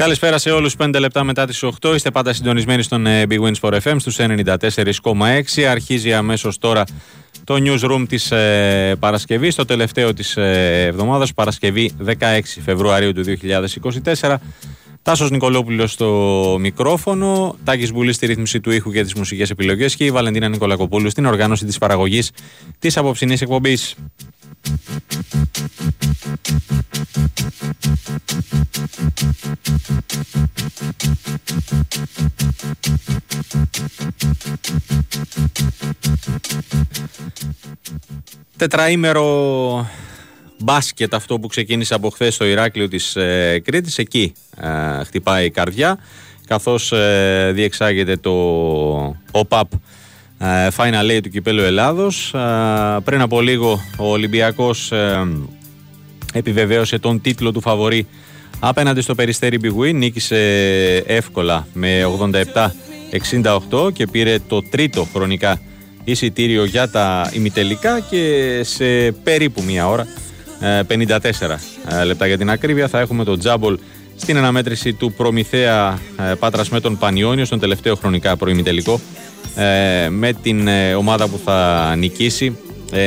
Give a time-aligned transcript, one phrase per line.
[0.00, 1.94] Καλησπέρα σε όλους, 5 λεπτά μετά τις 8.
[1.94, 5.62] Είστε πάντα συντονισμένοι στον ε, Big Wins for FM στους 94,6.
[5.62, 6.84] Αρχίζει αμέσως τώρα
[7.44, 12.12] το newsroom της ε, Παρασκευής, το τελευταίο της ε, εβδομάδας, Παρασκευή 16
[12.64, 13.24] Φεβρουαρίου του
[14.20, 14.34] 2024.
[15.02, 20.04] Τάσος Νικολόπουλος στο μικρόφωνο, Τάκης Μπουλής στη ρύθμιση του ήχου και τις μουσικές επιλογές και
[20.04, 22.30] η Βαλεντίνα Νικολακοπούλου στην οργάνωση της παραγωγής
[22.78, 23.94] της απόψινής εκπομπής.
[38.60, 39.90] Τετραήμερο
[40.58, 45.50] μπάσκετ αυτό που ξεκίνησε από χθες στο Ηράκλειο της ε, Κρήτης εκεί ε, χτυπάει η
[45.50, 45.98] καρδιά
[46.46, 48.30] καθώς ε, διεξάγεται το
[49.30, 49.72] ΟΠΑΠ
[50.38, 52.34] ε, Final A του Κυπέλου Ελλάδος.
[52.34, 52.38] Ε,
[53.04, 54.92] πριν από λίγο ο Ολυμπιακός
[56.32, 58.06] επιβεβαίωσε τον τίτλο του φαβορή
[58.58, 60.36] απέναντι στο Περιστέρι Big νίκησε
[61.06, 62.02] εύκολα με
[63.70, 65.60] 87-68 και πήρε το τρίτο χρονικά
[66.10, 70.06] εισιτήριο για τα ημιτελικά και σε περίπου μία ώρα
[70.88, 71.20] 54
[72.00, 73.78] ε, λεπτά για την ακρίβεια θα έχουμε το τζάμπολ
[74.16, 75.98] στην αναμέτρηση του Προμηθέα
[76.30, 79.00] ε, Πάτρας με τον Πανιόνιο στον τελευταίο χρονικά προημιτελικό
[79.56, 82.56] ε, με την ομάδα που θα νικήσει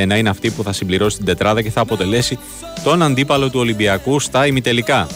[0.06, 2.38] να είναι αυτή που θα συμπληρώσει την τετράδα και θα αποτελέσει
[2.84, 5.06] τον αντίπαλο του Ολυμπιακού στα ημιτελικά.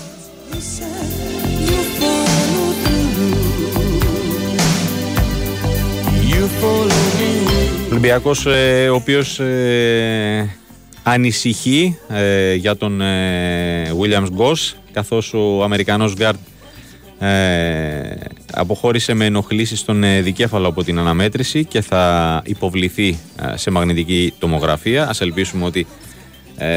[7.98, 8.46] Ολυμπιακός
[8.90, 9.40] ο οποίος
[11.02, 16.38] ανησυχεί ε, για τον ε, Williams Goss καθώς ο Αμερικανός Γκάρτ
[17.18, 18.14] ε,
[18.52, 23.18] αποχώρησε με ενοχλήσεις στον ε, δικέφαλο από την αναμέτρηση και θα υποβληθεί
[23.52, 25.08] ε, σε μαγνητική τομογραφία.
[25.08, 25.86] Ας ελπίσουμε ότι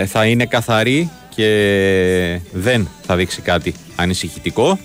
[0.06, 4.80] θα είναι καθαρή και δεν θα δείξει κάτι ανησυχητικό.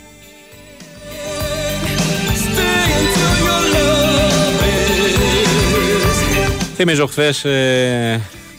[6.77, 7.47] Θυμίζω χθες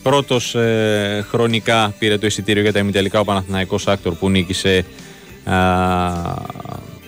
[0.04, 4.86] Πρώτος ε, χρονικά πήρε το εισιτήριο για τα ημιτελικά ο Παναθηναϊκός Άκτορ που νίκησε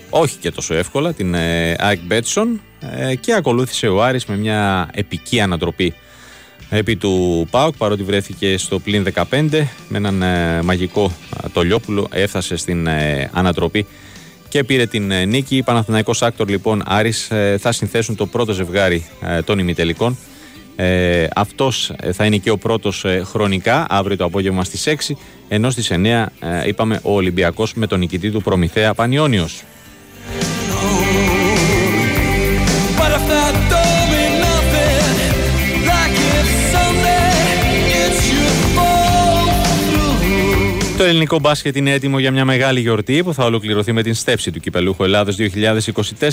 [0.09, 2.61] όχι και τόσο εύκολα την ε, ΑΕΚ Betsson
[2.95, 5.93] ε, και ακολούθησε ο Άρης με μια επική ανατροπή
[6.69, 9.23] επί του ΠΑΟΚ παρότι βρέθηκε στο πλήν 15
[9.87, 11.11] με έναν ε, μαγικό
[11.53, 12.89] Τολιόπουλο έφτασε στην
[13.31, 13.85] ανατροπή
[14.49, 15.55] και πήρε την νίκη.
[15.57, 19.05] Η Παναθηναϊκός Άκτορ λοιπόν Άρης θα συνθέσουν το πρώτο ζευγάρι
[19.45, 20.17] των ημιτελικών
[20.81, 25.13] ε, αυτός ε, θα είναι και ο πρώτος ε, χρονικά αύριο το απόγευμα στις 6
[25.47, 25.95] ενώ στις 9
[26.39, 29.63] ε, είπαμε ο Ολυμπιακός με τον νικητή του Προμηθέα Πανιόνιος.
[40.97, 44.51] Το ελληνικό μπάσκετ είναι έτοιμο για μια μεγάλη γιορτή που θα ολοκληρωθεί με την στέψη
[44.51, 45.35] του Κυπελούχου Ελλάδος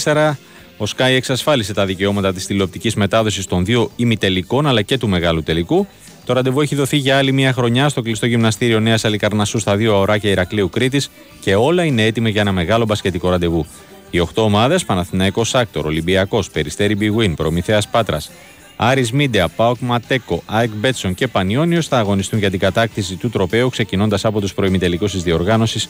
[0.04, 0.32] 2024
[0.78, 5.43] ο ΣΚΑΪ εξασφάλισε τα δικαιώματα της τηλεοπτικής μετάδοσης των δύο ημιτελικών αλλά και του μεγάλου
[5.43, 5.87] τελικού.
[6.25, 9.98] Το ραντεβού έχει δοθεί για άλλη μια χρονιά στο κλειστό γυμναστήριο Νέας Αλικαρνασού στα Δύο
[9.98, 13.67] Αοράκια Ηρακλείου Κρήτης και όλα είναι έτοιμα για ένα μεγάλο μπασκετικό ραντεβού.
[14.11, 18.31] Οι 8 ομάδες, Παναθηναϊκός Άκτορ, Ολυμπιακός, Περιστέρι Big Προμηθέας Πάτρας,
[18.76, 23.69] Άρης Midea, ΠΑΟΚ mateco, ΑΕΚ Betsson και Πανιόνιος θα αγωνιστούν για την κατάκτηση του τροπαίου
[23.69, 25.88] ξεκινώντας από τους προημιτελικούς της διοργάνωσης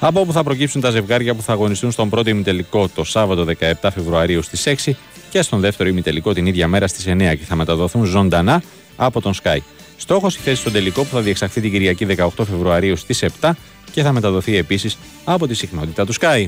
[0.00, 3.44] από όπου θα προκύψουν τα ζευγάρια που θα αγωνιστούν στον πρώτο ημιτελικό το Σάββατο
[3.82, 4.92] 17 Φεβρουαρίου στις 6
[5.30, 8.62] και στον δεύτερο ημιτελικό την ίδια μέρα στις 9 και θα μεταδοθούν ζωντανά
[8.96, 9.58] από τον Sky.
[9.96, 13.50] Στόχος η θέση στον τελικό που θα διεξαχθεί την Κυριακή 18 Φεβρουαρίου στις 7
[13.90, 16.46] και θα μεταδοθεί επίσης από τη συχνότητα του Sky.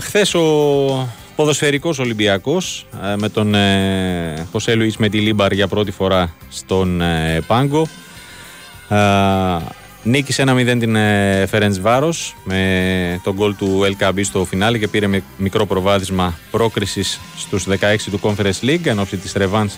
[0.00, 7.00] Χθες ο ποδοσφαιρικός Ολυμπιακός ε, με τον ε, Χωσέ Λουίς Μετιλίμπαρ για πρώτη φορά στον
[7.00, 7.86] ε, Πάγκο
[10.02, 10.96] Νίκησε 1-0 την
[11.46, 17.20] Φερέντς Βάρος με τον γκολ του LKB στο φινάλι και πήρε με μικρό προβάδισμα πρόκρισης
[17.36, 17.76] στους 16
[18.10, 19.74] του Conference League εν ώψη της Ρεβάνς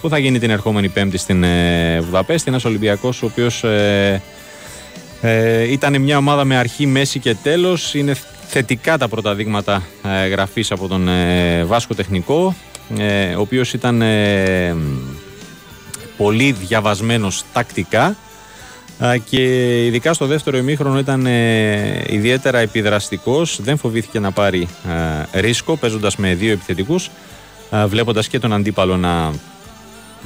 [0.00, 2.48] που θα γίνει την ερχόμενη Πέμπτη στην ε, Βουδαπέστη.
[2.48, 4.22] Ένας Ολυμπιακός ο οποίος ε,
[5.20, 7.94] ε, ήταν μια ομάδα με αρχή, μέση και τέλος.
[7.94, 8.14] Είναι
[8.52, 12.54] θετικά τα πρώτα δείγματα ε, γραφής από τον ε, Βάσκο Τεχνικό
[12.98, 14.02] ε, ο οποίος ήταν
[16.16, 18.16] πολύ διαβασμένος τακτικά
[19.30, 19.42] και
[19.86, 21.26] ειδικά στο δεύτερο ημίχρονο ήταν
[22.06, 24.68] ιδιαίτερα επιδραστικός δεν φοβήθηκε να πάρει
[25.32, 27.10] ρίσκο παίζοντας με δύο επιθετικούς
[27.86, 29.32] βλέποντας και τον αντίπαλο να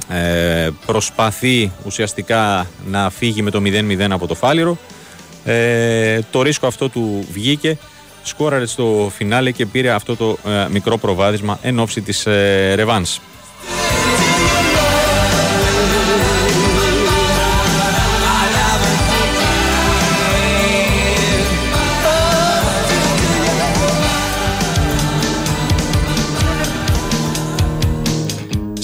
[0.09, 4.77] ε, προσπαθεί ουσιαστικά να φύγει με το 0-0 από το Φάληρο.
[5.45, 7.77] Ε, το ρίσκο αυτό του βγήκε,
[8.27, 13.19] σκόραρε στο φινάλε και πήρε αυτό το ε, μικρό προβάδισμα εν ώψη της ε, Ρεβάνς.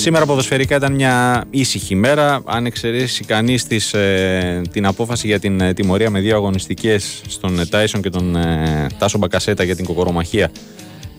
[0.01, 2.41] Σήμερα ποδοσφαιρικά ήταν μια ήσυχη μέρα.
[2.45, 8.01] Αν εξαιρέσει κανείς ε, την απόφαση για την ε, τιμωρία με δύο αγωνιστικές στον Τάισον
[8.01, 10.51] και τον ε, Τάσο Μπακασέτα για την κοκορομαχία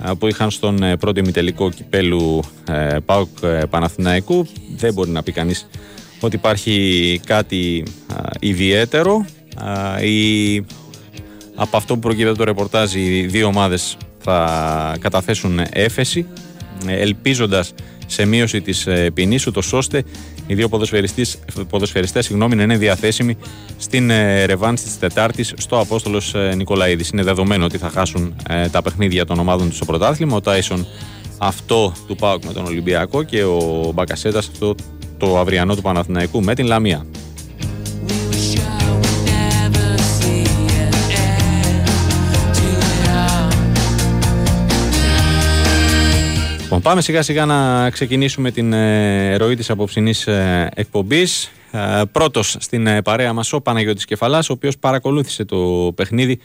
[0.04, 3.28] ε, που είχαν στον ε, πρώτο ημιτελικό κυπέλου ε, ΠΑΟΚ
[3.70, 4.46] Παναθηναϊκού,
[4.76, 5.68] δεν μπορεί να πει κανείς
[6.20, 7.84] ότι υπάρχει κάτι
[8.40, 9.24] ιδιαίτερο.
[10.04, 10.56] Η,
[11.54, 16.26] από αυτό που προκύπτει το ρεπορτάζ, οι δύο ομάδες θα καταθέσουν έφεση,
[16.86, 17.74] ελπίζοντας
[18.12, 20.04] σε μείωση της ε, ποινής, ούτως ώστε
[20.46, 20.68] οι δύο
[21.68, 23.36] ποδοσφαιριστές συγγνώμη, να είναι διαθέσιμοι
[23.76, 27.08] στην ε, ρεβάνση της Τετάρτης στο Απόστολος ε, Νικολαίδης.
[27.08, 28.34] Είναι δεδομένο ότι θα χάσουν
[28.70, 30.36] τα παιχνίδια των ομάδων τους στο πρωτάθλημα.
[30.36, 30.86] Ο Τάισον
[31.38, 34.74] αυτό του ΠΑΟΚ με τον Ολυμπιακό και ο Μπακασέτας αυτό
[35.18, 37.06] το αυριανό του Παναθηναϊκού με την Λαμία.
[46.82, 51.52] Πάμε σιγά σιγά να ξεκινήσουμε την ε, ροή της απόψινής ε, εκπομπής.
[51.70, 56.40] Ε, πρώτος στην παρέα μας ο Παναγιώτης Κεφαλάς, ο οποίος παρακολούθησε το παιχνίδι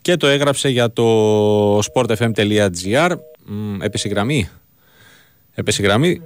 [0.00, 3.10] και το έγραψε για το sportfm.gr.
[3.80, 4.48] Επισυγραμμή.
[5.54, 6.22] Επισυγραμμή.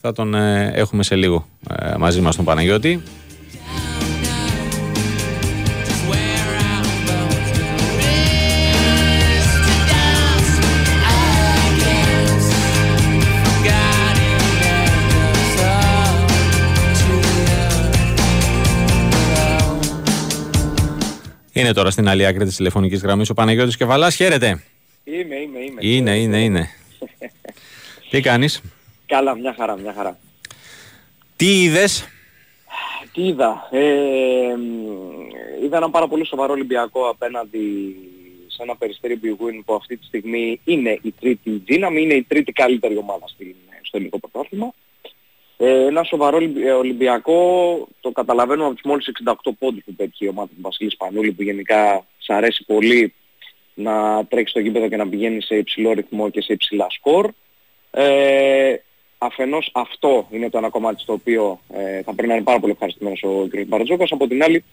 [0.00, 0.34] Θα τον
[0.74, 1.48] έχουμε σε λίγο
[1.98, 3.02] μαζί μας τον Παναγιώτη.
[21.58, 24.10] Είναι τώρα στην άλλη άκρη της τηλεφωνικής γραμμής ο Παναγιώτης Κεβαλά.
[24.10, 24.62] Χαίρετε.
[25.04, 25.80] Είμαι, είμαι, είμαι.
[25.80, 26.68] Είναι, είναι, είναι.
[28.10, 28.62] Τι κάνεις;
[29.06, 30.18] Καλά, μια χαρά, μια χαρά.
[31.36, 32.08] Τι είδες;
[33.12, 33.82] Τι είδα; Ε,
[35.64, 37.96] είδα ένα πάρα πολύ σοβαρό Ολυμπιακό απέναντι
[38.46, 42.52] σε ένα περιστέρι Big που αυτή τη στιγμή είναι η τρίτη δύναμη, είναι η τρίτη
[42.52, 43.24] καλύτερη ομάδα
[43.82, 44.74] στο ελληνικό πρωτάθλημα.
[45.60, 50.28] Ε, ένα σοβαρό ε, Ολυμπιακό το καταλαβαίνω από τους μόλις 68 πόντους που πέτυχε η
[50.28, 53.14] ομάδα του Βασίλη Σπανούλη που γενικά σ' αρέσει πολύ
[53.74, 57.30] να τρέχει στο γήπεδο και να πηγαίνει σε υψηλό ρυθμό και σε υψηλά σκορ.
[57.90, 58.74] Ε,
[59.18, 62.72] αφενός αυτό είναι το ένα κομμάτι στο οποίο ε, θα πρέπει να είναι πάρα πολύ
[62.72, 63.66] ευχαριστημένος ο κ.
[63.66, 64.12] Μπαρτζόκας.
[64.12, 64.64] Από την άλλη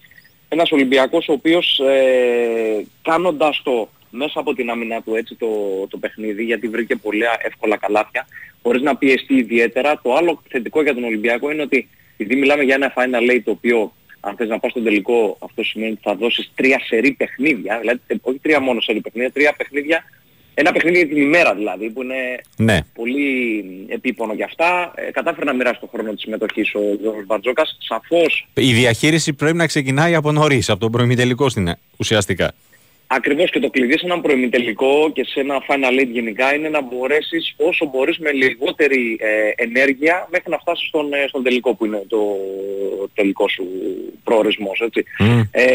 [0.50, 5.48] ένας Ολυμπιακός ο οποίος ε, κάνοντας το μέσα από την άμυνα του έτσι το,
[5.90, 8.28] το παιχνίδι γιατί βρήκε πολύ εύκολα καλάθια
[8.66, 10.00] χωρίς να πιεστεί ιδιαίτερα.
[10.04, 13.52] Το άλλο θετικό για τον Ολυμπιακό είναι ότι επειδή μιλάμε για ένα final eight το
[13.52, 17.78] οποίο αν θες να πας στον τελικό αυτό σημαίνει ότι θα δώσεις τρία σερή παιχνίδια,
[17.80, 20.04] δηλαδή όχι τρία μόνο σερή παιχνίδια, τρία παιχνίδια,
[20.54, 22.16] ένα παιχνίδι για την ημέρα δηλαδή που είναι
[22.58, 22.80] ναι.
[22.94, 24.94] πολύ επίπονο για αυτά.
[24.96, 27.78] Ε, κατάφερε να μοιράσει τον χρόνο της συμμετοχής ο Γιώργος Μπαρτζόκας.
[27.80, 28.48] Σαφώς...
[28.54, 32.54] Η διαχείριση πρέπει να ξεκινάει από νωρίς, από τον προημιτελικό στην ουσιαστικά.
[33.08, 36.82] Ακριβώς και το κλειδί σε έναν προημιτελικό και σε ένα final eight γενικά είναι να
[36.82, 41.86] μπορέσεις όσο μπορείς με λιγότερη ε, ενέργεια μέχρι να φτάσεις στον, ε, στον τελικό που
[41.86, 42.20] είναι το
[43.14, 43.66] τελικό σου
[44.24, 44.80] προορισμός.
[44.80, 45.04] Έτσι.
[45.52, 45.66] Ε,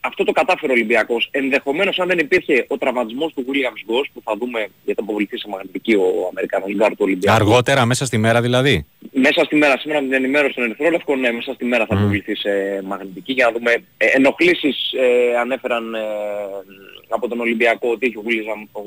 [0.00, 1.28] αυτό το κατάφερε ο Ολυμπιακός.
[1.30, 5.38] Ενδεχομένως αν δεν υπήρχε ο τραυματισμός του Williams Goss που θα δούμε γιατί θα αποβληθεί
[5.38, 7.36] σε μαγνητική ο Αμερικανός Γκάρ του Ολυμπιακού.
[7.36, 8.86] Αργότερα μέσα στη μέρα δηλαδή.
[9.12, 12.36] Μέσα στη μέρα, σήμερα με την ενημέρωση των Ερυθρόλευκων, ναι, μέσα στη μέρα θα αποβληθεί
[12.36, 12.50] σε
[12.84, 15.98] μαγνητική για να δούμε ε, ενοχλήσεις ε, ανέφεραν ε,
[17.08, 18.22] από τον Ολυμπιακό ότι έχει ο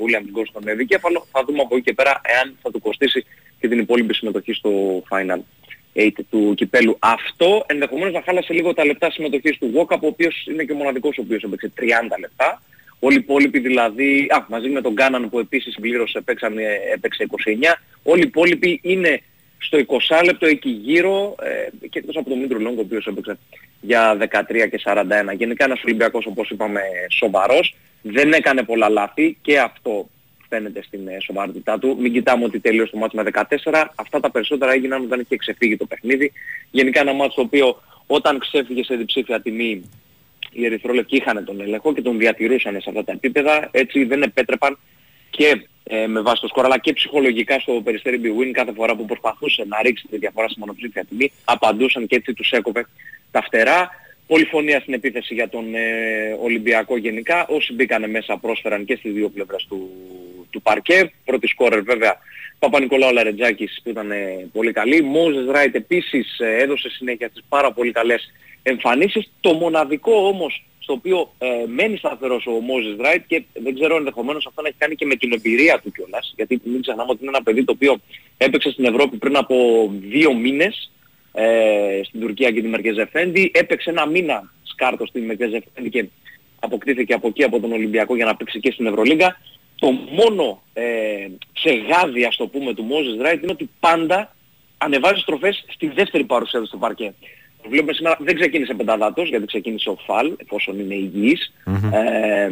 [0.04, 1.26] William Γκος στον δικέφαλο.
[1.32, 3.24] Θα δούμε από εκεί και πέρα εάν θα του κοστίσει
[3.60, 5.38] και την υπόλοιπη συμμετοχή στο Final
[5.94, 6.96] 8 του κυπέλου.
[6.98, 10.76] Αυτό ενδεχομένως να χάλασε λίγο τα λεπτά συμμετοχής του Βόκαπ, ο οποίος είναι και ο
[10.76, 11.82] μοναδικός ο οποίος έπαιξε 30
[12.20, 12.62] λεπτά.
[12.98, 16.18] Όλοι οι υπόλοιποι δηλαδή, α, μαζί με τον Κάναν που επίσης πλήρωσε,
[16.94, 17.78] έπαιξε 29.
[18.02, 19.22] Όλοι οι υπόλοιποι είναι
[19.60, 23.38] στο 20 λεπτό εκεί γύρω ε, και εκτός από τον Μήτρο Λόγκο ο οποίος έπαιξε
[23.80, 25.04] για 13 και 41.
[25.36, 30.08] Γενικά ένας Ολυμπιακός όπως είπαμε σοβαρός, δεν έκανε πολλά λάθη και αυτό
[30.48, 31.96] φαίνεται στην ε, σοβαρότητά του.
[32.00, 33.84] Μην κοιτάμε ότι τελείωσε το μάτς με 14.
[33.94, 36.32] Αυτά τα περισσότερα έγιναν όταν είχε ξεφύγει το παιχνίδι.
[36.70, 39.90] Γενικά ένα μάτς το οποίο όταν ξέφυγε σε διψήφια τιμή
[40.52, 43.68] οι Ερυθρόλευκοι είχαν τον έλεγχο και τον διατηρούσαν σε αυτά τα επίπεδα.
[43.70, 44.78] Έτσι δεν επέτρεπαν
[45.30, 48.96] και ε, με βάση το σκορ αλλά και ψυχολογικά στο Περιστέρι Big Win κάθε φορά
[48.96, 52.86] που προσπαθούσε να ρίξει τη διαφορά στη μονοψήφια τιμή απαντούσαν και έτσι τους έκοβε
[53.30, 53.90] τα φτερά.
[54.26, 57.46] Πολυφωνία στην επίθεση για τον ε, Ολυμπιακό γενικά.
[57.48, 59.90] Όσοι μπήκανε μέσα πρόσφεραν και στις δύο πλευρές του,
[60.50, 61.12] του παρκέ.
[61.24, 62.16] Πρώτη σκόρερ βέβαια
[62.58, 65.02] Παπα-Νικολάου Λαρετζάκης που ήταν ε, πολύ καλή.
[65.02, 68.32] Μόζες Ράιτ επίσης ε, έδωσε συνέχεια στις πάρα πολύ καλές
[68.62, 69.30] εμφανίσεις.
[69.40, 74.46] Το μοναδικό όμως στο οποίο ε, μένει σταθερός ο Μόζες Ράιτ και δεν ξέρω ενδεχομένως
[74.46, 77.30] αυτό να έχει κάνει και με την εμπειρία του κιόλας γιατί μην ξεχνάμε ότι είναι
[77.34, 78.00] ένα παιδί το οποίο
[78.36, 79.56] έπαιξε στην Ευρώπη πριν από
[79.92, 80.90] δύο μήνες
[81.32, 86.08] ε, στην Τουρκία και τη Μερκεζεφέντη έπαιξε ένα μήνα σκάρτο στη Μερκεζεφέντη και
[86.60, 89.40] αποκτήθηκε από εκεί από τον Ολυμπιακό για να παίξει και στην Ευρωλίγκα
[89.74, 94.34] το μόνο ε, ξεγάδι ας το πούμε του Μόζες Ράιτ είναι ότι πάντα
[94.78, 97.14] ανεβάζει στροφές στη δεύτερη παρουσία του στο παρκέ.
[97.62, 101.52] Το βλέπουμε σήμερα δεν ξεκίνησε πενταδάτος γιατί ξεκίνησε ο Φαλ εφόσον είναι υγιής.
[101.66, 101.92] Mm-hmm.
[101.92, 102.50] Ε,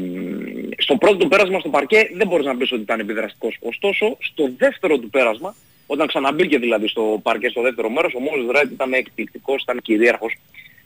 [0.77, 3.59] στο πρώτο του πέρασμα στο παρκέ δεν μπορείς να πεις ότι ήταν επιδραστικός.
[3.61, 5.55] Ωστόσο στο δεύτερο του πέρασμα
[5.87, 10.37] όταν ξαναμπήκε δηλαδή στο παρκέ στο δεύτερο μέρος ο Μόζες Ράιτ ήταν εκπληκτικός, ήταν κυρίαρχος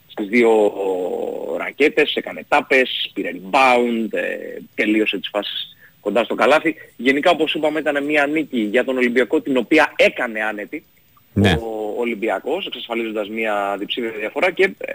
[0.07, 0.73] στις δύο
[1.57, 4.27] ρακέτες, έκανε τάπες, πήρε rebound, ε,
[4.75, 6.75] τελείωσε τις φάσεις κοντά στο καλάθι.
[6.97, 10.85] Γενικά όπως είπαμε ήταν μια νίκη για τον Ολυμπιακό την οποία έκανε άνετη
[11.33, 11.51] ναι.
[11.51, 14.93] ο Ολυμπιακός εξασφαλίζοντας μια διψήφια διαφορά και ε,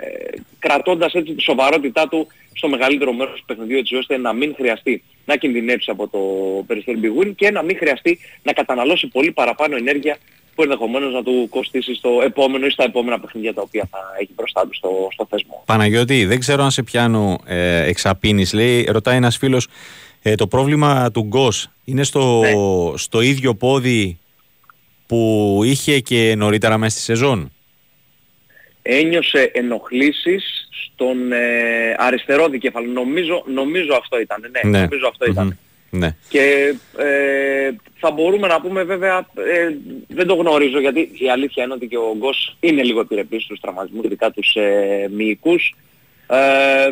[0.60, 5.04] κρατώντας έτσι τη σοβαρότητά του στο μεγαλύτερο μέρος του παιχνιδιού έτσι ώστε να μην χρειαστεί
[5.26, 6.20] να κινδυνεύσει από το
[6.68, 10.18] Περιστέρι Big και να μην χρειαστεί να καταναλώσει πολύ παραπάνω ενέργεια
[10.56, 14.32] που ενδεχομένως να του κοστίσει στο επόμενο ή στα επόμενα παιχνίδια τα οποία θα έχει
[14.36, 15.64] μπροστά του στο, στο θεσμό.
[15.66, 19.68] Παναγιώτη, δεν ξέρω αν σε πιάνω ε, εξαπίνεις, λέει, ρωτάει ένας φίλος,
[20.22, 22.52] ε, το πρόβλημα του Γκος είναι στο, ναι.
[22.98, 24.18] στο ίδιο πόδι
[25.08, 27.52] που είχε και νωρίτερα μέσα στη σεζόν.
[28.82, 32.92] Ένιωσε ενοχλήσεις στον ε, αριστερό δικέφαλο.
[32.92, 34.42] Νομίζω, νομίζω αυτό ήταν.
[34.52, 34.80] Ναι, ναι.
[34.80, 35.58] νομίζω αυτό ήταν.
[35.90, 36.16] Ναι.
[36.30, 39.76] Και ε, θα μπορούμε να πούμε βέβαια, ε,
[40.08, 43.60] δεν το γνωρίζω γιατί η αλήθεια είναι ότι και ο Γκος είναι λίγο επιρρεπής στους
[43.60, 45.76] τραυματισμούς, ειδικά τους ε, μυϊκούς.
[46.30, 46.92] Ε,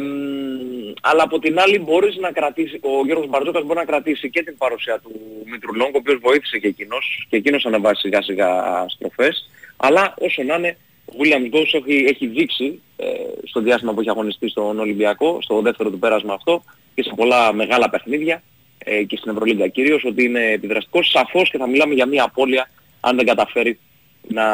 [1.01, 4.57] αλλά από την άλλη μπορείς να κρατήσει, ο Γιώργος Μπαρτζόκας μπορεί να κρατήσει και την
[4.57, 5.11] παρουσία του
[5.51, 8.49] Μητρουλόγκ, ο οποίος βοήθησε και εκείνος, και εκείνος ανεβάσει σιγά σιγά
[8.87, 13.05] στροφές, αλλά όσο να είναι, ο William Γκος έχει, έχει δείξει ε,
[13.43, 16.63] στο διάστημα που έχει αγωνιστεί στον Ολυμπιακό, στο δεύτερο του πέρασμα αυτό,
[16.95, 18.43] και σε πολλά μεγάλα παιχνίδια,
[18.77, 22.69] ε, και στην Ευρωλίγκα κυρίως, ότι είναι επιδραστικός, σαφώς και θα μιλάμε για μια απώλεια
[22.99, 23.79] αν δεν καταφέρει
[24.27, 24.48] να,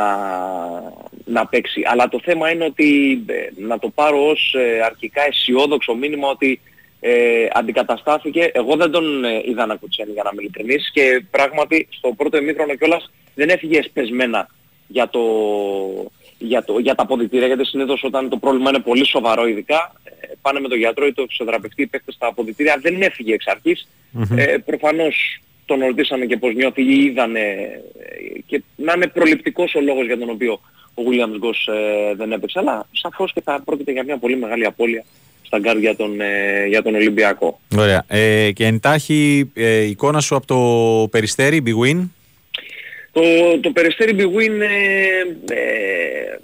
[1.26, 1.82] να παίξει.
[1.86, 6.60] Αλλά το θέμα είναι ότι ε, να το πάρω ως ε, αρχικά αισιόδοξο μήνυμα ότι
[7.04, 8.52] ε, αντικαταστάθηκε.
[8.54, 12.38] Εγώ δεν τον ε, είδα να κουτσένει για να είμαι ειλικρινής και πράγματι στο πρώτο
[12.38, 14.48] εμίχρονο κιόλας δεν έφυγε εσπεσμένα
[14.88, 15.22] για, το,
[16.38, 20.28] για, το, για τα αποδητήρια γιατί συνήθως όταν το πρόβλημα είναι πολύ σοβαρό ειδικά ε,
[20.42, 23.88] πάνε με τον γιατρό ή το φυσιοθεραπευτή παίχτες στα αποδητήρια δεν έφυγε εξ αρχής.
[24.18, 24.38] Mm-hmm.
[24.38, 27.42] Ε, προφανώς τον ρωτήσαμε και πώς νιώθει ή είδανε
[28.46, 30.60] και να είναι προληπτικός ο λόγος για τον οποίο
[30.94, 32.60] ο Williams-Goss ε, δεν έπαιξε.
[32.60, 35.04] Αλλά σαφώς και θα πρόκειται για μια πολύ μεγάλη απώλεια
[35.42, 37.60] στα γκάρ για τον, ε, για τον Ολυμπιακό.
[37.78, 38.06] Ωραία.
[38.08, 42.10] Ε, και εντάχει ε, εικόνα σου από το Περιστέρι, Big Win;
[43.12, 43.22] Το,
[43.62, 44.62] το Περιστέρι Big Win
[45.50, 45.62] ε,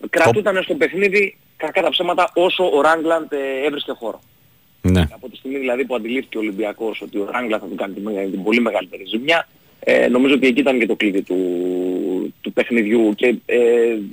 [0.10, 3.32] κρατούταν στο παιχνίδι κακά τα ψέματα όσο ο Ράγκλαντ
[3.66, 4.22] έβρισκε χώρο.
[4.82, 5.08] Ναι.
[5.12, 8.32] Από τη στιγμή δηλαδή που αντιλήφθηκε ο Ολυμπιακός ότι ο Ράγκλαντ θα του κάνει την,
[8.32, 9.48] την πολύ μεγαλύτερη ζημιά,
[9.80, 13.60] ε, νομίζω ότι εκεί ήταν και το κλειδί του, του παιχνιδιού και ε,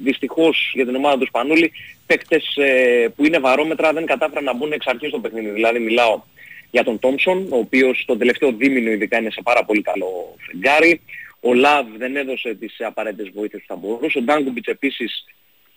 [0.02, 1.72] δυστυχώς για την ομάδα του Σπανούλη
[2.06, 5.50] παίκτες ε, που είναι βαρόμετρα δεν κατάφεραν να μπουν εξ αρχής στο παιχνίδι.
[5.50, 6.22] Δηλαδή μιλάω
[6.70, 11.00] για τον Τόμψον, ο οποίος το τελευταίο δίμηνο ειδικά είναι σε πάρα πολύ καλό φεγγάρι.
[11.40, 14.18] Ο Λαβ δεν έδωσε τις απαραίτητες βοήθειες που θα μπορούσε.
[14.18, 15.24] Ο Ντάνκουμπιτς επίσης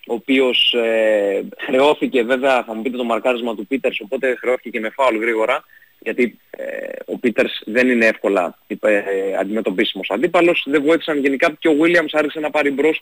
[0.07, 4.79] ο οποίος ε, χρεώθηκε βέβαια, θα μου πείτε το μαρκάρισμα του Πίτερς, οπότε χρεώθηκε και
[4.79, 5.63] με φάουλ γρήγορα
[5.99, 6.65] γιατί ε,
[7.05, 9.01] ο Πίτερς δεν είναι εύκολα ε,
[9.39, 10.65] αντιμετωπίσιμος αντίπαλος.
[10.69, 12.99] Δεν βοήθησαν γενικά και ο Williams άρχισε να πάρει μπρος.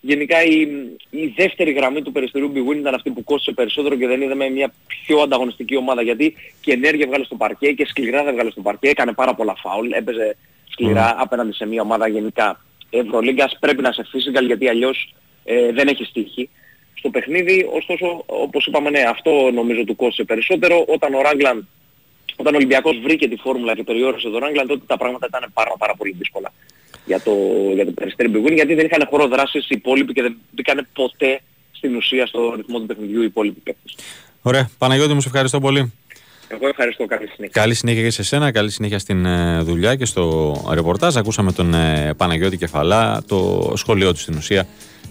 [0.00, 0.60] Γενικά η,
[1.10, 4.72] η δεύτερη γραμμή του περιστεριού Big ήταν αυτή που κόστησε περισσότερο και δεν είδαμε μια
[4.86, 8.88] πιο ανταγωνιστική ομάδα γιατί και ενέργεια βγάλε στο παρκέ και σκληρά δεν βγάλε στο παρκέ.
[8.88, 10.36] Έκανε πάρα πολλά φάουλ, έπαιζε
[10.70, 11.18] σκληρά mm.
[11.20, 13.56] απέναντι σε μια ομάδα γενικά Ευρωλίγκας.
[13.60, 15.14] Πρέπει να σε physical γιατί αλλιώς
[15.46, 16.48] ε, δεν έχει στοίχη
[16.94, 17.68] στο παιχνίδι.
[17.72, 20.84] Ωστόσο, όπως είπαμε, ναι, αυτό νομίζω του κόστησε περισσότερο.
[20.88, 21.68] Όταν ο Ράγκλαν
[22.36, 25.72] όταν ο Ολυμπιακός βρήκε τη φόρμουλα και περιόρισε τον Ράγκλαν, τότε τα πράγματα ήταν πάρα,
[25.78, 26.52] πάρα πολύ δύσκολα
[27.04, 27.32] για το,
[27.74, 31.40] για το Περιστέρι Μπιγούνι γιατί δεν είχαν χώρο δράσης οι υπόλοιποι και δεν μπήκαν ποτέ
[31.70, 33.96] στην ουσία στο ρυθμό του παιχνιδιού οι υπόλοιποι παίκτες.
[34.42, 34.70] Ωραία.
[34.78, 35.92] Παναγιώτη μου, σε ευχαριστώ πολύ.
[36.48, 37.06] Εγώ ευχαριστώ.
[37.06, 37.60] Καλή συνέχεια.
[37.60, 41.16] Καλή συνέχεια και σε σένα, καλή συνέχεια στην ε, δουλειά και στο ρεπορτάζ.
[41.16, 44.66] Ακούσαμε τον ε, Παναγιώτη Κεφαλά, το σχολείο του στην ουσία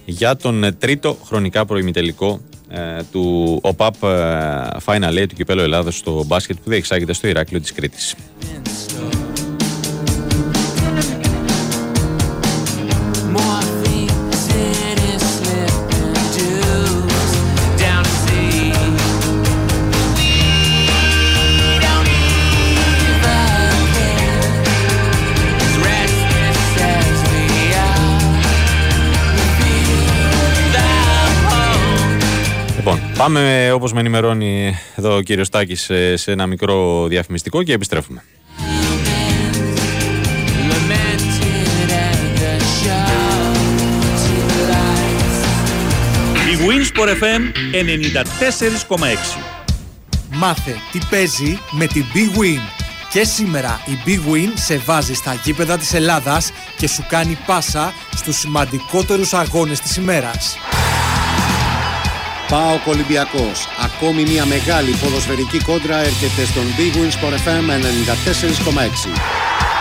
[0.06, 2.40] για τον ε, τρίτο χρονικά προημιτελικό
[3.12, 3.96] του ΟΠΑΠ
[4.86, 8.16] Final A του Κυπέλου Ελλάδος στο μπάσκετ που διεξάγεται στο Ηράκλειο της Κρήτης.
[33.18, 38.24] Πάμε όπως με ενημερώνει εδώ ο κύριος Τάκης σε ένα μικρό διαφημιστικό και επιστρέφουμε.
[46.52, 47.42] Η Winsport FM
[48.98, 49.56] 94,6
[50.32, 52.62] Μάθε τι παίζει με την Big Win.
[53.12, 57.94] Και σήμερα η Big Win σε βάζει στα γήπεδα της Ελλάδας και σου κάνει πάσα
[58.16, 60.58] στους σημαντικότερους αγώνες της ημέρας.
[62.50, 63.68] Πάω Ολυμπιακός.
[63.84, 69.75] Ακόμη μια μεγάλη ποδοσφαιρική κόντρα έρχεται στον Big Wins for FM 94,6.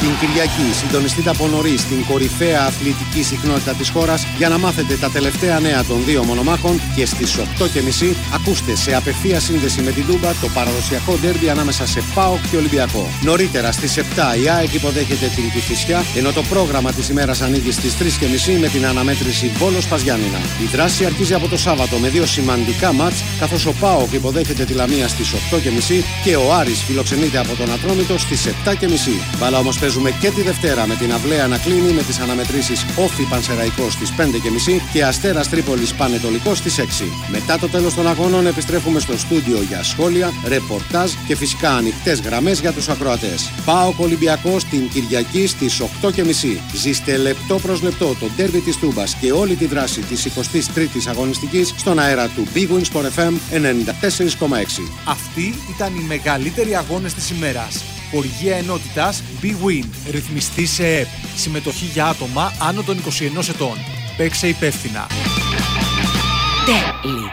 [0.00, 5.10] Την Κυριακή συντονιστείτε από νωρίς στην κορυφαία αθλητική συχνότητα της χώρας για να μάθετε τα
[5.10, 10.32] τελευταία νέα των δύο μονομάχων και στις 8.30 ακούστε σε απευθεία σύνδεση με την Τούμπα
[10.32, 13.08] το παραδοσιακό ντέρμπι ανάμεσα σε ΠΑΟΚ και Ολυμπιακό.
[13.22, 14.00] Νωρίτερα στις 7
[14.42, 18.86] η ΑΕΚ υποδέχεται την Κηφισιά ενώ το πρόγραμμα της ημέρας ανοίγει στις 3.30 με την
[18.86, 20.38] αναμέτρηση Βόλος Παζιάνινα.
[20.62, 24.72] Η δράση αρχίζει από το Σάββατο με δύο σημαντικά μάτς καθώς ο ΠΑΟΚ υποδέχεται τη
[24.72, 29.38] Λαμία στις 8.30 και ο Άρης φιλοξενείται από τον Ατρόμητο στις 7.30.
[29.38, 33.22] Μπαλά όμως παίζουμε και τη Δευτέρα με την αυλαία να κλείνει με τις αναμετρήσεις Όφη
[33.22, 36.82] Πανσεραϊκός στις 5.30 και Αστέρας Τρίπολης Πανετολικός στις 6.
[37.30, 42.60] Μετά το τέλος των αγώνων επιστρέφουμε στο στούντιο για σχόλια, ρεπορτάζ και φυσικά ανοιχτές γραμμές
[42.60, 43.50] για τους ακροατές.
[43.64, 46.60] Πάω Ολυμπιακό την Κυριακή στις 8.30.
[46.74, 51.74] Ζήστε λεπτό προς λεπτό το τέρβι της Τούμπας και όλη τη δράση της 23η αγωνιστικής
[51.76, 54.90] στον αέρα του Big Wins for FM 94,6.
[55.04, 57.84] Αυτοί ήταν οι μεγαλύτεροι αγώνες της ημέρας.
[58.10, 59.84] Χορηγία ενότητας Big Win.
[60.10, 61.06] Ρυθμιστή σε ΕΠ.
[61.36, 63.76] Συμμετοχή για άτομα άνω των 21 ετών.
[64.16, 65.06] Παίξε υπεύθυνα.
[66.66, 67.30] Τέλει,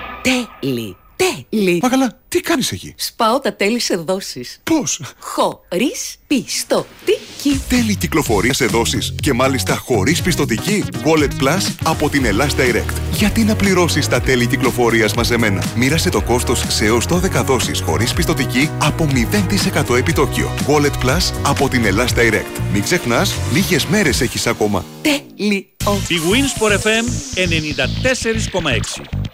[0.59, 1.79] τέλει, τέλει.
[1.81, 4.59] Μα καλά, τι κάνεις εκεί; Σπάω τα τέλη σε δόσεις.
[4.63, 7.61] Πώς; Χωρίς πιστοτική.
[7.69, 10.83] Τέλη κυκλοφορία σε δόσεις και μάλιστα χωρίς πιστοτική.
[11.03, 12.93] Wallet Plus από την Ελλάς Direct.
[13.11, 18.13] Γιατί να πληρώσεις τα τέλη κυκλοφορίας μαζεμένα; Μοίρασε το κόστος σε έως 12 δόσεις χωρίς
[18.13, 20.51] πιστοτική από 0% επιτόκιο.
[20.67, 22.59] Wallet Plus από την Ελλάς Direct.
[22.73, 24.85] Μην ξεχνάς, λίγες μέρες έχεις ακόμα.
[25.01, 25.63] Τέλειο.
[26.07, 29.24] Η Wins for FM 94,6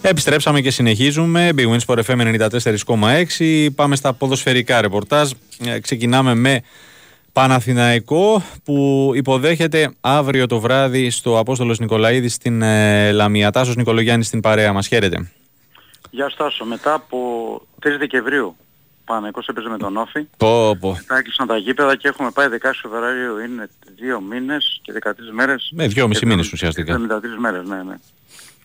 [0.00, 1.50] Επιστρέψαμε και συνεχίζουμε.
[1.56, 2.48] Big Wins for FM
[3.38, 3.68] 94,6.
[3.74, 5.30] Πάμε στα ποδοσφαιρικά ρεπορτάζ.
[5.64, 6.60] Ε, ξεκινάμε με
[7.32, 13.50] Παναθηναϊκό που υποδέχεται αύριο το βράδυ στο Απόστολος Νικολαίδης στην ε, Λαμία.
[13.50, 14.86] Τάσος Νικολογιάννη στην παρέα μας.
[14.86, 15.32] Χαίρετε.
[16.10, 16.64] Γεια Στάσο.
[16.64, 17.18] Μετά από
[17.82, 18.56] 3 Δεκεμβρίου
[19.04, 20.28] Παναθηναϊκός έπαιζε με τον Όφη.
[20.36, 20.92] Πω, πω.
[20.92, 23.38] Μετά έκλεισαν τα γήπεδα και έχουμε πάει 16 Φεβρουαρίου.
[23.38, 23.68] Είναι
[24.18, 25.70] 2 μήνες και 13 μέρες.
[25.74, 26.94] Με 2,5 μήνες ουσιαστικά.
[26.94, 27.94] 73 μέρες, ναι, ναι.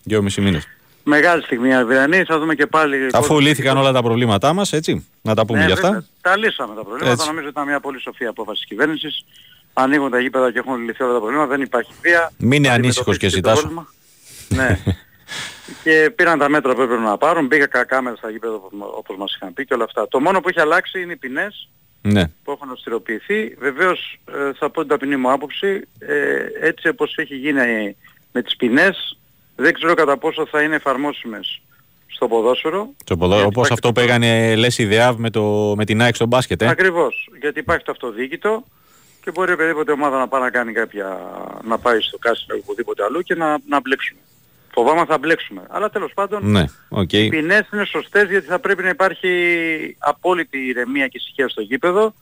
[0.09, 0.67] 2,5 μήνες.
[1.03, 3.09] Μεγάλη στιγμή αυριανή, θα δούμε και πάλι...
[3.13, 5.87] Αφού λύθηκαν όλα τα προβλήματά μας, έτσι, να τα πούμε ναι, για αυτά.
[5.87, 7.27] Βέβαια, τα λύσαμε τα προβλήματα, έτσι.
[7.27, 9.25] νομίζω ήταν μια πολύ σοφή απόφαση της κυβέρνησης.
[9.73, 12.31] Ανοίγουν τα γήπεδα και έχουν λυθεί όλα τα προβλήματα, δεν υπάρχει βία.
[12.37, 13.67] Μην είναι ανήσυχος και ζητάς.
[14.47, 14.79] ναι.
[15.83, 18.53] και πήραν τα μέτρα που έπρεπε να πάρουν, μπήκα κάμερα στα γήπεδα
[18.97, 20.07] όπως μας είχαν πει και όλα αυτά.
[20.07, 21.69] Το μόνο που έχει αλλάξει είναι οι ποινές
[22.01, 22.27] ναι.
[22.43, 23.55] που έχουν αυστηροποιηθεί.
[23.59, 27.95] Βεβαίως ε, θα πω την ταπεινή μου άποψη, ε, έτσι όπως έχει γίνει
[28.31, 29.17] με τις ποινές,
[29.55, 31.61] δεν ξέρω κατά πόσο θα είναι εφαρμόσιμες
[32.07, 32.89] στο ποδόσφαιρο.
[33.03, 36.61] Στο ποδόσφαιρο, όπως αυτό που έκανε λες ιδεά με, το, με την ΑΕΚ στο μπάσκετ,
[36.61, 38.63] ε; Ακριβώς, γιατί υπάρχει το αυτοδίκητο
[39.23, 41.19] και μπορεί οποιαδήποτε ομάδα να πάει να κάνει κάποια,
[41.63, 44.19] να πάει στο κάστρο ή οπουδήποτε αλλού και να, να μπλέξουμε.
[44.73, 45.61] Φοβάμαι θα μπλέξουμε.
[45.69, 47.13] Αλλά τέλος πάντων ναι, okay.
[47.13, 49.29] οι ποινές είναι σωστές γιατί θα πρέπει να υπάρχει
[49.99, 52.13] απόλυτη ηρεμία και ησυχία στο γήπεδο.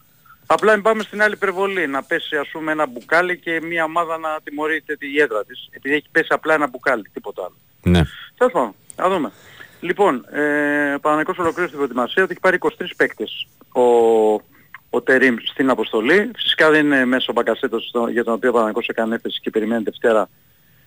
[0.53, 4.17] Απλά μην πάμε στην άλλη υπερβολή, να πέσει ας πούμε ένα μπουκάλι και μια ομάδα
[4.17, 7.55] να τιμωρείται τη έδρα της, επειδή έχει πέσει απλά ένα μπουκάλι, τίποτα άλλο.
[7.83, 8.01] Ναι.
[8.37, 9.31] Τέλος πάντων, να δούμε.
[9.79, 13.81] Λοιπόν, ε, Παναγικός ολοκλήρωσε την προετοιμασία ότι έχει πάρει 23 παίκτες ο,
[14.89, 16.31] ο Τερίμ στην αποστολή.
[16.35, 20.29] Φυσικά δεν είναι μέσω Μπακασέτος για τον οποίο ο Παναγικός έκανε έφεση και περιμένει Δευτέρα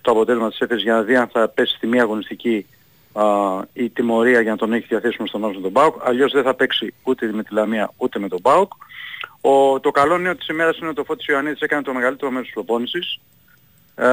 [0.00, 2.66] το αποτέλεσμα της έφεσης για να δει αν θα πέσει στη μία αγωνιστική
[3.12, 3.24] α,
[3.72, 5.94] η τιμωρία για να τον έχει διαθέσιμο στον Άσο τον Μπάουκ.
[6.04, 8.72] Αλλιώς δεν θα παίξει ούτε με τη Λαμία ούτε με τον Μπάουκ.
[9.46, 12.46] Ο, το καλό νέο της ημέρας είναι ότι ο Φώτης Ιωαννίδης έκανε το μεγαλύτερο μέρος
[12.46, 13.20] της προπόνησης.
[13.94, 14.06] Ε,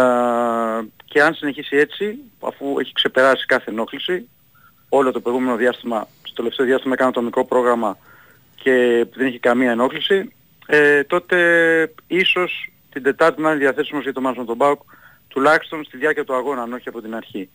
[1.05, 4.27] και αν συνεχίσει έτσι, αφού έχει ξεπεράσει κάθε ενόχληση,
[4.89, 7.97] όλο το προηγούμενο διάστημα, στο τελευταίο διάστημα έκανε το μικρό πρόγραμμα
[8.55, 10.33] και δεν έχει καμία ενόχληση,
[10.65, 11.37] ε, τότε
[12.07, 14.81] ίσως την Τετάρτη να είναι διαθέσιμος για το ματς με τον ΠΑΟΚ,
[15.27, 17.49] τουλάχιστον στη διάρκεια του αγώνα, αν όχι από την αρχή.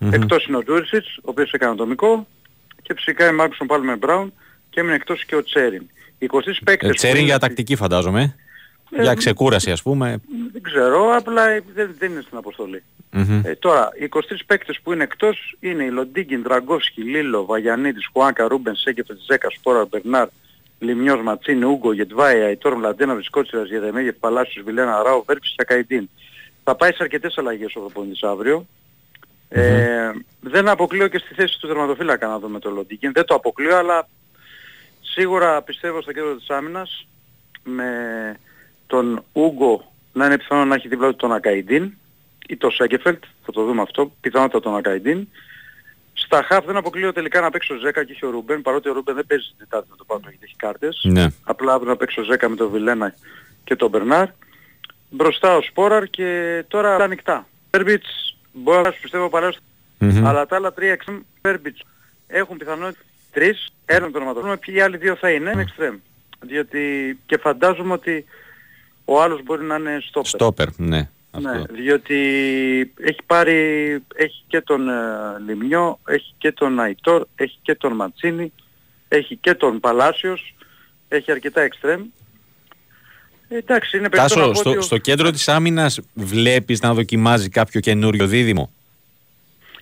[0.00, 0.12] Mm-hmm.
[0.12, 2.26] Εκτός είναι ο Ντούρισιτς, ο οποίος έκανε ατομικό,
[2.82, 4.32] και φυσικά οι Μάγκνουσον Πάλμερ Μπράουν
[4.70, 5.90] και έμεινε εκτός και ο Τσέριν.
[6.18, 6.90] Οι 23 παίκτες...
[6.90, 8.36] Ε, Τσέριν για τακτική φαντάζομαι.
[8.90, 10.20] Ε, για ξεκούραση ας πούμε.
[10.52, 12.82] Δεν ξέρω, απλά δεν, δεν είναι στην αποστολή.
[13.12, 13.40] Mm-hmm.
[13.44, 18.48] Ε, τώρα, οι 23 παίκτες που είναι εκτός είναι οι Λοντίγκιν, Δραγκόφσκι, Λίλο, Βαγιανίδης, Χουάνκαρ,
[18.48, 20.28] Ρούμπεν, Σένκεφελντ, Ζέκα, Σπόραρ, Μπερνάρ,
[20.78, 26.08] Λιμιός, Ματσίνη, Ούγκο, Γετβάη, Αϊτόρ, Μλαντένοβιτς, Κότσιρας, Γεδεμέγεφ, Παλάσιος, Βιλένα, Ράου, Βέρπης και Ακαϊντίν.
[26.64, 28.66] Θα πάει σε αρκετές αλλαγές ο προπονητής αύριο.
[29.50, 29.56] Mm-hmm.
[29.56, 33.12] Ε, δεν αποκλείω και στη θέση του τερματοφύλακα να δούμε το Λοντίγκιν.
[33.12, 34.08] Δεν το αποκλείω, αλλά
[35.18, 37.06] σίγουρα πιστεύω στο κέντρο της άμυνας
[37.64, 37.90] με
[38.86, 41.92] τον Ούγκο να είναι πιθανό να έχει δίπλα του τον Ακαϊντίν
[42.48, 45.28] ή το Σέγκεφελτ, θα το δούμε αυτό, πιθανότατα τον Ακαϊντίν.
[46.12, 49.14] Στα χαφ δεν αποκλείω τελικά να παίξω Ζέκα και έχει ο Ρούμπεν, παρότι ο Ρούμπεν
[49.14, 51.00] δεν παίζει την Τετάρτη με το πάνω γιατί έχει κάρτες.
[51.02, 51.26] Ναι.
[51.44, 53.14] Απλά αύριο να παίξω Ζέκα με τον Βιλένα
[53.64, 54.28] και τον Μπερνάρ.
[55.10, 57.46] Μπροστά ο Σπόραρ και τώρα τα ανοιχτά.
[57.70, 59.58] Πέρμπιτς μπορεί να σου πιστεύω παλαιός,
[60.00, 60.22] mm-hmm.
[60.24, 61.82] αλλά τα άλλα τρία εξτρέμ Πέρμπιτς
[62.26, 63.04] έχουν πιθανότητα
[63.38, 65.96] τρεις, έναν τον ονοματοδρόμο, ποιοι οι άλλοι δύο θα είναι, είναι εξτρέμ.
[66.40, 68.24] Διότι και φαντάζομαι ότι
[69.04, 70.28] ο άλλος μπορεί να είναι στόπερ.
[70.28, 71.08] Στόπερ, ναι.
[71.40, 72.16] Ναι, διότι
[73.00, 73.54] έχει πάρει,
[74.14, 74.94] έχει και τον ε,
[75.46, 78.52] Λιμιό, έχει και τον Αϊτόρ, έχει και τον Ματσίνη,
[79.08, 80.54] έχει και τον Παλάσιος,
[81.08, 82.02] έχει αρκετά εξτρέμ.
[83.48, 88.72] Ε, εντάξει, είναι Τάσο, στο, στο κέντρο της άμυνας βλέπεις να δοκιμάζει κάποιο καινούριο δίδυμο;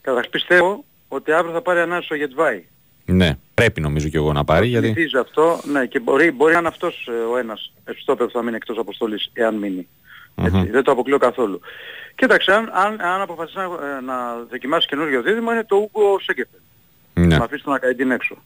[0.00, 2.64] Καταρχάς πιστεύω ότι αύριο θα πάρει ανάσο ο Γετβάη.
[3.04, 4.66] Ναι, πρέπει νομίζω και εγώ να πάρει.
[4.66, 4.94] Γιατί...
[5.20, 8.56] αυτό, ναι, και μπορεί, μπορεί να είναι αυτός ε, ο ένας στόπερ που θα μείνει
[8.56, 9.88] εκτός αποστολής, εάν μείνει.
[10.34, 11.60] Έτσι, δεν το αποκλείω καθόλου.
[12.14, 14.14] Κοίταξε, αν, αν, αν αποφασίσει να, ε, να
[14.50, 16.60] δοκιμάσει καινούργιο δίδυμο είναι το Ούγκο Σέκεφελ.
[17.14, 17.36] Ναι.
[17.36, 18.36] Να αφήσει τον Ακαϊντίν έξω.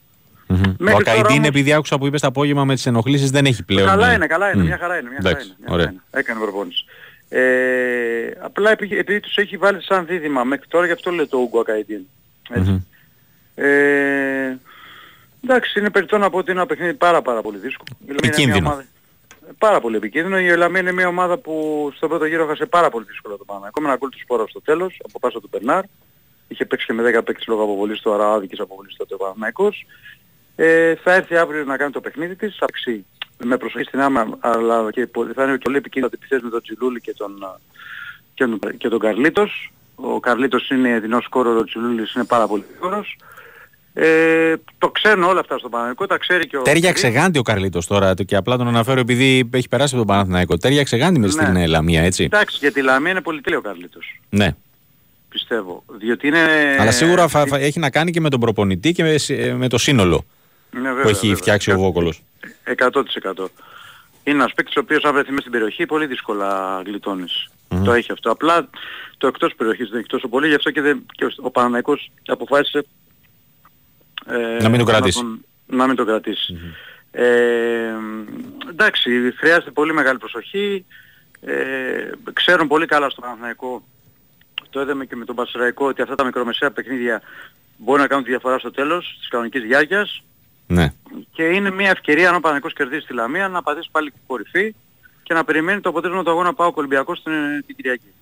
[0.47, 0.93] Mm-hmm.
[0.93, 1.47] Ο Ακαϊντίν, όμως...
[1.47, 3.87] επειδή άκουσα που είπες το απόγευμα με τις ενοχλήσεις, δεν έχει πλέον.
[3.87, 4.65] Καλά ε, είναι, καλά είναι, mm.
[4.65, 5.09] μια χαρά είναι.
[5.09, 6.01] Μια χαρά είναι, μια χαρά είναι.
[6.11, 6.85] Έκανε προπόνηση.
[7.29, 11.37] Ε, απλά επειδή, επειδή τους έχει βάλει σαν δίδυμα μέχρι τώρα, γι' αυτό λέει το
[11.37, 12.01] Ούγκο Ακαϊντίν.
[12.49, 12.83] Έτσι.
[13.55, 13.63] Mm-hmm.
[13.63, 14.57] Ε,
[15.43, 17.97] εντάξει, είναι περιττό να πω ότι είναι ένα παιχνίδι πάρα πάρα πολύ δύσκολο.
[18.07, 18.83] Επικίνδυνο
[19.57, 20.39] πάρα πολύ επικίνδυνο.
[20.39, 21.53] Η Ελαμή είναι μια ομάδα που
[21.95, 23.65] στο πρώτο γύρο έχασε πάρα πολύ δύσκολα το πάνω.
[23.65, 25.83] Ακόμα ένα γκολ του σπόρας στο τέλος, από πάσα του Μπερνάρ.
[26.47, 29.85] Είχε παίξει και με 10 παίκτες λόγω αποβολής του Αραάδικης αποβολής τότε ο Παναθηναϊκός.
[30.55, 33.05] Ε, θα έρθει αύριο να κάνει το παιχνίδι της, θα παίξει
[33.43, 37.13] με προσοχή στην άμα, αλλά και θα είναι πολύ επικίνδυνο ότι με τον Τζιλούλη και
[37.13, 37.59] τον,
[38.33, 39.71] και τον, και τον Καρλίτος.
[39.95, 43.17] Ο Καρλίτος είναι δυνός κόρο, ο Τζιλούλης είναι πάρα πολύ γρήγορος.
[43.93, 46.61] Ε, το ξέρουν όλα αυτά στο Παναθηναϊκό, τα ξέρει και ο...
[46.61, 50.57] Τέριαξε γάντι ο Καρλίτος τώρα και απλά τον αναφέρω επειδή έχει περάσει από τον Παναθηναϊκό.
[50.57, 51.31] Τέριαξε γάντι με ναι.
[51.31, 52.23] στην Λαμία, έτσι.
[52.23, 54.19] Εντάξει, γιατί η Λαμία είναι πολύ τέλειο ο Καρλίτος.
[54.29, 54.55] Ναι.
[55.29, 55.83] Πιστεύω.
[55.99, 56.39] Διότι είναι...
[56.79, 59.15] Αλλά σίγουρα φα, φα, έχει να κάνει και με τον προπονητή και με,
[59.57, 60.25] με το σύνολο
[60.71, 61.85] ναι, βέβαια, που έχει βέβαια, φτιάξει βέβαια.
[61.85, 62.21] ο Βόκολος.
[62.77, 63.45] 100%.
[64.23, 67.49] Είναι ένας παίκτης ο οποίος αν βρεθεί μέσα στην περιοχή πολύ δύσκολα γλιτώνεις.
[67.69, 67.81] Mm-hmm.
[67.83, 68.31] Το έχει αυτό.
[68.31, 68.69] Απλά
[69.17, 72.85] το εκτός περιοχής δεν έχει τόσο πολύ, γι' αυτό και, δεν, και ο Παναναϊκός αποφάσισε
[74.25, 75.21] ε, να μην το κρατήσεις.
[75.21, 76.53] Να, τον, να μην το κρατήσεις.
[76.53, 76.75] Mm-hmm.
[77.11, 77.93] Ε,
[78.69, 80.85] εντάξει, χρειάζεται πολύ μεγάλη προσοχή.
[81.41, 83.83] Ε, ξέρουν πολύ καλά στο Παναθηναϊκό,
[84.69, 87.21] το είδαμε και με τον Πασεραϊκό, ότι αυτά τα μικρομεσαία παιχνίδια
[87.77, 90.23] μπορεί να κάνουν τη διαφορά στο τέλος της κανονικής διάρκειας.
[90.67, 90.93] Ναι.
[91.31, 94.75] Και είναι μια ευκαιρία αν ο Παναθηναϊκός κερδίσει τη Λαμία να πατήσει πάλι κορυφή
[95.23, 98.13] και να περιμένει το αποτέλεσμα του αγώνα πάω Ολυμπιακός την, την Κυριακή.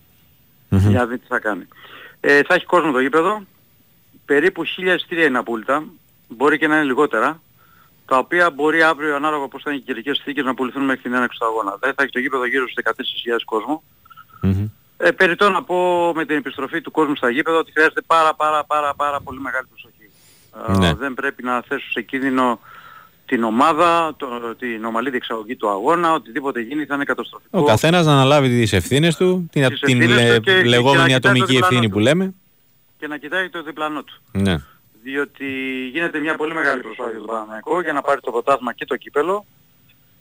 [0.71, 0.77] Mm-hmm.
[0.77, 1.67] Για να δει τι θα κάνει.
[2.19, 3.43] Ε, θα έχει κόσμο το γήπεδο,
[4.31, 5.83] περίπου 1000 εισιτήρια είναι απόλυτα,
[6.27, 7.41] μπορεί και να είναι λιγότερα,
[8.05, 11.13] τα οποία μπορεί αύριο ανάλογα πώς θα είναι οι κυρικές συνθήκες να πουληθούν μέχρι την
[11.13, 11.77] έναξη του αγώνα.
[11.79, 12.93] Δεν θα έχει το γήπεδο γύρω στους 14.000
[13.45, 13.83] κόσμο.
[14.43, 14.69] Mm-hmm.
[14.97, 18.63] Ε, περιττώ να πω με την επιστροφή του κόσμου στα γήπεδα ότι χρειάζεται πάρα πάρα
[18.63, 20.07] πάρα πάρα πολύ μεγάλη προσοχή.
[20.79, 20.87] Ναι.
[20.87, 22.59] Ε, δεν πρέπει να θέσουν σε κίνδυνο
[23.25, 24.27] την ομάδα, το,
[24.59, 27.59] την ομαλή διεξαγωγή του αγώνα, οτιδήποτε γίνει θα είναι καταστροφικό.
[27.59, 31.55] Ο καθένας να αναλάβει τις ευθύνες του, την, τις την λε, και, λεγόμενη και ατομική
[31.55, 32.33] ευθύνη που λέμε
[32.99, 34.21] και να κοιτάει το διπλανό του.
[34.31, 34.55] Ναι.
[35.03, 35.45] Διότι
[35.91, 39.45] γίνεται μια πολύ μεγάλη προσπάθεια του Παναμαϊκού για να πάρει το ποτάσμα και το κύπελο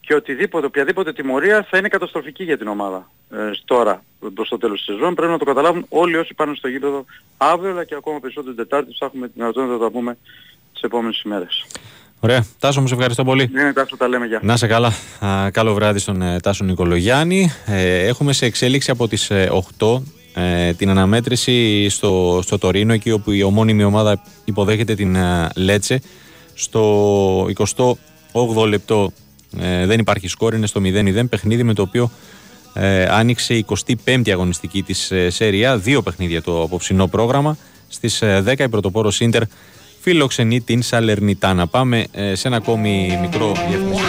[0.00, 4.84] και οτιδήποτε, οποιαδήποτε τιμωρία θα είναι καταστροφική για την ομάδα ε, τώρα προς το τέλος
[4.84, 5.14] της σεζόν.
[5.14, 7.04] Πρέπει να το καταλάβουν όλοι όσοι πάνε στο γήπεδο
[7.36, 10.18] αύριο αλλά και ακόμα περισσότερο την Τετάρτη θα έχουμε την δυνατότητα να τα πούμε
[10.72, 11.66] τις επόμενες ημέρες.
[12.20, 12.46] Ωραία.
[12.58, 13.48] Τάσο, μου σε ευχαριστώ πολύ.
[13.52, 14.40] Ναι, Τάσο, τα λέμε για.
[14.42, 14.92] Να σε καλά.
[15.24, 17.52] Α, καλό βράδυ στον ε, Τάσο Νικολογιάννη.
[17.66, 19.30] Ε, έχουμε σε εξέλιξη από τις
[19.78, 20.02] 8
[20.34, 26.00] ε, την αναμέτρηση στο, στο Τωρίνο, εκεί όπου η ομώνυμη ομάδα υποδέχεται την ε, Λέτσε.
[26.54, 27.46] Στο
[28.32, 29.12] 28ο λεπτό
[29.60, 31.28] ε, δεν υπάρχει σκόρ, είναι στο 0-0.
[31.28, 32.10] Παιχνίδι με το οποίο
[32.72, 33.64] ε, άνοιξε η
[34.04, 35.78] 25η αγωνιστική της ε, Σέρια.
[35.78, 37.56] Δύο παιχνίδια το απόψινό πρόγραμμα.
[37.88, 39.42] Στις 10 η πρωτοπόρος Ίντερ
[40.00, 41.54] φιλοξενεί την Σαλερνιτά.
[41.54, 44.08] Να πάμε σε ένα ακόμη μικρό διαφημιστικό.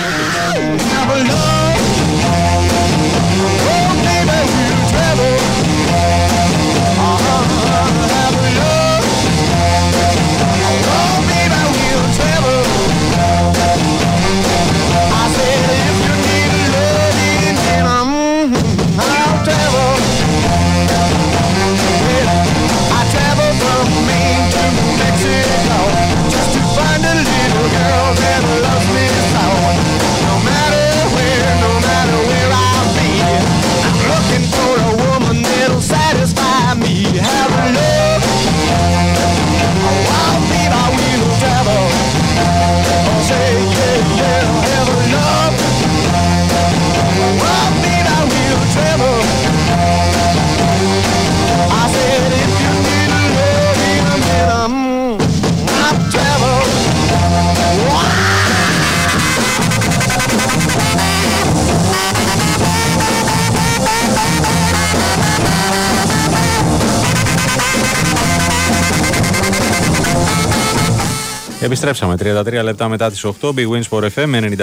[71.62, 74.58] Επιστρέψαμε 33 λεπτά μετά τις 8 Big Wins for FM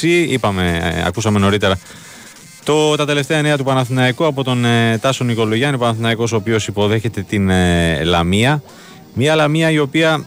[0.00, 1.78] 94,6 Είπαμε, ε, ακούσαμε νωρίτερα
[2.64, 7.22] το, τα τελευταία νέα του Παναθηναϊκού από τον ε, Τάσο Νικολογιάννη Παναθηναϊκός ο οποίος υποδέχεται
[7.22, 8.62] την ε, Λαμία.
[9.14, 10.26] Μια Λαμία η οποία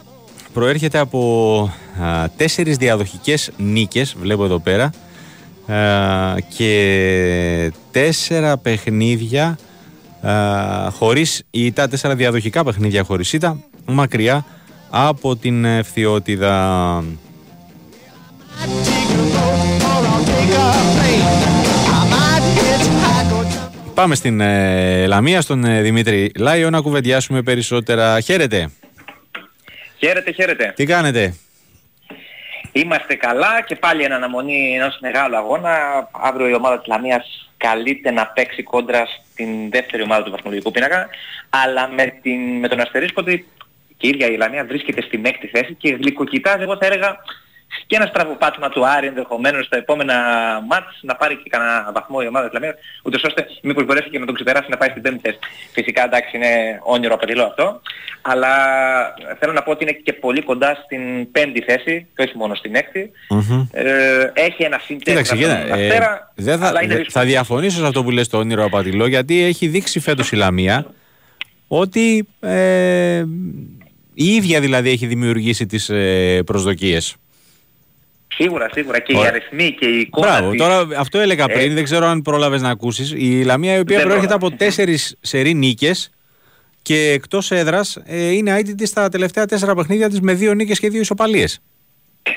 [0.54, 4.90] προέρχεται από α, τέσσερις διαδοχικές νίκες βλέπω εδώ πέρα
[6.58, 9.58] και τέσσερα παιχνίδια
[10.22, 10.32] α,
[10.92, 14.46] χωρίς ήττα, τέσσερα διαδοχικά παιχνίδια χωρίς ήττα μακριά
[14.90, 17.04] από την ευθειότητα.
[23.94, 28.20] Πάμε στην ε, Λαμία, στον ε, Δημήτρη Λάιο, να κουβεντιάσουμε περισσότερα.
[28.20, 28.72] Χαίρετε.
[29.98, 30.74] Χαίρετε, χαίρετε.
[30.76, 31.34] Τι κάνετε;
[32.72, 35.78] Είμαστε καλά και πάλι εν αναμονή ενός μεγάλου αγώνα.
[36.12, 41.10] Αύριο η ομάδα της Λαμίας καλείται να παίξει κόντρα στην δεύτερη ομάδα του βαθμολογικού πίνακα,
[41.50, 43.48] αλλά με, την, με τον αστερίσκο ότι
[44.00, 47.18] και η ίδια η Λαμία βρίσκεται στην έκτη θέση και γλυκοκοιτάζει εγώ θα έλεγα
[47.88, 50.16] και ένα στραβοπάτημα του Άρη ενδεχομένως στα επόμενα
[50.70, 54.20] μάτς να πάρει και κανένα βαθμό η ομάδα της Λαμίας ούτως ώστε μήπως μπορέσει και
[54.20, 55.40] να τον ξεπεράσει να πάει στην πέμπτη θέση.
[55.72, 57.82] Φυσικά εντάξει είναι όνειρο απαντηλό αυτό
[58.22, 58.48] αλλά
[59.40, 62.76] θέλω να πω ότι είναι και πολύ κοντά στην πέμπτη θέση και όχι μόνο στην
[62.76, 63.12] έκτη.
[63.30, 63.68] Mm-hmm.
[63.72, 65.20] Ε, έχει ένα σύντεχνο
[65.76, 66.00] ε,
[66.36, 66.74] δεν θα,
[67.10, 70.86] θα διαφωνήσω σε αυτό που λες το όνειρο απαντηλό γιατί έχει δείξει φέτος η Λαμία
[71.68, 73.24] ότι ε,
[74.22, 77.16] η ίδια δηλαδή έχει δημιουργήσει τις ε, προσδοκίες.
[78.28, 79.00] Σίγουρα, σίγουρα.
[79.00, 82.22] Και οι αριθμοί και η εικόνα Μπράβο, τώρα αυτό έλεγα ε, πριν, δεν ξέρω αν
[82.22, 83.12] πρόλαβες να ακούσεις.
[83.12, 86.12] Η Λαμία η οποία προέρχεται από τέσσερις σερή νίκες
[86.82, 90.90] και εκτός έδρας ε, είναι αίτητη στα τελευταία τέσσερα παιχνίδια της με δύο νίκες και
[90.90, 91.62] δύο ισοπαλίες.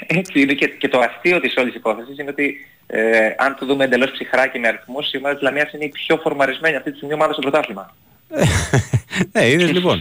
[0.07, 3.85] Έτσι είναι και, και το αστείο της όλης υπόθεσης είναι ότι ε, αν το δούμε
[3.85, 6.97] εντελώς ψυχρά και με αριθμούς η ομάδα της Λαμίας είναι η πιο φορμαρισμένη αυτή τη
[6.97, 7.95] στιγμή ομάδα στο πρωτάθλημα.
[9.33, 10.01] ναι, είδες λοιπόν.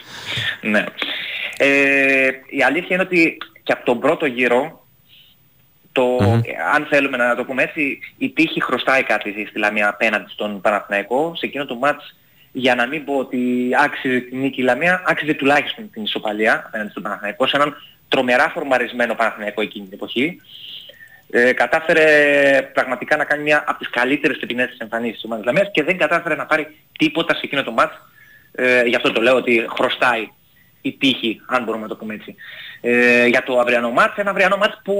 [0.72, 0.84] ναι.
[1.56, 4.86] Ε, η αλήθεια είναι ότι και από τον πρώτο γύρο,
[5.92, 6.16] το,
[6.74, 11.32] αν θέλουμε να το πούμε έτσι, η τύχη χρωστάει κάτι στη Λαμία απέναντι στον Παναθηναϊκό.
[11.36, 12.16] Σε εκείνο το μάτς,
[12.52, 16.90] για να μην πω ότι άξιζε την νίκη η Λαμία, άξιζε τουλάχιστον την ισοπαλία απέναντι
[16.90, 17.76] στον Παναθηναϊκό, σε έναν
[18.08, 20.40] τρομερά φορμαρισμένο Παναθηναϊκό εκείνη την εποχή.
[21.30, 25.82] Ε, κατάφερε πραγματικά να κάνει μια από τις καλύτερες τεπινές εμφανίσεις της ομάδας Λαμίας και
[25.82, 27.94] δεν κατάφερε να πάρει τίποτα σε εκείνο το μάτς.
[28.52, 30.28] Ε, γι' αυτό το λέω ότι χρωστάει
[30.80, 32.34] η τύχη, αν μπορούμε να το πούμε έτσι.
[32.80, 34.94] Ε, για το αυριανό μάτς, ένα αυριανό μάτς που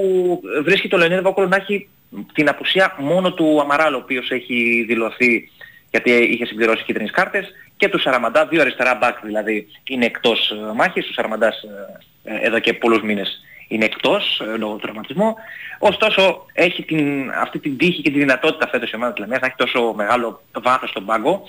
[0.62, 1.88] βρίσκει το Λεωνίδη Βόκολο να έχει
[2.32, 5.50] την απουσία μόνο του Αμαράλ, ο οποίος έχει δηλωθεί
[5.90, 10.72] γιατί είχε συμπληρώσει κίτρινες κάρτες και του Σαραμαντά, δύο αριστερά μπακ δηλαδή είναι εκτός ε,
[10.74, 15.34] μάχης, ο Σαραμαντάς ε, ε, εδώ και πολλούς μήνες είναι εκτός ε, λόγω του τραυματισμού.
[15.78, 19.46] Ωστόσο έχει την, αυτή την τύχη και τη δυνατότητα φέτος η ομάδα της Λαμίας να
[19.46, 21.42] έχει τόσο μεγάλο βάθος στον πάγκο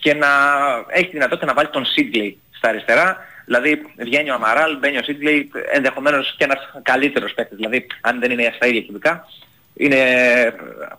[0.00, 0.28] και να
[0.88, 3.16] έχει τη δυνατότητα να βάλει τον Σίγκλεϊ στα αριστερά.
[3.44, 7.56] Δηλαδή βγαίνει ο Αμαράλ, μπαίνει ο Σίγκλεϊ, ενδεχομένως και ένας καλύτερος παίκτης.
[7.56, 9.26] Δηλαδή αν δεν είναι στα ίδια κυβικά,
[9.74, 10.00] είναι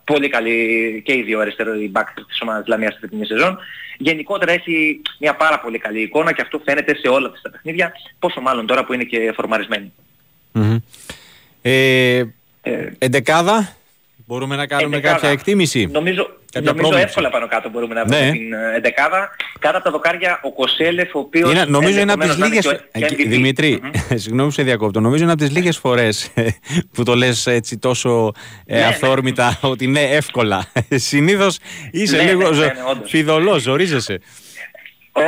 [0.03, 3.59] πολύ καλή και οι δύο αριστεροί back της ομάδας της Λαμίας αυτή την σεζόν.
[3.97, 8.41] Γενικότερα έχει μια πάρα πολύ καλή εικόνα και αυτό φαίνεται σε όλα τα παιχνίδια, πόσο
[8.41, 9.93] μάλλον τώρα που είναι και φορμαρισμένη.
[10.57, 10.77] Mm-hmm.
[11.61, 12.23] Ε,
[12.97, 13.75] εντεκάδα,
[14.25, 15.85] μπορούμε να κάνουμε κάποια εκτίμηση.
[15.91, 17.03] Νομίζω, Κάποια νομίζω πρόβλεψη.
[17.07, 18.31] εύκολα πάνω κάτω μπορούμε να βρούμε Ναι.
[18.31, 19.29] την ε, εντεκάδα.
[19.59, 22.71] Κάτω από τα δοκάρια ο Κοσέλεφ, ο οποίος Είναι, νομίζω είναι από τις ενδεχομένως να
[22.71, 22.79] λίγε.
[22.93, 23.29] είναι και ο MVP.
[23.29, 23.81] Δημήτρη,
[24.21, 24.99] συγγνώμη που σε διακόπτω.
[24.99, 26.31] Νομίζω είναι από τις λίγες φορές
[26.93, 28.31] που το λες έτσι τόσο
[28.65, 28.85] ε, Ναι, ναι.
[28.85, 30.65] αυθόρμητα ότι είναι εύκολα.
[31.09, 31.57] Συνήθως
[31.91, 33.09] είσαι Ναι, λίγο ναι, ζω- ναι, ναι, όντως.
[33.09, 34.19] φιδωλός, ζορίζεσαι.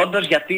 [0.02, 0.56] Όντως γιατί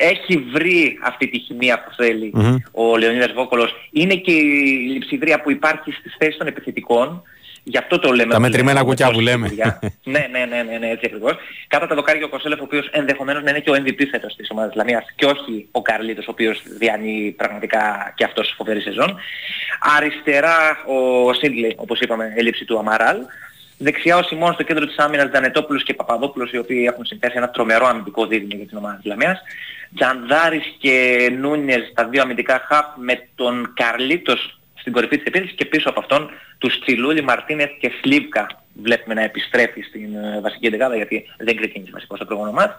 [0.00, 2.56] έχει βρει αυτή τη χημεία που θέλει Μμμ.
[2.72, 3.74] ο Λεωνίδας Βόκολος.
[3.92, 7.22] Είναι και η λειψιδρία που υπάρχει στις θέσεις των επιθετικών.
[7.64, 8.30] Γι' αυτό το λέμε.
[8.30, 9.48] Τα ότι μετρημένα λέμε κουκιά τόση που λέμε.
[9.48, 9.78] σιγουριά.
[10.04, 11.32] ναι, ναι, ναι, ναι, ναι, έτσι ακριβώς.
[11.68, 14.36] Κάτω από τα δοκάρια ο Κοσέλεφ, ο οποίος ενδεχομένως να είναι και ο MVP φέτος
[14.36, 19.16] της ομάδας Λαμίας και όχι ο Καρλίτος, ο οποίος διανύει πραγματικά και αυτός φοβερή σεζόν.
[19.96, 23.16] Αριστερά ο Σίγκλη, όπως είπαμε, έλλειψη του Αμαράλ.
[23.82, 27.50] Δεξιά ο Σιμών στο κέντρο της άμυνας Δανετόπουλος και Παπαδόπουλος οι οποίοι έχουν συμπέσει ένα
[27.50, 29.40] τρομερό αμυντικό δίδυμο για την ομάδα της Λαμίας.
[29.94, 35.64] Τζανδάρης και Νούνιες τα δύο αμυντικά χαπ με τον Καρλίτος στην κορυφή της επίθεσης και
[35.64, 38.46] πίσω από αυτόν τους Τσιλούλη, Μαρτίνεθ και Σλίβκα
[38.82, 42.74] βλέπουμε να επιστρέφει στην ε, βασική εντεκάδα γιατί δεν ξεκίνησε βασικό στο προηγούμενο μάτς.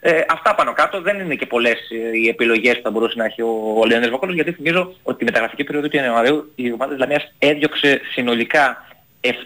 [0.00, 3.24] Ε, αυτά πάνω κάτω δεν είναι και πολλές ε, οι επιλογές που θα μπορούσε να
[3.24, 6.90] έχει ο, ο Λεωνίδας Βόκολος γιατί θυμίζω ότι τη μεταγραφική περίοδο του Ιανουαρίου η ομάδα
[6.90, 8.84] της Λαμίας έδιωξε συνολικά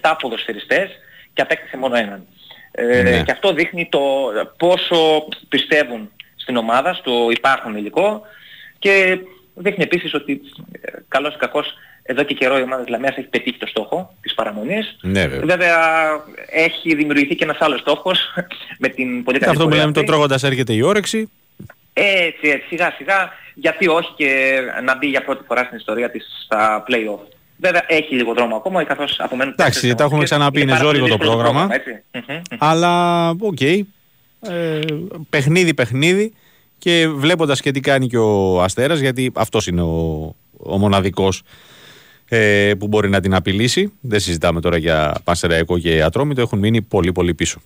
[0.01, 0.91] 7 ποδοσφαιριστές
[1.33, 2.27] και απέκτησε μόνο έναν.
[2.71, 3.23] Ε, Ναι.
[3.23, 4.01] Και αυτό δείχνει το
[4.57, 8.23] πόσο πιστεύουν στην ομάδα, στο υπάρχουν υλικό
[8.79, 9.19] και
[9.55, 10.41] δείχνει επίσης ότι
[10.81, 14.15] ε, καλώς ή κακώς εδώ και καιρό η ομάδα της Λαμίας έχει πετύχει το στόχο
[14.21, 14.97] της παραμονής.
[15.01, 15.57] Ναι, βέβαια.
[15.57, 15.79] Βέβαια
[16.51, 18.19] έχει δημιουργηθεί και ένας άλλος στόχος
[18.83, 20.13] με την πολύ καλή Αυτό που πορεία λέμε το αυτή.
[20.13, 21.31] τρώγοντας έρχεται η όρεξη.
[21.93, 26.27] Έτσι, έτσι, σιγά σιγά, γιατί όχι και να μπει για πρώτη φορά στην ιστορία της
[26.45, 27.38] στα play-off.
[27.61, 30.39] Βέβαια έχει λίγο δρόμο ακόμα, καθώς απομένουν Εντάξει, τέσσερις τα έχουμε αγωνιστικές.
[30.39, 31.75] ξαναπεί, είναι πάρα πολύ ζόρικο το δύσκολο πρόγραμμα.
[31.75, 32.03] έτσι.
[32.13, 32.57] Μμμ.
[32.59, 33.61] Αλλά οκ.
[33.61, 34.81] Ε,
[35.31, 36.33] παιχνίδι, παιχνίδι.
[36.79, 41.43] Και βλέποντας και τι κάνει και ο Αστέρας, γιατί αυτός είναι ο, ο μοναδικός
[42.29, 43.93] ε, που μπορεί να την απειλήσει.
[44.01, 47.61] Δεν συζητάμε τώρα για Πανσεραϊκό και Ατρόμητο, έχουν μείνει πολύ πολύ πίσω.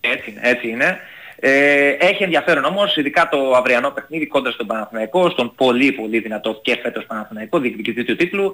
[0.00, 0.98] Έτσι είναι, έτσι είναι.
[1.40, 6.60] Ε, έχει ενδιαφέρον όμως, ειδικά το αυριανό παιχνίδι κόντρα στον Παναθηναϊκό, στον πολύ πολύ δυνατό
[6.62, 8.52] και φέτος Παναθηναϊκό, διεκδικητή του τίτλου.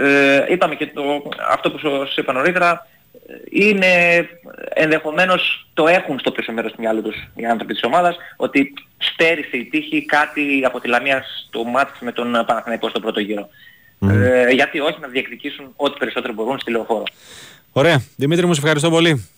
[0.00, 1.02] Ε, είπαμε και το,
[1.50, 2.86] αυτό που σας είπα νωρίτερα,
[3.28, 3.86] ε, είναι
[4.74, 9.56] ενδεχομένως το έχουν στο πίσω μέρος του μυαλού τους οι άνθρωποι της ομάδας, ότι στέρισε
[9.56, 13.48] η τύχη κάτι από τη Λαμία στο μάτς με τον Παναθηναϊκό στο πρώτο γύρο.
[14.00, 17.04] Ε, γιατί όχι να διεκδικήσουν ό,τι περισσότερο μπορούν στη λεωφόρο.
[17.72, 18.02] Ωραία.
[18.16, 19.28] Δημήτρη μου, σε ευχαριστώ πολύ.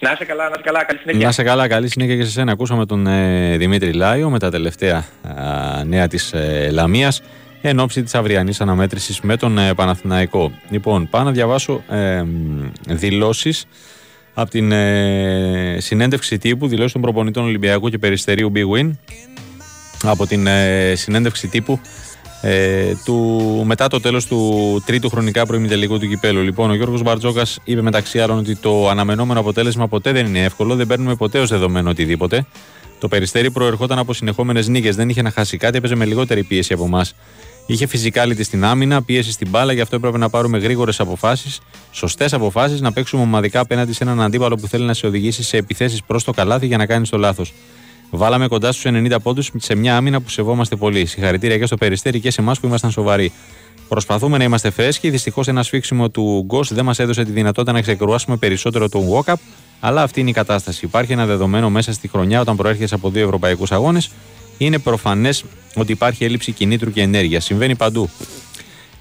[0.00, 1.22] Να είσαι καλά, να είσαι καλά, καλή συνέχεια.
[1.22, 2.52] Να είσαι καλά, καλή συνέχεια και σε σένα.
[2.52, 7.22] Ακούσαμε τον ε, Δημήτρη Λάιο με τα τελευταία α, νέα της ε, Λαμίας
[7.60, 10.52] εν ώψη της αυριανής αναμέτρησης με τον ε, Παναθηναϊκό.
[10.70, 12.22] Λοιπόν, πάω να διαβάσω ε,
[12.88, 13.66] δηλώσεις
[14.34, 18.90] από την ε, συνέντευξη τύπου, δηλώσεις των προπονητών Ολυμπιακού και Περιστερίου Big Win
[20.02, 21.80] από την ε, συνέντευξη τύπου
[22.42, 23.14] ε, του,
[23.66, 26.42] μετά το τέλος του τρίτου χρονικά προημιτελικού του κυπέλου.
[26.42, 30.74] Λοιπόν, ο Γιώργος Μπαρτζόκας είπε μεταξύ άλλων ότι το αναμενόμενο αποτέλεσμα ποτέ δεν είναι εύκολο,
[30.74, 32.46] δεν παίρνουμε ποτέ ως δεδομένο οτιδήποτε.
[32.98, 36.72] Το περιστέρι προερχόταν από συνεχόμενες νίκες, δεν είχε να χάσει κάτι, έπαιζε με λιγότερη πίεση
[36.72, 37.14] από εμάς.
[37.70, 41.60] Είχε φυσικάλιτη στην άμυνα, πίεση στην μπάλα, γι' αυτό έπρεπε να πάρουμε γρήγορες αποφάσεις,
[41.90, 45.56] σωστές αποφάσεις, να παίξουμε ομαδικά απέναντι σε έναν αντίπαλο που θέλει να σε οδηγήσει σε
[45.56, 47.52] επιθέσεις προς το καλάθι για να κάνει το λάθος.
[48.10, 51.06] Βάλαμε κοντά στους 90 πόντους σε μια άμυνα που σεβόμαστε πολύ.
[51.06, 53.32] Συγχαρητήρια και στο περιστέρι και σε εμάς που ήμασταν σοβαροί.
[53.88, 55.10] Προσπαθούμε να είμαστε φρέσκοι.
[55.10, 59.34] Δυστυχώς ένα σφίξιμο του Γκος δεν μας έδωσε τη δυνατότητα να ξεκρουάσουμε περισσότερο τον walk-up.
[59.80, 60.84] Αλλά αυτή είναι η κατάσταση.
[60.84, 64.10] Υπάρχει ένα δεδομένο μέσα στη χρονιά όταν προέρχεσαι από δύο ευρωπαϊκούς αγώνες.
[64.60, 65.44] Είναι προφανές
[65.74, 67.44] ότι υπάρχει έλλειψη κινήτρου και ενέργειας.
[67.44, 68.10] Συμβαίνει παντού.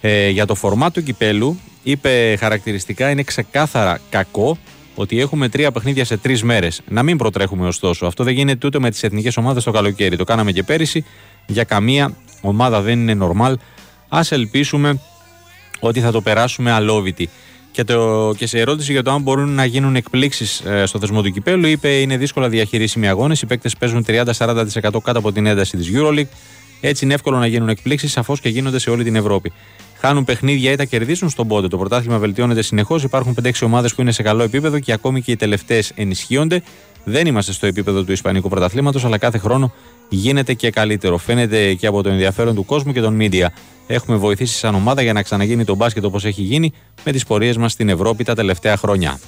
[0.02, 4.58] Ε, για το φορμά του κυπέλου, είπε χαρακτηριστικά είναι ξεκάθαρα κακό
[4.96, 6.82] ότι έχουμε τρία παιχνίδια σε τρεις μέρες.
[6.88, 8.06] Να μην προτρέχουμε ωστόσο.
[8.06, 10.16] Αυτό δεν γίνεται ούτε με τις εθνικές ομάδες το καλοκαίρι.
[10.16, 11.06] Το κάναμε και πέρυσι.
[11.48, 13.54] Για καμία ομάδα δεν είναι normal.
[14.10, 15.00] Α ελπίσουμε
[15.80, 17.30] ότι θα το περάσουμε αλόβητη.
[17.80, 21.32] Και, το, και σε ερώτηση για το αν μπορούν να γίνουν εκπλήξεις στο θεσμό του
[21.32, 23.42] κυπέλου, είπε είναι δύσκολα διαχειρίσιμοι αγώνες.
[23.42, 26.28] Οι παίκτες παίζουν 30-40% κάτω από την ένταση της Euroleague.
[26.82, 29.52] Έτσι είναι εύκολο να γίνουν εκπλήξεις, σαφώς και γίνονται σε όλη την Ευρώπη.
[30.02, 31.68] Χάνουν παιχνίδια ή τα κερδίζουν στον πόντο.
[31.68, 33.04] Το πρωτάθλημα βελτιώνεται συνεχώς.
[33.04, 36.62] Υπάρχουν 5-6 ομάδες που είναι σε καλό επίπεδο και ακόμη και οι τελευταίες ενισχύονται.
[37.04, 39.74] Δεν είμαστε στο επίπεδο του Ισπανικού πρωταθλήματος, αλλά κάθε χρόνο
[40.10, 41.18] γίνεται και καλύτερο.
[41.18, 43.46] Φαίνεται και από το ενδιαφέρον του κόσμου και των media.
[43.88, 46.74] Έχουμε βοηθήσει σαν ομάδα για να ξαναγίνει το μπάσκετ όπως έχει γίνει
[47.04, 49.20] με τις πορείες μας στην Ευρώπη τα τελευταία χρόνια.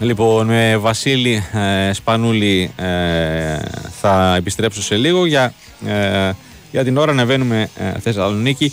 [0.00, 3.58] Λοιπόν, με Βασίλη ε, Σπανούλη ε,
[4.00, 5.26] θα επιστρέψω σε λίγο.
[5.26, 5.54] Για,
[5.86, 6.30] ε,
[6.70, 8.72] για την ώρα ανεβαίνουμε ε, Θεσσαλονίκη.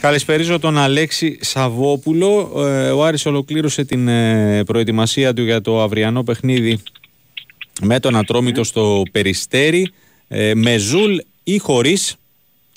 [0.00, 2.52] Καλησπέριζω τον Αλέξη Σαββόπουλο.
[2.66, 6.82] Ε, ο Άρης ολοκλήρωσε την ε, προετοιμασία του για το αυριανό παιχνίδι
[7.82, 9.92] με τον Ατρόμητο στο Περιστέρι.
[10.28, 12.16] Ε, με Ζουλ ή χωρίς.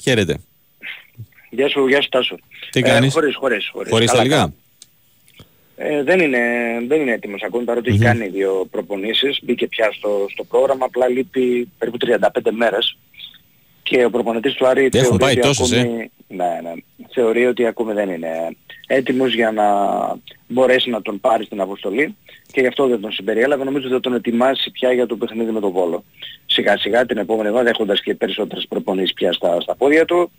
[0.01, 0.38] Χαίρετε.
[1.49, 2.36] Γεια σου, γεια σου Τάσο.
[2.70, 3.70] Τι κάνεις; Ε, χωρίς, χωρίς.
[3.74, 4.36] Χωρίς, Χωρίς τα Καλά λιγά.
[4.38, 4.53] κάνω.
[5.80, 6.39] Ε, δεν, είναι,
[6.88, 9.39] δεν είναι έτοιμος ακόμη παρότι έχει κάνει δύο προπονήσεις.
[9.43, 12.97] Μπήκε πια στο, στο πρόγραμμα, απλά λείπει περίπου 35 μέρες.
[13.84, 15.80] Και ο προπονητής του Άρη Έχουν θεωρεί πάει ότι τόσες, ε.
[15.80, 16.71] ακόμη, ναι, ναι,
[17.09, 18.55] θεωρεί ότι ακόμη δεν είναι
[18.88, 19.65] έτοιμος για να
[20.47, 22.15] μπορέσει να τον πάρει στην αποστολή
[22.51, 23.63] και γι' αυτό δεν τον συμπεριέλαβε.
[23.63, 26.03] Νομίζω ότι θα τον ετοιμάσει πια για το παιχνίδι με τον Βόλο.
[26.45, 30.32] Σιγά σιγά την επόμενη εβδομάδα έχοντας και περισσότερες προπονήσεις πια στα, στα πόδια του.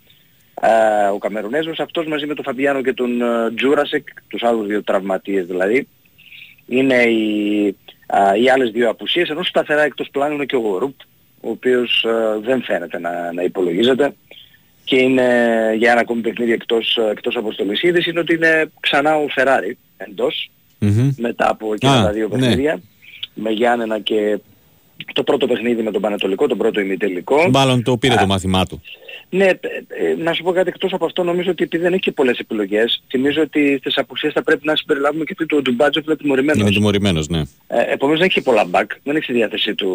[0.61, 4.83] Ε, ο Καμερουνέζος αυτός μαζί με τον Φαμπιάνο και τον ε, Τζούρασεκ, τους άλλους δύο
[4.83, 5.87] τραυματίες δηλαδή,
[6.67, 7.67] είναι οι,
[8.07, 10.95] α, οι άλλες δύο απουσίες, ενώ σταθερά εκτός πλάνου είναι και ο Γορούπ,
[11.41, 14.13] ο οποίος ε, δεν φαίνεται να, να υπολογίζεται
[14.83, 15.23] και είναι
[15.77, 17.81] για ένα ακόμη παιχνίδι εκτός, ε, εκτός αποστολής.
[17.81, 21.09] Η είδηση είναι ότι είναι ξανά ο Φεράρι εντός, Μμμ.
[21.17, 22.37] μετά από και Α, τα δύο ναι.
[22.37, 22.81] παιχνίδια,
[23.33, 24.39] με Γιάννενα και
[25.13, 27.49] το πρώτο παιχνίδι με τον Πανετολικό, τον πρώτο ημιτελικό.
[27.49, 28.81] Μάλλον το πήρε το μάθημά του.
[29.29, 32.01] Ναι, ε, ε, να σου πω κάτι εκτός από αυτό, νομίζω ότι επειδή δεν έχει
[32.01, 35.99] και πολλές επιλογές, θυμίζω ότι στις απουσίες θα πρέπει να συμπεριλάβουμε και αυτό το Ντουμπάτζο
[35.99, 36.61] που είναι τιμωρημένος.
[36.61, 37.39] Είναι τιμωρημένος, ναι.
[37.67, 39.89] Ε, επομένως δεν έχει και πολλά μπακ, δεν έχει στη διάθεσή του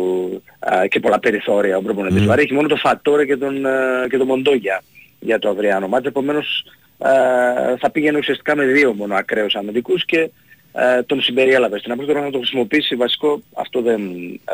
[0.58, 2.32] α, και πολλά περιθώρια ο προπονητής του.
[2.32, 3.70] Άρα έχει μόνο το Φατόρε και τον, ε,
[4.10, 4.82] και τον Μοντόγια
[5.20, 6.06] για το αυριανό μάτς.
[6.06, 6.64] Επομένως
[6.98, 10.30] ε, θα πήγαινε ουσιαστικά με δύο μόνο ακραίους αμυντικούς και
[10.76, 11.78] ε, τον συμπεριέλαβε.
[11.78, 14.00] Στην απλή τώρα να το χρησιμοποιήσει βασικό αυτό δεν,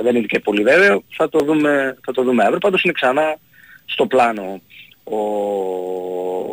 [0.02, 1.02] δεν είναι και πολύ βέβαιο.
[1.16, 2.58] Θα το δούμε, θα το δούμε αύριο.
[2.58, 3.36] Πάντως είναι ξανά
[3.84, 4.60] στο πλάνο
[5.04, 5.16] ο,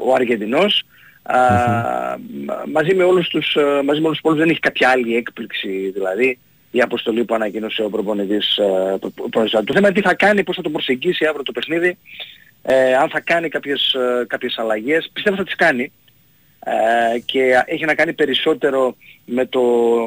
[0.06, 0.84] ο Αργεντινός.
[1.24, 1.38] Α,
[2.46, 5.16] μα- μαζί με όλους τους, ε, μαζί με όλους τους υπόλοιπους δεν έχει κάποια άλλη
[5.16, 6.40] έκπληξη δηλαδή
[6.72, 10.44] η αποστολή που ανακοίνωσε ο προπονητής ε, προ- προ- Το θέμα είναι τι θα κάνει,
[10.44, 11.98] πώς θα το προσεγγίσει αύριο το παιχνίδι
[12.62, 15.92] ε, αν θα κάνει κάποιες, ε, κάποιες αλλαγές, πιστεύω θα τις κάνει
[16.60, 18.96] ε, και έχει να κάνει περισσότερο
[19.26, 19.62] με, το,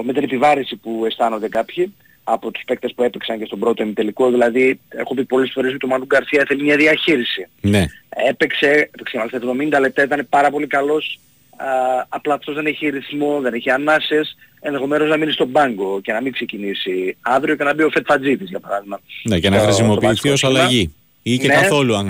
[0.05, 1.95] με την επιβάρηση που αισθάνονται κάποιοι
[2.25, 5.85] από τους παίκτες που έπαιξαν και στον πρώτο ημιτελικό, δηλαδή έχω πει πολλές φορές ότι
[5.85, 7.47] ο Μανού Γκαρσία θέλει μια διαχείριση.
[7.61, 7.85] Ναι.
[8.29, 9.39] Έπαιξε, έπαιξε μάλιστα
[9.77, 11.19] 70 λεπτά, ήταν πάρα πολύ καλός,
[11.57, 11.67] α,
[12.09, 16.21] απλά αυτός δεν έχει ρυθμό, δεν έχει ανάσες, ενδεχομένως να μείνει στον πάγκο και να
[16.21, 19.01] μην ξεκινήσει αύριο και να μπει ο Φετφατζίτης για παράδειγμα.
[19.23, 20.59] Ναι, και να στο- στο χρησιμοποιηθεί βασικό ως σχήμα.
[20.59, 20.95] αλλαγή.
[21.23, 21.55] Ή και Ναι.
[21.55, 22.07] καθόλου αν,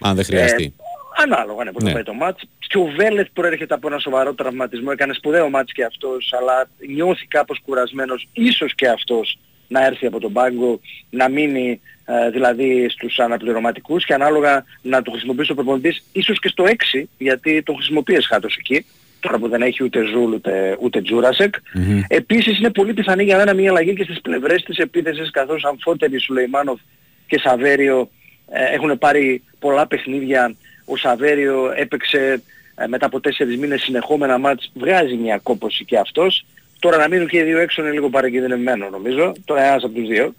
[0.00, 0.64] αν δεν χρειαστεί.
[0.64, 0.84] Ε,
[1.24, 1.88] ανάλογα ναι, πώς Ναι.
[1.88, 2.42] θα πάει το μάτς.
[2.58, 7.26] Και ο Βέλεθ προέρχεται από ένα σοβαρό τραυματισμό, έκανε σπουδαίο μάτς και αυτός, αλλά νιώθει
[7.26, 9.38] κάπως κουρασμένος, ίσως και αυτός
[9.68, 15.10] να έρθει από τον πάγκο, να μείνει ε, δηλαδή στους αναπληρωματικούς και ανάλογα να το
[15.10, 18.86] χρησιμοποιήσει ο προπονητής, ίσως και στο 6, γιατί το χρησιμοποιεί εσχάτως εκεί,
[19.20, 21.54] τώρα που δεν έχει ούτε Ζουλ ούτε, ούτε Τζούρασεκ.
[21.74, 22.00] Μμμ.
[22.08, 26.22] Επίσης είναι πολύ πιθανή για μένα μια αλλαγή και στις πλευρές της επίθεσης καθώς Αμφότερης,
[26.24, 26.80] Σουλεϊμάνοφ
[27.26, 28.10] και Σαβέριο
[28.50, 30.54] ε, έχουν πάρει πολλά παιχνίδια.
[30.88, 32.42] Ο Σαβέριο έπαιξε
[32.74, 36.44] ε, μετά από τέσσερις μήνες συνεχόμενα ματς, βγάζει μια κόπωση και αυτός.
[36.78, 39.32] Τώρα να μείνουν και οι δύο έξω είναι λίγο παρακινδυνευμένο νομίζω.
[39.44, 40.34] Τώρα ένας από τους δύο.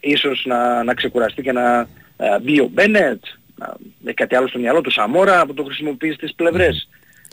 [0.00, 3.22] Ίσως να, να ξεκουραστεί και να ε, μπει ο Μπένετ,
[3.54, 6.88] να έχει κάτι άλλο στο μυαλό του, Σαμόρα που το χρησιμοποιεί στις πλευρές.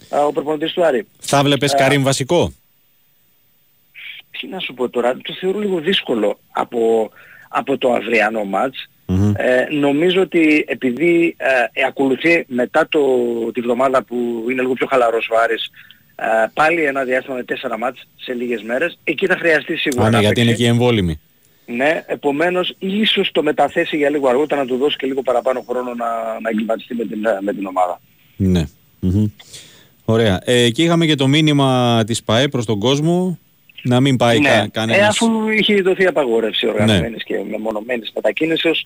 [0.10, 1.08] Ε, ο προπονητής του Άρη.
[1.20, 2.54] Θα βλέπεις Ε, Καρύμ βασικό;
[4.40, 7.12] τι να σου πω τώρα, το θεωρώ λίγο δύσκολο από,
[7.48, 8.90] από το αυριανό μάτς.
[9.08, 9.34] Μμμ.
[9.38, 13.00] Ε, νομίζω ότι επειδή ε, ε, ακολουθεί μετά το,
[13.54, 15.72] τη βδομάδα που είναι λίγο πιο χαλαρός ο Άρης,
[16.16, 20.10] ε, πάλι ένα διάστημα με τέσσερα μάτς σε λίγες μέρες, εκεί θα χρειαστεί σίγουρα Α,
[20.10, 20.64] ναι, να γιατί είναι παίξει.
[20.64, 21.20] και εμβόλυμη.
[21.66, 25.94] Ναι, επομένως ίσως το μεταθέσει για λίγο αργότερα να του δώσει και λίγο παραπάνω χρόνο
[25.94, 26.06] να,
[26.42, 28.02] να εγκληματιστεί με την, με την ομάδα.
[28.36, 28.64] Ναι.
[29.00, 29.26] Μμμ.
[30.06, 30.42] Ωραία.
[30.46, 33.40] Ε, και είχαμε και το μήνυμα της ΠαΕ προς τον κόσμο
[33.84, 34.50] να μην πάει ναι.
[34.50, 35.02] κα, ε, κανένας...
[35.02, 35.08] Ναι.
[35.08, 38.84] αφού είχε δοθεί απαγόρευση οργανωμένης και μεμονωμένης μετακίνησης,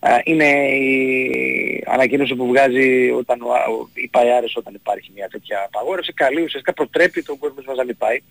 [0.00, 5.64] α, είναι η ανακοίνωση που βγάζει όταν ο, ο, η ΠΑΕΑΡΕΣ όταν υπάρχει μια τέτοια
[5.66, 8.22] απαγόρευση, καλεί ουσιαστικά προτρέπει τον κόσμο μας να μην πάει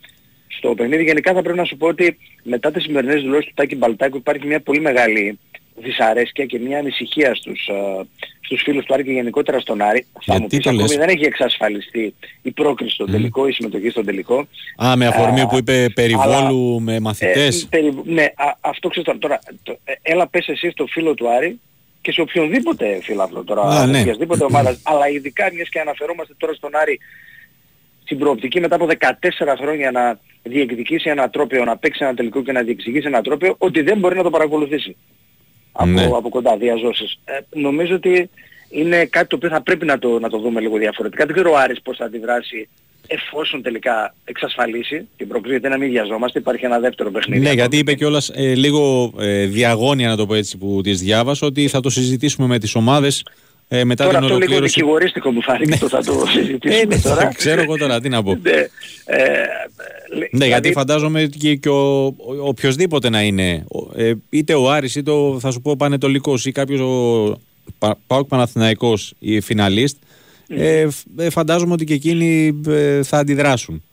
[0.47, 1.03] στο παιχνίδι.
[1.03, 4.47] Γενικά θα πρέπει να σου πω ότι μετά τις σημερινές δηλώσεις του Τάκη Μπαλτάκου υπάρχει
[4.47, 5.39] μια πολύ μεγάλη
[5.81, 8.05] δυσαρέσκεια και μια ανησυχία στους, α,
[8.41, 10.05] στους φίλους του Άρη και γενικότερα στον Άρη.
[10.13, 13.51] Θα Γιατί μου πεις το ακόμη λες; δεν έχει εξασφαλιστεί η πρόκριση στον τελικό, η
[13.51, 14.47] συμμετοχή στον τελικό.
[14.83, 19.07] Α, με αφορμή Α, που είπε περιβόλου με μαθητές; Ε, περι- ναι, α, αυτό ξέρεις
[19.09, 19.19] τώρα.
[19.19, 21.59] τώρα το- ε, έλα πες εσύ στο φίλο του Άρη
[22.01, 23.99] και σε οποιονδήποτε φίλαθλο τώρα, Α, ναι.
[24.01, 26.99] οποιασδήποτε ομάδας, αλλά ειδικά μιας και αναφερόμαστε τώρα στον Άρη
[28.03, 32.51] στην προοπτική μετά από 14 χρόνια να διεκδικήσει ένα τρόπαιο, να παίξει ένα τελικό και
[32.51, 34.95] να διεκδικήσει ένα τρόπαιο, ότι δεν μπορεί να το παρακολουθήσει
[35.71, 36.03] από, Ναι.
[36.03, 37.19] από κοντά διαζώσεις.
[37.25, 38.29] Ε, νομίζω ότι
[38.69, 41.25] είναι κάτι το οποίο θα πρέπει να το, να το δούμε λίγο διαφορετικά.
[41.25, 42.67] Δεν ξέρω ο Άρης πώς θα αντιδράσει
[43.07, 47.39] εφόσον τελικά εξασφαλίσει την πρόκληση, γιατί να μην βιαζόμαστε, υπάρχει ένα δεύτερο παιχνίδι.
[47.41, 47.61] Ναι, ακόμα.
[47.61, 51.67] γιατί είπε κιόλας ε, λίγο ε, διαγώνια, να το πω έτσι, που τη διάβασα, ότι
[51.67, 53.25] θα το συζητήσουμε με τις ομάδες
[53.73, 54.73] ε, μετά Τώρα την αυτό λίγο ολοκλήρωση.
[54.79, 57.33] δικηγορίστικο μου φάνηκε, το θα το Ε, συζητήσουμε ναι, τώρα.
[57.33, 58.35] ξέρω εγώ τώρα, τι να πω.
[58.41, 58.67] Ναι, ε,
[60.17, 64.71] Ναι, Δηλαδή- γιατί φαντάζομαι και, και ο, ο- οποιοδήποτε να είναι, ο- ε, είτε ο
[64.71, 67.39] Άρης είτε ο, θα σου πω Πανετολικός ή κάποιος ο
[67.77, 69.97] Πα- ΠΑΟΚ Παναθηναϊκός ή φιναλίστ,
[70.47, 73.83] ε, φ- ε, φαντάζομαι ότι και εκείνοι ε, θα αντιδράσουν.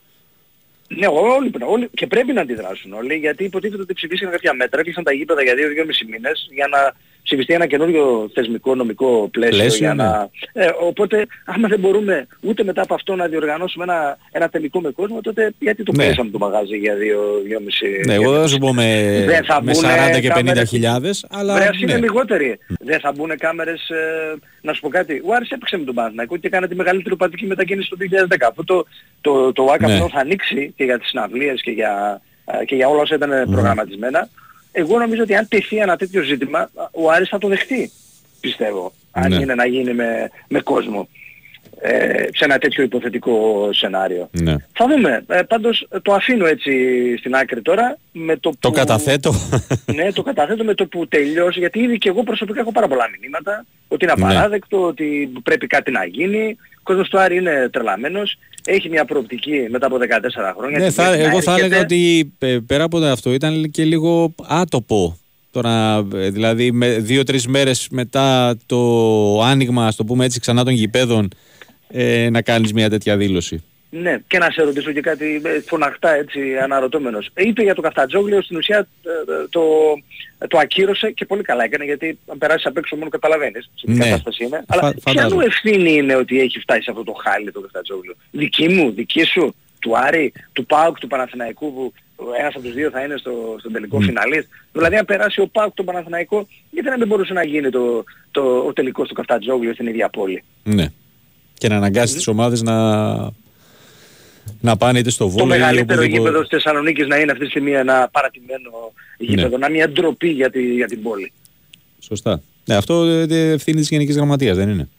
[0.87, 5.03] Ναι, όλοι, όλοι και πρέπει να αντιδράσουν όλοι, γιατί υποτίθεται ότι ψηφίσαν κάποια μέτρα, έκλεισαν
[5.03, 6.93] τα γήπεδα για 2-2,5 μήνες για να
[7.29, 9.57] ψηφιστεί ένα καινούριο θεσμικό νομικό πλαίσιο.
[9.57, 10.03] Πλαίσιο, για ναι.
[10.03, 10.29] να...
[10.53, 14.91] ε, οπότε, άμα δεν μπορούμε ούτε μετά από αυτό να διοργανώσουμε ένα, ένα τελικό με
[14.91, 16.05] κόσμο, τότε γιατί το Ναι.
[16.05, 18.85] κλείσαμε το μαγάζι για 2-2,5 Ναι, εγώ δεν θα σου πω με,
[19.27, 20.69] Δεν θα με μπουνε 40 και 50 κάμερες.
[20.69, 21.99] χιλιάδες, αλλά Βρε, ας είναι ναι.
[21.99, 22.59] λιγότεροι.
[22.79, 25.21] Δεν θα μπουν κάμερες, ε, να σου πω κάτι.
[25.25, 27.97] Ο Άρης έπαιξε με τον Παναθηναϊκό και έκανε τη μεγαλύτερη οπαδική μετακίνηση το
[28.29, 28.35] 2010.
[28.49, 28.85] Αυτό το,
[29.21, 29.93] το, το ΆΚΑ Ναι.
[29.95, 32.21] πλέον θα ανοίξει και για τις συναυλίες και για,
[32.61, 34.29] ε, και για όλα όσα ήταν προγραμματισμένα.
[34.71, 37.91] Εγώ νομίζω ότι αν τεθεί ένα τέτοιο ζήτημα, ο Άρης θα το δεχτεί,
[38.39, 38.93] πιστεύω.
[39.11, 39.35] Αν Ναι.
[39.35, 41.07] είναι να γίνει με, με κόσμο.
[41.81, 44.29] Ε, σε ένα τέτοιο υποθετικό σενάριο.
[44.31, 44.55] ναι.
[44.73, 45.23] Θα δούμε.
[45.27, 46.71] Ε, πάντως το αφήνω έτσι
[47.17, 47.97] στην άκρη τώρα.
[48.11, 49.33] Με το, Το που- καταθέτω.
[49.95, 53.05] ναι, το καταθέτω με το που τελειώσει, γιατί ήδη και εγώ προσωπικά έχω πάρα πολλά
[53.19, 54.23] μηνύματα, ότι είναι Ναι.
[54.25, 56.57] απαράδεκτο, ότι πρέπει κάτι να γίνει.
[56.89, 60.77] Ο κόσμος του Άρη είναι τρελαμένος, έχει μια προοπτική μετά από 14 χρόνια.
[60.77, 61.65] Ναι, και θα, πρέπει να εγώ θα έρχεται.
[61.65, 65.17] έλεγα ότι ε, πέρα από αυτό ήταν και λίγο άτοπο.
[65.51, 70.73] Τώρα, ε, δηλαδή, με δύο-τρεις μέρες μετά το άνοιγμα, ας το πούμε έτσι, ξανά των
[70.73, 71.29] γηπέδων,
[71.87, 73.63] ε, να κάνεις μια τέτοια δήλωση.
[73.91, 77.29] Ναι, και να σε ρωτήσω και κάτι ε, φωναχτά έτσι αναρωτώμενος.
[77.33, 79.61] Ε, Είπε για το Καφτατζόγλιο, στην ουσία ε, ε, το,
[80.47, 83.91] το ακύρωσε και πολύ καλά έκανε γιατί αν περάσεις απ' έξω μόνο καταλαβαίνεις σε τι
[83.91, 84.03] Ναι.
[84.03, 84.63] κατάσταση είναι.
[84.67, 85.43] Φα- Αλλά φαντάζομαι.
[85.43, 89.23] ποια ευθύνη είναι ότι έχει φτάσει σε αυτό το χάλι το Καφτατζόγλιο; Δική μου, δική
[89.23, 91.93] σου, του Άρη, του ΠΑΟΚ, του Παναθηναϊκού που
[92.39, 95.73] ένας από τους δύο θα είναι στο, στον τελικό φιναλίστ; Δηλαδή αν περάσει ο ΠΑΟΚ
[95.73, 99.87] τον Παναθηναϊκό, γιατί να μην μπορούσε να γίνει το, το, ο τελικός του Καφτατζόγλιο στην
[99.87, 100.85] ίδια πόλη; Ναι.
[101.53, 102.75] Και να αναγκάσει τις ομάδες να,
[104.61, 106.17] να πάνε είτε στο το βόλιο ή μεγαλύτερο οπουδήποτε.
[106.21, 108.69] γήπεδο της Θεσσαλονίκης να είναι αυτή τη στιγμή ένα παρατημένο
[109.17, 109.57] γήπεδο, Ναι.
[109.57, 111.31] να είναι μια ντροπή για, τη, για την πόλη.
[111.99, 112.41] Σωστά.
[112.65, 114.89] Ναι, αυτό ε, ε, ευθύνη της Γενικής Γραμματείας, δεν είναι;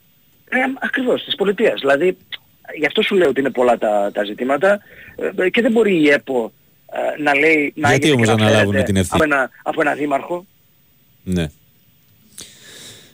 [0.49, 1.81] Ε, ακριβώς, της πολιτείας.
[1.81, 2.17] Δηλαδή,
[2.79, 4.81] γι' αυτό σου λέω ότι είναι πολλά τα, τα ζητήματα
[5.37, 6.53] ε, και δεν μπορεί η ΕΠΟ
[7.19, 9.35] ε, να λέει να Γιατί έγινε όμως και να να αναλάβουν φέρεται την ευθύνη; Από
[9.35, 10.47] ένα, από ένα δήμαρχο.
[11.23, 11.47] Ναι.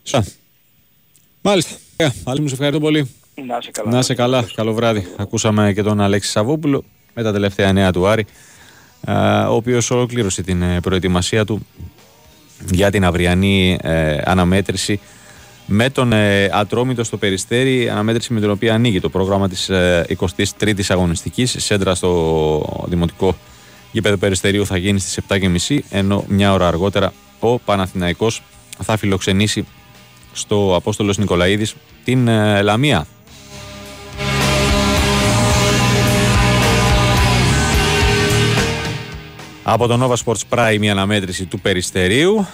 [0.02, 0.24] Σα.
[1.40, 1.76] Μάλιστα.
[1.96, 3.10] Ε, Άλλη μου σε ευχαριστώ πολύ.
[3.44, 3.90] Να σε καλά.
[3.90, 4.44] Να είσαι καλά.
[4.54, 5.06] Καλό βράδυ.
[5.16, 6.84] Ακούσαμε και τον Αλέξη Σαββόπουλο
[7.14, 8.26] με τα τελευταία νέα του Άρη,
[9.04, 11.66] α, ο οποίος ολοκλήρωσε την ε, προετοιμασία του
[12.70, 15.00] για την αυριανή ε, αναμέτρηση
[15.66, 20.06] με τον ε, Ατρόμητο στο Περιστέρι, αναμέτρηση με την οποία ανοίγει το πρόγραμμα της ε,
[20.58, 21.56] 23ης αγωνιστικής.
[21.58, 23.36] Σέντρα στο Δημοτικό
[23.92, 28.42] Γήπεδο Περιστερίου θα γίνει στις 7.30 ενώ μια ώρα αργότερα ο Παναθηναϊκός
[28.82, 29.66] θα φιλοξενήσει
[30.32, 31.74] στο Απόστολος Νικολαίδης
[32.04, 33.06] την ε, Λαμία.
[39.68, 42.46] Από το Nova Sports Prime η αναμέτρηση του Περιστερίου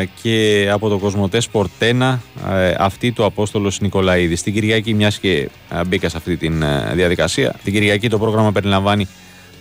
[0.00, 2.18] ε, και από το Κοσμοτέ Sport 1
[2.50, 4.42] ε, αυτή του Απόστολος Νικολαίδης.
[4.42, 6.50] Την Κυριακή μιας και ε, μπήκα σε αυτή τη
[6.94, 7.54] διαδικασία.
[7.64, 9.08] Την Κυριακή το πρόγραμμα περιλαμβάνει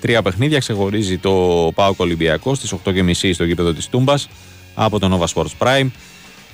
[0.02, 0.60] τρία παιχνίδια.
[0.60, 1.32] Ξεχωρίζει το
[1.76, 4.30] ΠΑΟΚ Ολυμπιακό στις 8.30 στο γήπεδο της Τούμπας
[4.76, 5.88] από το Nova Sports Prime.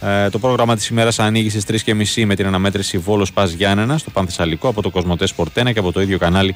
[0.02, 4.10] Ε, το πρόγραμμα της ημέρας ανοίγει στις 3.30 με την αναμέτρηση Βόλος Πας Γιάννενα στο
[4.10, 6.56] Πανθεσσαλικό από το Κοσμοτέ Sport 1 και από το ίδιο κανάλι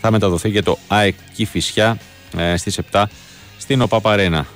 [0.00, 2.13] θα μεταδοθεί και το ΑΕΚ Κηφισιά ε,
[2.56, 3.04] στις 7
[3.58, 4.46] στην ΟΠΑΠΑΡΕΝΑ.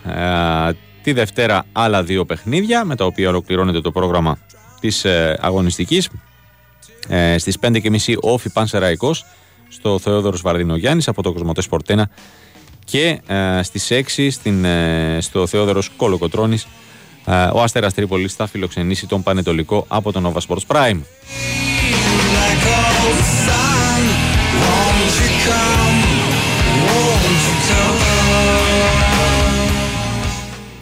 [0.68, 4.38] Ε, τη Δευτέρα άλλα δύο παιχνίδια με τα οποία ολοκληρώνεται το πρόγραμμα
[4.80, 6.08] της ε, αγωνιστικής.
[7.08, 9.24] Ε, στις 5.30 όφι Πανσεραϊκός
[9.68, 12.02] στο Θεόδωρος Βαρδινογιάννης από το Κοσμοτέ Sport 1
[12.84, 16.66] και ε, στις 6 στην, ε, στο Θεόδωρος Κολοκοτρώνης
[17.24, 21.00] ε, ο Αστέρας Τρίπολης θα φιλοξενήσει τον Πανετολικό από τον Nova Sports Prime.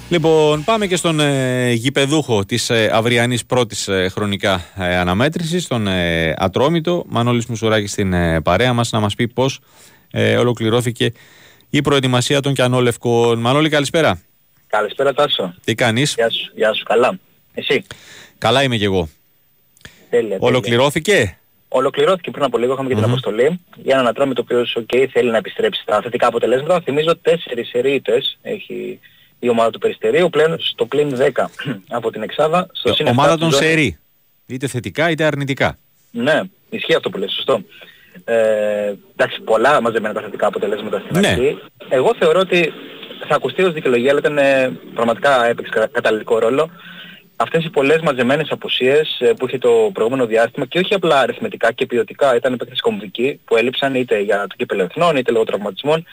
[0.08, 5.86] Λοιπόν, πάμε και στον ε, γηπεδούχο της ε, αυριανής πρώτης ε, χρονικά ε, αναμέτρησης, τον
[5.86, 9.60] ε, Ατρόμητο, Μανώλης Μουσουράκης στην ε, παρέα μας, να μας πει πώς
[10.10, 11.12] ε, ολοκληρώθηκε
[11.70, 13.38] η προετοιμασία των Κιανόλευκων.
[13.40, 14.20] Μανώλη, καλησπέρα.
[14.66, 15.54] Καλησπέρα Τάσο.
[15.64, 16.82] Τι κάνεις; Γεια σου, γεια σου.
[16.84, 17.18] Καλά.
[17.54, 17.84] Εσύ;
[18.38, 19.08] Καλά είμαι κι εγώ.
[20.10, 20.28] Τέλεια.
[20.28, 20.36] τέλεια.
[20.40, 21.38] Ολοκληρώθηκε;
[21.68, 23.10] Ολοκληρώθηκε πριν από λίγο, είχαμε και την Μμμ.
[23.10, 23.60] αποστολή.
[23.76, 26.80] Για έναν ατρόμητο το οποίος okay, θέλει να επιστρέψει στα θετικά αποτελέσματα.
[26.80, 29.00] Θυμίζω τέσσερις ερείτες έχει
[29.38, 31.44] η ομάδα του Περιστερίου, πλέον στο πλήν 10
[31.98, 32.66] από την Εξάδα.
[32.72, 33.98] Στο συν Ομάδα εφτά των στη ζώνη- Σερή.
[34.46, 35.78] Είτε θετικά είτε αρνητικά.
[36.10, 37.60] Ναι, ισχύει αυτό που λες, σωστό.
[38.24, 41.28] Ε, εντάξει, πολλά μαζεμένα τα θετικά αποτελέσματα στην Ναι.
[41.28, 41.58] αρχή.
[41.88, 42.72] Εγώ θεωρώ ότι
[43.28, 46.70] θα ακουστεί ως δικαιολογία, αλλά ήταν ε, πραγματικά έπαιξε κα- καταλητικό ρόλο.
[47.38, 51.72] αυτές οι πολλές μαζεμένες απουσίες ε, που είχε το προηγούμενο διάστημα και όχι απλά αριθμητικά
[51.72, 56.04] και ποιοτικά ήταν παίκτες κομβικοί που έλειψαν είτε για το κύπελο εθνών είτε λόγω τραυματισμών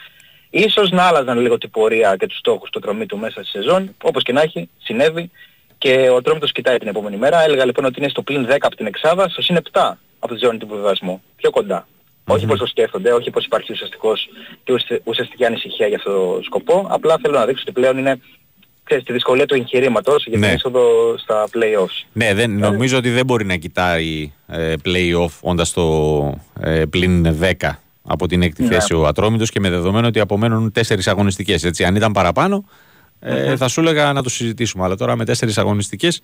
[0.54, 3.94] ίσως να άλλαζαν λίγο την πορεία και τους στόχους του τρομή του μέσα στη σεζόν.
[4.02, 5.30] Όπως και να έχει συνέβη.
[5.78, 7.42] Και ο Τρόμητος κοιτάει την επόμενη μέρα.
[7.42, 10.44] Έλεγα λοιπόν ότι είναι στο πλήν 10 από την Εξάδα στο συν 7 από τη
[10.44, 11.86] ζώνη του βιβασμού πιο κοντά.
[12.26, 14.28] Όχι πως το σκέφτονται, όχι πως υπάρχει ουσιαστικός
[14.64, 16.86] και ουσιαστική ανησυχία για αυτό το σκοπό.
[16.90, 18.20] Απλά θέλω να δείξω ότι πλέον είναι
[18.84, 20.52] ξέρεις, τη δυσκολία του εγχειρήματος για την Ναι.
[20.52, 22.06] είσοδο στα play-offs.
[22.12, 27.70] Ναι, δεν, νομίζω ότι δεν μπορεί να κοιτάει ε, play-off όντας το ε, πλην 10
[28.06, 28.68] από την έκτη Ναι.
[28.68, 31.64] θέση ο Ατρόμητος και με δεδομένο ότι απομένουν τέσσερις αγωνιστικές.
[31.64, 32.64] Έτσι, αν ήταν παραπάνω,
[33.20, 34.84] ε, θα σου έλεγα να το συζητήσουμε.
[34.84, 36.20] Αλλά τώρα με τέσσερις αγωνιστικές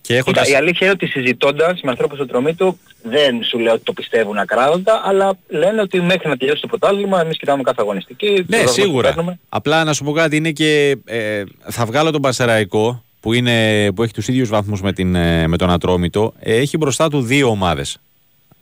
[0.00, 0.48] και Κοίτα, έχοντας...
[0.48, 3.92] η αλήθεια είναι ότι συζητώντας με ανθρώπους του τρομή του δεν σου λέω ότι το
[3.92, 8.34] πιστεύουν ακράδαντα, αλλά λένε ότι μέχρι να τελειώσει το πρωτάθλημα εμείς κοιτάμε κάθε αγωνιστική.
[8.36, 9.08] το Ναι, ρόλο που σίγουρα.
[9.08, 9.38] παίρνουμε.
[9.48, 10.96] Απλά να σου πω κάτι, είναι και.
[11.04, 15.46] ε, θα βγάλω τον Πασεραϊκό που, είναι, που έχει τους ίδιους βαθμούς με, την, ε,
[15.46, 16.32] με τον Ατρόμητο.
[16.38, 17.98] Ε, έχει μπροστά του δύο ομάδες.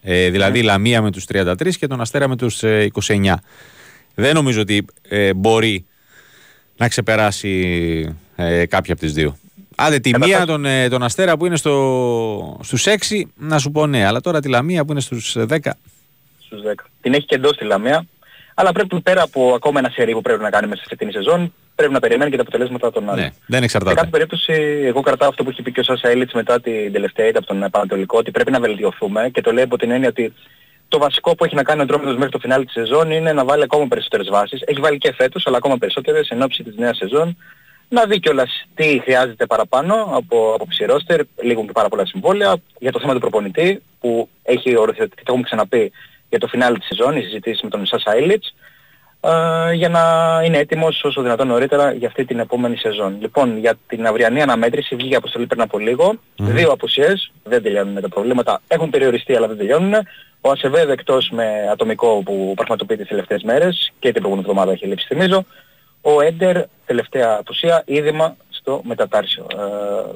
[0.03, 3.35] Ε, δηλαδή η Λαμία με τους 33 και τον Αστέρα με τους 29.
[4.15, 5.87] Δεν νομίζω ότι ε, μπορεί
[6.77, 9.37] να ξεπεράσει ε, κάποια από τις δύο.
[9.77, 13.87] Άντε τη μία τον, ε, τον Αστέρα που είναι στο, στους 6 να σου πω
[13.87, 15.59] ναι, αλλά τώρα τη Λαμία που είναι στους 10
[16.51, 16.75] στους 10.
[17.01, 18.07] Την έχει και εντός τη Λαμία.
[18.55, 21.13] Αλλά πρέπει πέρα από ακόμα ένα σερί που πρέπει να κάνει μέσα σε αυτήν τη
[21.13, 23.25] σεζόν, πρέπει να περιμένει και τα αποτελέσματα των άλλων.
[23.25, 23.95] ναι, δεν Σε εξαρτάται.
[23.95, 24.53] κάθε περίπτωση,
[24.85, 27.47] εγώ κρατάω αυτό που έχει πει και ο Σάσα Έλιτς μετά την τελευταία ήττα από
[27.47, 30.33] τον Πανατολικό, ότι πρέπει να βελτιωθούμε και το λέει από την έννοια ότι
[30.89, 33.45] το βασικό που έχει να κάνει ο Ντρόμητος μέχρι το φινάλι της σεζόν είναι να
[33.45, 34.63] βάλει ακόμα περισσότερες βάσεις.
[34.65, 37.37] Έχει βάλει και φέτος, αλλά ακόμα περισσότερες εν ώψη της νέας σεζόν.
[37.89, 42.93] Να δει κιόλας τι χρειάζεται παραπάνω από, από ψηρόστερ, λίγουν και πάρα πολλά συμβόλαια, για
[42.93, 45.93] το θέμα του προπονητή που έχει οριοθετηθεί, το έχουμε ξαναπεί,
[46.29, 48.55] για το φινάλι της σεζόν, οι συζητήσεις με τον Σάσα Έλιτς
[49.21, 50.03] ε, για να
[50.45, 53.17] είναι έτοιμος όσο δυνατόν νωρίτερα για αυτή την επόμενη σεζόν.
[53.21, 56.15] Λοιπόν, για την αυριανή αναμέτρηση βγήκε αποστολή πριν από λίγο.
[56.37, 58.61] Δύο απουσίες, δεν τελειώνουν τα προβλήματα.
[58.69, 59.95] Έχουν περιοριστεί αλλά δεν τελειώνουν.
[60.41, 64.87] Ο Ασεβέδ εκτός με ατομικό που πραγματοποιεί τις τελευταίες μέρες και την προηγούμενη εβδομάδα έχει
[64.87, 65.45] λείψει θυμίζω.
[66.01, 69.47] Ο Έντερ τελευταία απουσία, είδημα στο μετατάρσιο.
[69.53, 69.57] Ε,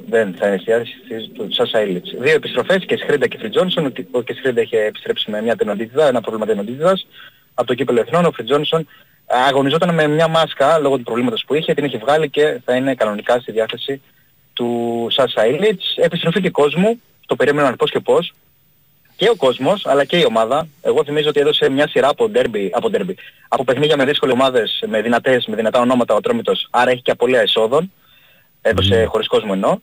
[0.09, 0.93] δεν θα εστιάσει
[1.33, 2.13] του Σάσα Ήλιτς.
[2.19, 3.93] Δύο επιστροφές και Σχρίντα και Φριτζόνσον.
[4.11, 7.07] Ο Κεσχρίντα είχε επιστρέψει με μια τενοντίτιδα, ένα πρόβλημα τενοντίτιδας
[7.55, 8.25] από το κύπελο εθνών.
[8.25, 8.87] Ο Φριτζόνσον
[9.25, 12.95] αγωνιζόταν με μια μάσκα λόγω του προβλήματος που είχε, την έχει βγάλει και θα είναι
[12.95, 14.01] κανονικά στη διάθεση
[14.53, 15.95] του Σάσα Ήλιτς.
[15.97, 18.33] Επιστροφή και κόσμου, το περίμεναν πώς και πώς.
[19.17, 20.67] Και ο κόσμος, αλλά και η ομάδα.
[20.81, 23.13] Εγώ θυμίζω ότι έδωσε μια σειρά από derby, από, derby,
[23.47, 27.11] από παιχνίδια με δύσκολες ομάδες, με δυνατές, με δυνατά ονόματα ο Ατρόμητος, άρα έχει και
[27.11, 27.91] απολύα εσόδων.
[28.61, 29.81] Έδωσε χωρίς κόσμο ενώ.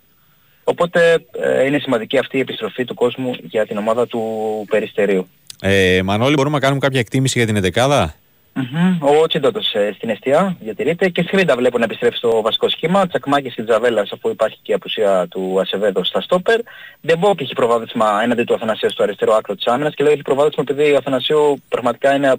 [0.64, 4.20] Οπότε ε, είναι σημαντική αυτή η επιστροφή του κόσμου για την ομάδα του
[4.68, 5.28] Περιστερίου.
[5.64, 8.14] Ε, Μανώλη, μπορούμε να κάνουμε κάποια εκτίμηση για την εντεκάδα;
[8.54, 8.98] Μμμ.
[9.00, 13.06] Ο Τσίντοτος ε, στην αιστεία διατηρείται και Σχρίντα βλέπω να επιστρέφει στο βασικό σχήμα.
[13.06, 16.60] Τσακμάκης και Τζαβέλας αφού υπάρχει και η απουσία του Ασεβέδο στα στόπερ.
[17.06, 20.64] Ντεμπόκ έχει προβάδισμα έναντι του Αθανασίου στο αριστερό άκρο της άμυνας και λέω έχει προβάδισμα
[20.68, 22.34] επειδή ο Αθανασίου πραγματικά είναι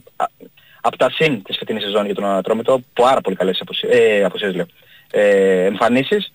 [0.81, 2.79] από τα συν της φετινής σεζόν για τον Ατρόμητο.
[2.93, 4.65] Πάρα πολύ καλές απουσίες, ε, απουσίες λέω,
[5.11, 6.33] ε, εμφανίσεις.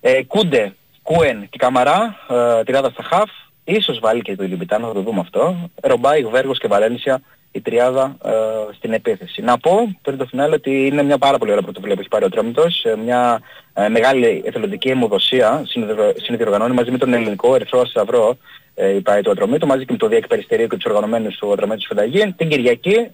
[0.00, 3.30] Ε, Κούντε, Κούεν και Καμαρά, ε, τριάδα στα χαφ.
[3.68, 5.70] Ίσως βάλει και το Ιλιμπιτάνο, θα το δούμε αυτό.
[5.82, 8.30] Ρομπάι, Βέργος και Βαλένσια η τριάδα ε,
[8.76, 9.42] στην επίθεση.
[9.42, 12.24] Να πω πριν το φινάλε ότι είναι μια πάρα πολύ ωραία πρωτοβουλία που έχει πάρει
[12.24, 13.40] ο Ατρόμητος, ε, μια
[13.74, 18.36] ε, μεγάλη εθελοντική αιμοδοσία συνειδηρο- συνδιοργανώνει μαζί με τον ελληνικό Ερυθρό Σταυρό
[18.74, 21.52] ε, η ΠΑΕ του Ατρομήτου, μαζί και με το Διέκ Περιστερίου και τους οργανωμένους του
[21.52, 23.08] Ατρομήτου Φενταγή, την Κυριακή,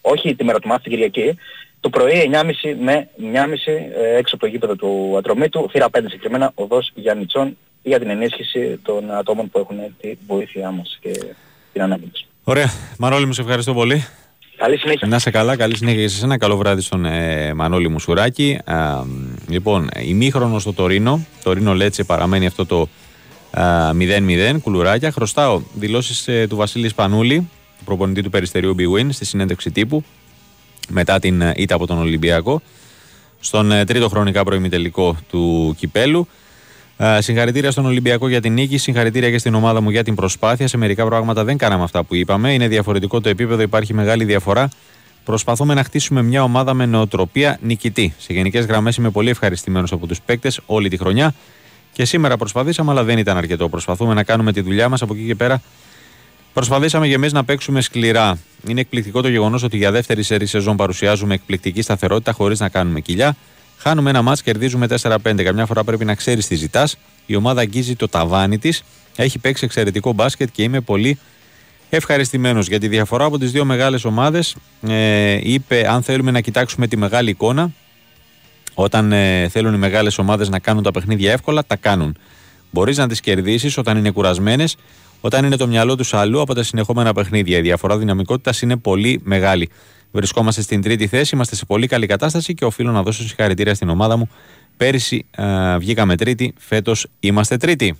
[0.00, 1.38] όχι τη μέρα του μάθη, την Κυριακή,
[1.80, 3.24] το πρωί 9.30 με 1.30
[3.66, 8.78] ε, έξω από το γήπεδο του Ατρομήτου, θύρα 5 συγκεκριμένα, οδός Γιάννητσών, για την ενίσχυση
[8.82, 11.10] των ατόμων που έχουν τη βοήθειά μας και
[11.72, 12.24] την ανάγκη τους.
[12.44, 12.70] Ωραία.
[12.98, 14.04] Μανώλη μου, σε ευχαριστώ πολύ.
[14.56, 15.06] Καλή συνέχεια.
[15.06, 16.38] Να είσαι καλά, καλή συνέχεια και σε εσένα.
[16.38, 18.58] Καλό βράδυ στον ε, Μανώλη Μουσουράκη.
[18.64, 19.02] Α,
[19.48, 21.26] λοιπόν, ημίχρονος στο Τωρίνο.
[21.42, 22.88] Τωρίνο Λέτσε παραμένει αυτό το
[23.50, 24.56] α, 0-0.
[24.62, 25.10] Κουλουράκια.
[25.10, 27.48] Χρωστάω δηλώσεις του Βασίλη Σπανούλη,
[27.78, 30.04] του προπονητή του Περιστερίου Big Win, στη συνέντευξη τύπου
[30.88, 32.62] μετά την ε, ήττα από τον Ολυμπιακό
[33.40, 36.28] στον ε, τρίτο χρονικά προημιτελικό του Κυπέλου.
[37.00, 38.78] Ε, συγχαρητήρια στον Ολυμπιακό για την νίκη.
[38.78, 40.68] Συγχαρητήρια και στην ομάδα μου για την προσπάθεια.
[40.68, 42.52] Σε μερικά πράγματα δεν κάναμε αυτά που είπαμε.
[42.52, 44.68] Είναι διαφορετικό το επίπεδο, υπάρχει μεγάλη διαφορά.
[45.24, 48.14] Προσπαθούμε να χτίσουμε μια ομάδα με νοοτροπία νικητή.
[48.18, 51.34] Σε γενικές γραμμές είμαι πολύ ευχαριστημένος από τους παίκτες όλη τη χρονιά.
[51.92, 53.68] Και σήμερα προσπαθήσαμε, αλλά δεν ήταν αρκετό.
[53.68, 55.62] Προσπαθούμε να κάνουμε τη δουλειά μας από εκεί και πέρα.
[56.52, 58.38] Προσπαθήσαμε και εμείς να παίξουμε σκληρά.
[58.66, 63.00] Είναι εκπληκτικό το γεγονός ότι για δεύτερη σερή σεζόν παρουσιάζουμε εκπληκτική σταθερότητα χωρίς να κάνουμε
[63.00, 63.36] κοιλιά.
[63.78, 65.42] Χάνουμε ένα μάτς, κερδίζουμε 4-5.
[65.42, 66.96] Καμιά φορά πρέπει να ξέρεις τι ζητάς.
[67.26, 68.82] Η ομάδα αγγίζει το ταβάνι της.
[69.16, 71.18] Έχει παίξει εξαιρετικό μπάσκετ και είμαι πολύ
[71.90, 74.56] ευχαριστημένος για τη διαφορά από τις δύο μεγάλες ομάδες.
[74.88, 77.72] Ε, είπε, αν θέλουμε να κοιτάξουμε τη μεγάλη εικόνα,
[78.74, 82.16] όταν ε, θέλουν οι μεγάλες ομάδες να κάνουν τα παιχνίδια εύκολα, τα κάνουν.
[82.70, 84.76] Μπορείς να τις κερδίσεις όταν είναι κουρασμένες,
[85.20, 87.58] όταν είναι το μυαλό τους αλλού από τα συνεχόμενα παιχνίδια.
[87.58, 89.68] Η διαφορά δυναμικότητας είναι πολύ μεγάλη.
[90.18, 93.88] Βρισκόμαστε στην τρίτη θέση, είμαστε σε πολύ καλή κατάσταση και οφείλω να δώσω συγχαρητήρια στην
[93.88, 94.28] ομάδα μου.
[94.76, 97.98] Πέρυσι α, βγήκαμε τρίτη, φέτος είμαστε τρίτη.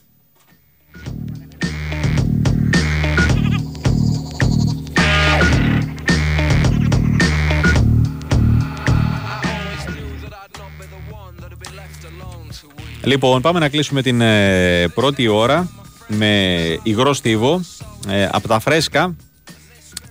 [13.05, 15.71] Λοιπόν, πάμε να κλείσουμε την ε, πρώτη ώρα
[16.07, 17.61] με υγρό στίβο
[18.09, 19.17] ε, από τα φρέσκα,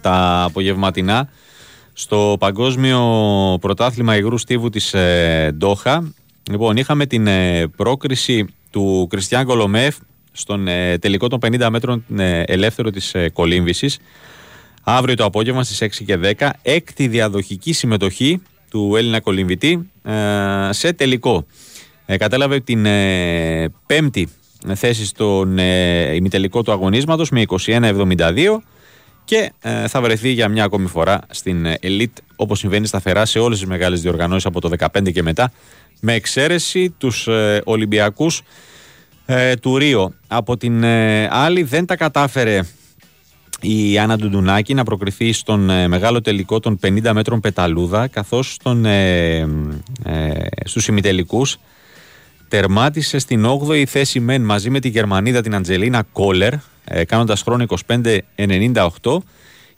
[0.01, 1.29] τα απογευματινά,
[1.99, 3.01] στο Παγκόσμιο
[3.61, 6.13] Πρωτάθλημα Υγρού Στίβου της ε, Ντόχα.
[6.51, 9.95] Λοιπόν, είχαμε την ε, πρόκριση του Κριστιαν Κολομέφ
[10.31, 13.99] στον ε, τελικό των 50 μέτρων ε, ελεύθερο της ε, κολύμβησης.
[14.83, 19.89] Αύριο το απόγευμα στις 6 και 10, έκτη διαδοχική συμμετοχή του Έλληνα κολυμβητή
[20.69, 21.45] σε τελικό.
[22.05, 24.29] Ε, κατέλαβε την ε, πέμπτη
[24.75, 28.57] θέση στον ε, ημιτελικό του αγωνίσματος με 21-72
[29.27, 33.57] και ε, θα βρεθεί για μια ακόμη φορά στην Elite όπως συμβαίνει σταθερά σε όλες
[33.59, 35.51] τις μεγάλες διοργανώσεις από το 2015 και μετά
[35.99, 38.41] με εξαίρεση τους ε, Ολυμπιακούς
[39.61, 40.13] του Ρίο.
[40.27, 40.85] Από την
[41.29, 42.61] άλλη δεν τα κατάφερε
[43.61, 49.47] η Άννα Ντουντουνάκη να προκριθεί στον μεγάλο τελικό των 50 μέτρων πεταλούδα καθώς στον, ε,
[50.65, 51.57] στους ημιτελικούς
[52.47, 56.59] τερμάτισε στην 8η θέση μεν μαζί με τη Γερμανίδα την Αντζελίνα Κόλερ, ε,
[57.07, 59.17] κάνοντας χρόνο 25-98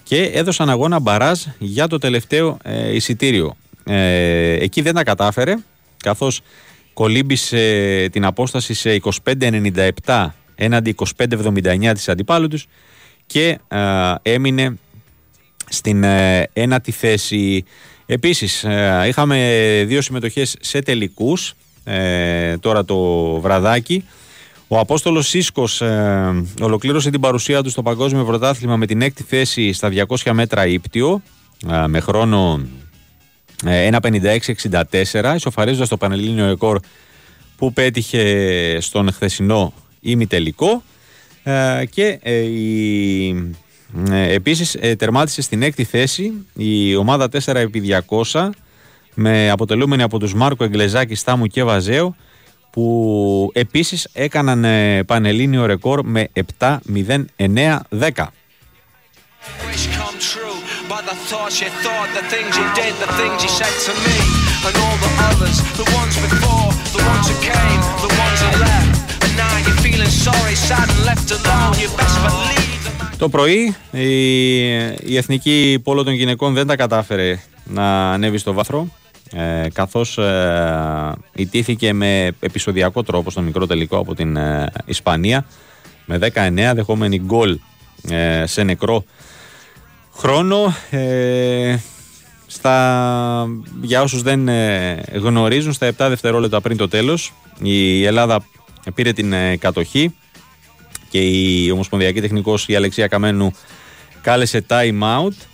[0.04, 3.56] και έδωσαν αγώνα μπαράζ για το τελευταίο ε, εισιτήριο.
[3.84, 5.56] Ε, εκεί δεν τα κατάφερε,
[6.04, 6.42] καθώς
[6.94, 9.00] κολύμπησε την απόσταση σε
[10.06, 12.66] 25-97 έναντι 25-79 της αντιπάλου τους
[13.26, 13.60] και
[14.22, 14.78] έμεινε
[15.70, 16.04] στην
[16.54, 17.64] ένατη θέση.
[18.06, 18.66] Επίσης
[19.08, 22.98] είχαμε δύο συμμετοχές σε τελικούς ε, τώρα το
[23.40, 24.06] βραδάκι.
[24.72, 29.74] Ο Απόστολος Σίσκος ε, ολοκλήρωσε την παρουσία του στο Παγκόσμιο Πρωτάθλημα με την έκτη θέση
[29.74, 31.22] στα 200 μέτρα ύπτιο
[31.72, 32.62] ε, με χρόνο
[33.64, 36.80] 1.56.64 ισοφαρίζοντας το Πανελλήνιο ρεκόρ
[37.58, 40.84] που πέτυχε στον χθεσινό ημιτελικό
[41.44, 43.54] ε, και ε, η,
[44.10, 48.50] ε, επίσης τερμάτισε στην έκτη θέση η ομάδα 4x200
[49.14, 52.16] με αποτελούμενοι από τους Μάρκο Εγκλεζάκη, Στάμου και Βαζέο
[52.72, 58.26] που επίσης έκαναν ε, πανελλήνιο ρεκόρ με 7-0-9-10.
[73.18, 74.08] Το πρωί η,
[75.12, 78.88] η Εθνική Πόλο των Γυναικών δεν τα κατάφερε να ανέβει στο βάθρο
[79.34, 85.46] ε, καθώς ε, ιτήθηκε με επεισοδιακό τρόπο στο μικρό τελικό από την ε, Ισπανία
[86.06, 87.60] με 19 δεχόμενη γκολ
[88.10, 89.04] ε, σε νεκρό
[90.14, 90.74] χρόνο.
[90.90, 91.78] Ε,
[92.48, 93.48] στα,
[93.82, 94.50] για όσους δεν
[95.14, 98.46] γνωρίζουν στα 7 δευτερόλεπτα πριν το τέλος η Ελλάδα
[98.96, 100.16] πήρε την κατοχή
[101.10, 103.52] και η Ομοσπονδιακή Τεχνικός η Αλεξία Καμένου
[104.22, 105.49] κάλεσε time out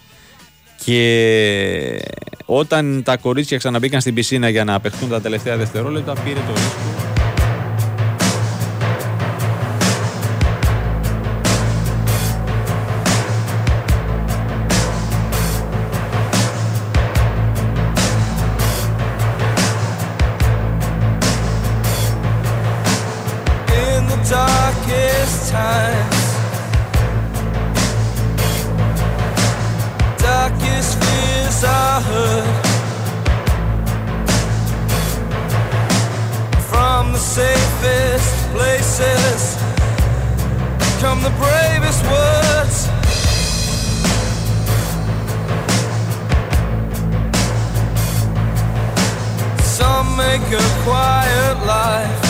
[0.86, 2.02] και
[2.46, 6.95] όταν τα κορίτσια ξαναμπήκαν στην πισίνα για να απεχθούν τα τελευταία δευτερόλεπτα, πήρε το ρίσκο
[41.06, 42.78] come the bravest words.
[49.78, 52.22] Some make a quiet life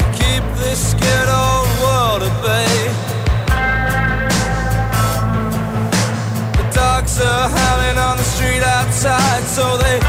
[0.00, 2.76] to keep this scared old world at bay.
[6.58, 10.05] The dogs are howling on the street outside, so they.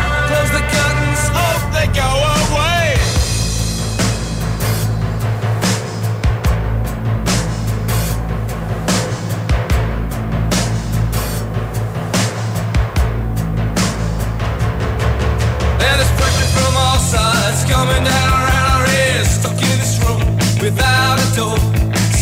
[20.67, 21.59] without a door.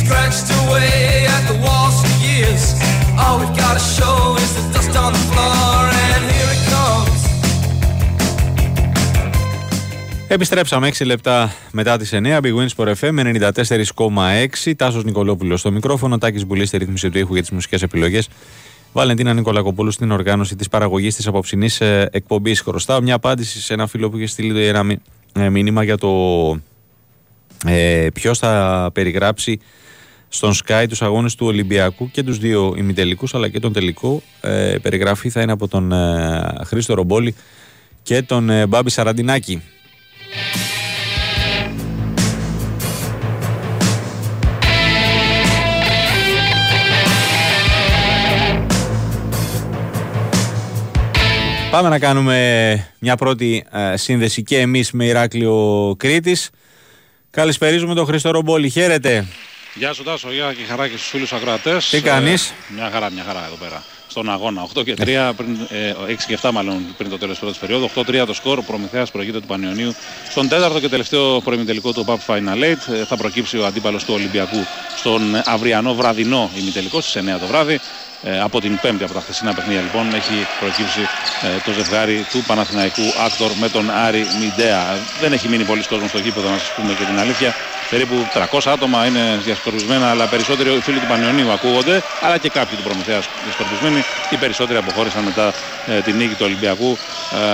[0.01, 2.63] Scratched away at the walls for years.
[3.21, 3.55] All we've
[3.97, 5.77] show is the dust on the floor,
[6.09, 7.21] and here it comes.
[10.27, 13.19] Επιστρέψαμε 6 λεπτά μετά τις 9, Big Wins for FM
[14.65, 18.29] 94,6, Τάσος Νικολόπουλος στο μικρόφωνο, Τάκης Μπουλής στη ρύθμιση του ήχου για τις μουσικές επιλογές,
[18.93, 22.61] Βαλεντίνα Νικολακοπούλου στην οργάνωση της παραγωγής της απόψινής ε, εκπομπής.
[22.61, 24.97] Χρωστάω μια απάντηση σε ένα φίλο που είχε στείλει ένα
[25.33, 26.09] ε, μήνυμα για το
[27.65, 29.59] ε, ποιος θα περιγράψει
[30.27, 34.21] στον Sky τους αγώνες του Ολυμπιακού και τους δύο ημιτελικούς αλλά και τον τελικό.
[34.41, 37.35] Ε, περιγραφή θα είναι από τον ε, Χρήστο Ρομπόλη
[38.03, 39.61] και τον ε, Μπάμπη Σαραντινάκη.
[51.71, 56.49] Πάμε να κάνουμε μια πρώτη ε, σύνδεση και εμείς με Ηράκλειο Κρήτης.
[57.35, 58.69] Καλησπερίζουμε τον Χρήστο Ρομπόλη.
[58.69, 59.25] Χαίρετε.
[59.73, 61.89] Γεια σου Τάσο, γεια και χαρά και στους φίλους ακροατές.
[61.89, 63.83] Τι κάνεις; Ε, μια χαρά, μια χαρά εδώ πέρα.
[64.07, 64.61] Στον αγώνα.
[64.61, 67.85] 8 και 3, πριν, ε, 6 και 7 μάλλον πριν το τέλος της πρώτης περίοδου.
[67.85, 69.95] 8-3 το σκορ, ο Προμηθέας προηγείται του Πανιωνίου.
[70.29, 74.13] Στον τέταρτο και τελευταίο προημιτελικό του PAP Final 8 ε, θα προκύψει ο αντίπαλος του
[74.13, 74.65] Ολυμπιακού
[74.97, 77.79] στον αυριανό βραδινό ημιτελικό στις 9 το βράδυ.
[78.27, 81.01] Ε, από την πέμπτη από τα χθεσινά παιχνίδια λοιπόν έχει προκύψει
[81.45, 84.81] ε, το ζευγάρι του Παναθηναϊκού Άκτορ με τον Άρη Midea.
[85.21, 87.53] Δεν έχει μείνει πολύς κόσμος στο γήπεδο να σας πούμε και την αλήθεια.
[87.89, 88.15] Περίπου
[88.51, 92.83] 300 άτομα είναι διασκορπισμένα, αλλά περισσότεροι οι φίλοι του Πανιωνίου ακούγονται, αλλά και κάποιοι του
[92.83, 94.03] Προμηθέας διασκορπισμένοι.
[94.29, 95.53] Οι περισσότεροι αποχώρησαν μετά
[95.87, 96.97] ε, την νίκη του Ολυμπιακού.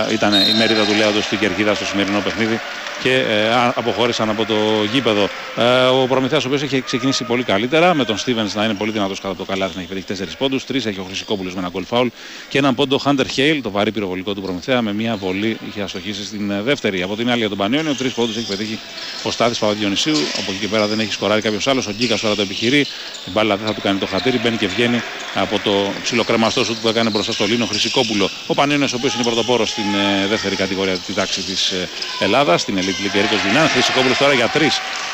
[0.10, 2.60] Ε, ήταν η μερίδα του λέοντος στην κερκίδα στο σημερινό παιχνίδι
[3.04, 4.54] και ε, α- αποχώρησαν από το
[4.94, 5.30] γήπεδο.
[5.56, 8.92] Ε, ο Προμηθέας ο οποίος έχει ξεκινήσει πολύ καλύτερα με τον Στίβενς να είναι πολύ
[8.92, 11.70] δυνατός κατά το καλάθι να έχει πετύχει 4 πόντους, 3 έχει ο Χρυσικόπουλος με ένα
[11.70, 12.08] γκολ φάουλ
[12.50, 16.28] και έναν πόντο Hunter Hale, το βαρύ πυροβολικό του Προμηθέα με μια βολή είχε αστοχήσεις
[16.28, 17.02] στην ε, δεύτερη.
[17.02, 18.80] Από την άλλη για τον Πανιόνιο, 3 πόντους έχει πετύχει
[19.24, 22.36] ο Στάθης Παπαδιονυσίου, από εκεί και πέρα δεν έχει σκοράρει κάποιος άλλος, ο Γκίκας τώρα
[22.36, 22.80] το επιχειρεί,
[23.26, 25.02] η μπάλα δεν θα του κάνει το χατήρι, μπαίνει και βγαίνει
[25.34, 25.72] από το
[26.04, 28.30] ψιλοκρεμαστό σου που έκανε μπροστά στο Λίνο Χρυσικόπουλο.
[28.48, 29.84] Ο Πανιόνιος ο οποίος είναι πρωτοπόρος στην
[30.24, 31.90] ε, δεύτερη κατηγορία τη τάξη της ε,
[32.20, 33.68] Ελλάδας, στην Elite League Ερίκος Δυνάν.
[33.68, 34.60] Χρυσικόπουλος τώρα για 3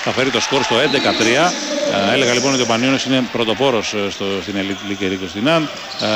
[0.03, 0.79] θα φέρει το σκορ στο 11-3.
[2.09, 5.69] Ε, έλεγα λοιπόν ότι ο Πανιόνιος είναι πρωτοπόρος ε, στο, στην Elite League Ερίκος Δυνάν.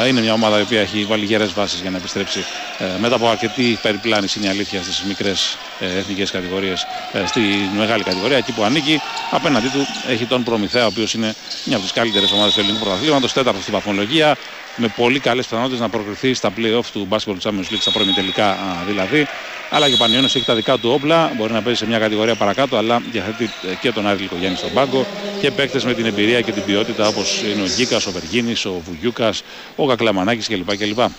[0.03, 2.45] Ε, είναι μια ομάδα η οποία έχει βάλει γερές βάσεις για να επιστρέψει
[2.81, 7.39] ε, μετά από αρκετή περιπλάνηση είναι η αλήθεια στις μικρές ε, εθνικές κατηγορίες ε, στη
[7.77, 9.01] μεγάλη κατηγορία εκεί που ανήκει.
[9.31, 12.83] Απέναντί του έχει τον Προμηθέα ο οποίος είναι μια από τις καλύτερες ομάδες του ελληνικού
[12.83, 14.37] πρωταθλήματος, τέταρτος στην βαθμολογία
[14.75, 18.49] με πολύ καλές πιθανότητες να προκριθεί στα play-off του Basketball Champions League στα πρώιμη τελικά
[18.49, 19.27] α, δηλαδή.
[19.73, 22.35] Αλλά και ο Πανιόνιος έχει τα δικά του όπλα, μπορεί να παίζει σε μια κατηγορία
[22.35, 25.05] παρακάτω, αλλά διαθέτει ε, και τον Άρη Λικογέννη στον πάγκο
[25.41, 28.81] και παίκτες με την εμπειρία και την ποιότητα όπως είναι ο Γκίκας, ο Βεργίνης, ο
[28.85, 29.43] Βουγιούκας,
[29.75, 30.77] ο Κακλαμανάκης κλπ.
[30.77, 30.99] κλπ.
[30.99, 31.09] Ε,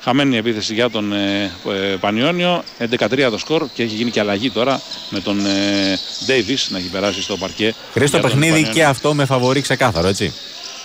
[0.00, 2.64] χαμένη η επίθεση για τον ε, ε, Πανιόνιο,
[2.98, 4.80] 11-3 το σκορ και έχει γίνει και αλλαγή τώρα
[5.10, 7.74] με τον ε, Davis να έχει περάσει στο παρκέ.
[7.92, 8.72] Χρήστο για τον παιχνίδι Πανιόνιο.
[8.72, 10.32] και αυτό με φαβορή ξεκάθαρο, έτσι.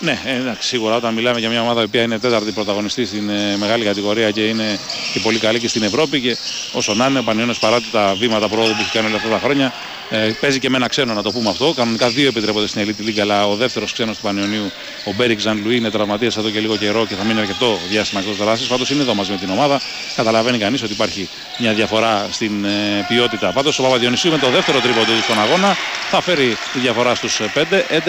[0.00, 3.28] Ναι, ε, εντάξει, σίγουρα όταν μιλάμε για μια ομάδα η οποία είναι τέταρτη πρωταγωνιστή στην
[3.28, 4.78] ε, μεγάλη κατηγορία και είναι
[5.12, 6.36] και πολύ καλή και στην Ευρώπη και
[6.72, 9.38] όσο να είναι ο Πανιόνιος παρά τα βήματα πρόοδου που έχει κάνει όλα αυτά τα
[9.38, 9.72] χρόνια
[10.10, 11.72] ε, παίζει και με ένα ξένο να το πούμε αυτό.
[11.76, 14.70] Κανονικά δύο επιτρέπονται στην Elite League, αλλά ο δεύτερος ξένος του Πανιωνίου,
[15.04, 18.20] ο Μπέρικ Ζαν Λουί, είναι τραυματίας εδώ και λίγο καιρό και θα μείνει αρκετό διάστημα
[18.20, 18.66] εκτός δράσης.
[18.66, 19.80] Πάντως είναι εδώ μαζί με την ομάδα.
[20.16, 21.28] Καταλαβαίνει κανείς ότι υπάρχει
[21.58, 23.52] μια διαφορά στην ε, ποιότητα.
[23.52, 25.76] Πάντως ο Παπαδιονυσίου με το δεύτερο τρίποντο του στον αγώνα
[26.10, 27.64] θα φέρει τη διαφορά στους 5, 11,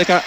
[0.06, 0.22] 6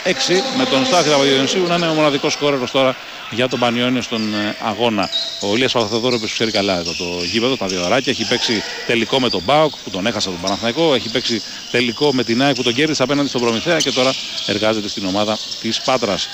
[0.58, 2.96] με τον Στάθη Παπαδιονυσίου να είναι ο μοναδικός σκόρερος τώρα
[3.32, 5.08] για τον Πανιόνιο στον ε, αγώνα.
[5.40, 8.12] Ο Ηλίας Παπαθεδόρου που ξέρει καλά εδώ το γήπεδο, τα Δύο Αοράκια.
[8.12, 10.94] Έχει παίξει τελικό με τον ΠΑΟΚ που τον έχασε τον Παναθηναϊκό.
[10.94, 11.42] Έχει παίξει
[11.72, 14.12] τελικό με την ΑΕΚ που τον κέρδισε απέναντι στον Προμηθέα και τώρα
[14.46, 16.28] εργάζεται στην ομάδα της Πάτρας.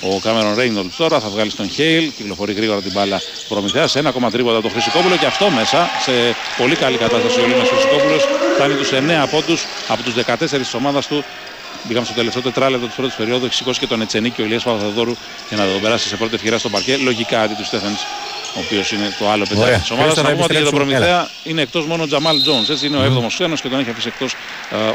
[0.00, 4.08] Ο Κάμερον Ρέινολτς τώρα θα βγάλει στον Χέιλ, κυκλοφορεί γρήγορα την μπάλα Προμηθέας σε ένα
[4.08, 6.12] ακόμα τρίποτα το Χρυσικόπουλο και αυτό μέσα σε
[6.58, 8.22] πολύ καλή κατάσταση ο Λίμας Χρυσικόπουλος
[8.54, 11.24] φτάνει τους 9 πόντους από τους 14 της ομάδας του
[11.86, 13.44] Μπήκαμε στο τελευταίο τετράλεπτο της πρώτης περίοδου.
[13.44, 15.14] Έχει σηκώσει και τον Ετσενίκη ο Ηλίας Παπαδοδόρου
[15.48, 16.96] για να τον περάσει σε πρώτη ευκαιρία στο παρκέ.
[16.96, 17.96] Λογικά αντί του Στέφεν,
[18.56, 19.64] ο οποίος είναι το άλλο Ωραία.
[19.64, 20.12] πεντάκι της ομάδας.
[20.12, 20.98] Χρήστο, Να να πούμε ότι για τον επιστρέψουμε.
[20.98, 22.68] Προμηθέα είναι εκτός μόνο ο Τζαμάλ Τζόνς.
[22.68, 24.34] Έτσι είναι ο 7ο ξένος και τον έχει αφήσει εκτός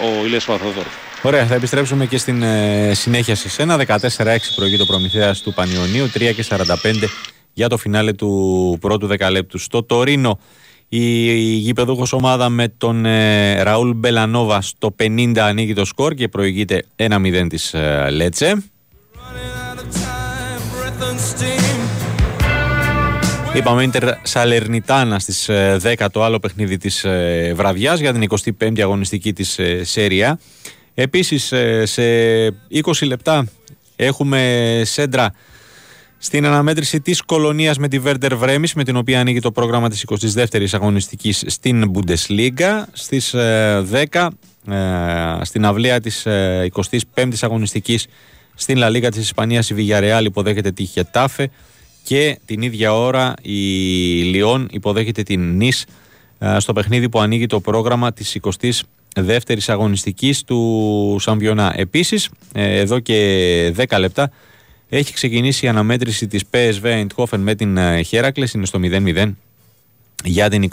[0.06, 0.90] ο Ηλίας Παπαδοδόρου.
[1.22, 3.86] Ωραία, θα επιστρέψουμε και στην ε, συνέχεια σε σένα.
[3.88, 6.66] 14-6 προηγείται ο Προμηθέας του Πανιωνίου, 3 και 45
[7.54, 9.58] για το φινάλε του πρώτου δεκαλέπτου.
[9.58, 10.40] Στο Τωρίνο,
[10.90, 16.28] η, η γηπεδούχος ομάδα με τον ε, Ραούλ Μπελανόβα στο 50 ανοίγει το σκορ και
[16.28, 18.64] προηγείται 1-0 της ε, Λέτσε.
[23.56, 28.30] Είπαμε Ίντερ Σαλερνιτάνα στις ε, 10 το άλλο παιχνίδι της ε, βραδιάς για την
[28.60, 30.40] 25η αγωνιστική της ε, Σέρια.
[30.94, 32.02] Επίσης ε, σε
[32.84, 33.48] 20 λεπτά
[33.96, 35.34] έχουμε σέντρα
[36.18, 40.06] στην αναμέτρηση της κολονίας με τη Βέρντερ Βρέμις με την οποία ανοίγει το πρόγραμμα της
[40.08, 44.28] 22ης αγωνιστικής στην Bundesliga στις ε, 10
[44.68, 44.76] ε,
[45.42, 46.70] στην αυλαία της ε,
[47.16, 48.08] 25ης αγωνιστικής
[48.56, 51.50] στην Λα Λίγα της Ισπανίας η Villarreal υποδέχεται τη Χετάφε
[52.04, 53.58] και την ίδια ώρα η
[54.24, 55.86] Λιόν υποδέχεται την Νις
[56.40, 58.38] ε, στο παιχνίδι που ανοίγει το πρόγραμμα της
[59.16, 61.74] 22ης αγωνιστικής του Σαμπιονά.
[61.76, 64.32] Επίσης, ε, εδώ και 10 λεπτά
[64.90, 67.78] έχει ξεκινήσει η αναμέτρηση της PSV Eindhoven με την
[68.12, 69.32] Heracles, είναι στο 0-0
[70.24, 70.70] για την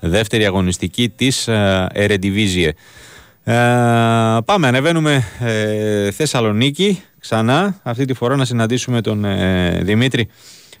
[0.00, 1.48] 22η αγωνιστική της
[1.94, 2.70] Eredivisie.
[3.44, 3.52] Ε,
[4.44, 7.80] πάμε, ανεβαίνουμε ε, Θεσσαλονίκη ξανά.
[7.82, 10.28] Αυτή τη φορά να συναντήσουμε τον ε, Δημήτρη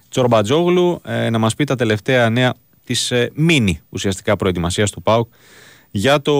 [0.08, 5.32] Τσορμπατζόγλου ε, να μας πει τα τελευταία νέα της ε, μίνι ουσιαστικά προετοιμασίας του ΠΑΟΚ
[5.90, 6.34] για το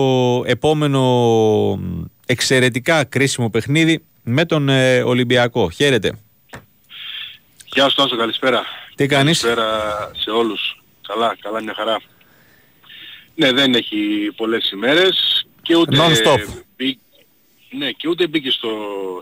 [0.45, 1.79] επόμενο
[2.25, 4.69] εξαιρετικά κρίσιμο παιχνίδι με τον
[5.05, 5.69] Ολυμπιακό.
[5.69, 6.11] Χαίρετε.
[7.65, 8.61] Γεια σου Τάσο, καλησπέρα.
[8.95, 10.81] Τι κάνεις; Καλησπέρα σε όλους.
[11.07, 12.01] Καλά, καλά μια χαρά.
[13.35, 15.95] Ναι, δεν έχει πολλές ημέρες και ούτε,
[17.71, 18.69] ναι, και ούτε μπήκε στο,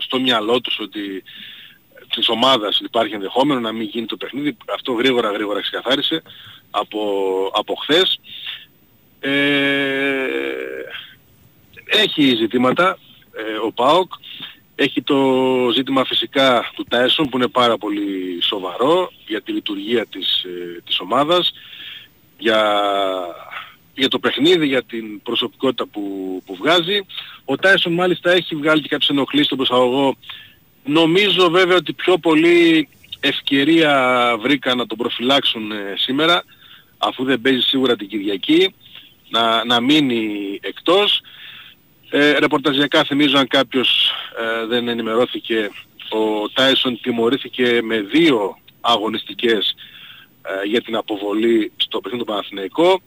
[0.00, 1.22] στο μυαλό τους ότι
[2.14, 4.56] της ομάδας υπάρχει ενδεχόμενο να μην γίνει το παιχνίδι.
[4.74, 6.22] Αυτό γρήγορα γρήγορα ξεκαθάρισε
[6.70, 7.00] από,
[7.54, 8.20] από χθες.
[9.20, 10.26] Ε,
[11.84, 12.98] έχει ζητήματα
[13.32, 14.12] ε, ο ΠΑΟΚ.
[14.74, 15.16] Έχει το
[15.74, 21.00] ζήτημα φυσικά του Τάισον που είναι πάρα πολύ σοβαρό για τη λειτουργία της, ε, της
[21.00, 21.52] ομάδας,
[22.38, 22.82] για
[24.00, 26.02] για το παιχνίδι, για την προσωπικότητα που,
[26.46, 27.06] που βγάζει.
[27.44, 30.16] Ο Τάισον μάλιστα έχει βγάλει και κάποιες ενοχλήσεις στον προσαγωγό.
[30.84, 32.88] Νομίζω βέβαια ότι πιο πολύ
[33.20, 33.92] ευκαιρία
[34.40, 36.44] βρήκα να τον προφυλάξουν ε, σήμερα,
[36.98, 38.74] αφού δεν παίζει σίγουρα την Κυριακή,
[39.28, 41.20] να, να μείνει εκτός.
[42.10, 45.70] Ε, ρεπορταζιακά θυμίζω αν κάποιος ε, δεν ενημερώθηκε,
[46.08, 49.74] ο Τάισον τιμωρήθηκε με δύο αγωνιστικές
[50.42, 53.02] ε, για την αποβολή στο παιχνίδι του Παναθηναϊκού.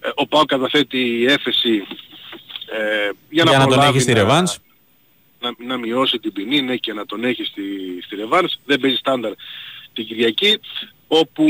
[0.00, 1.86] Ε, ο Πάο καταθέτει έφεση
[2.66, 4.58] ε, για, για, να, να τον έχει στη Ρεβάνς.
[5.40, 7.62] Να, να, μειώσει την ποινή ναι, και να τον έχει στη,
[8.02, 8.58] στη Ρεβάνς.
[8.64, 9.32] Δεν παίζει στάνταρ
[9.92, 10.60] την Κυριακή
[11.08, 11.44] όπου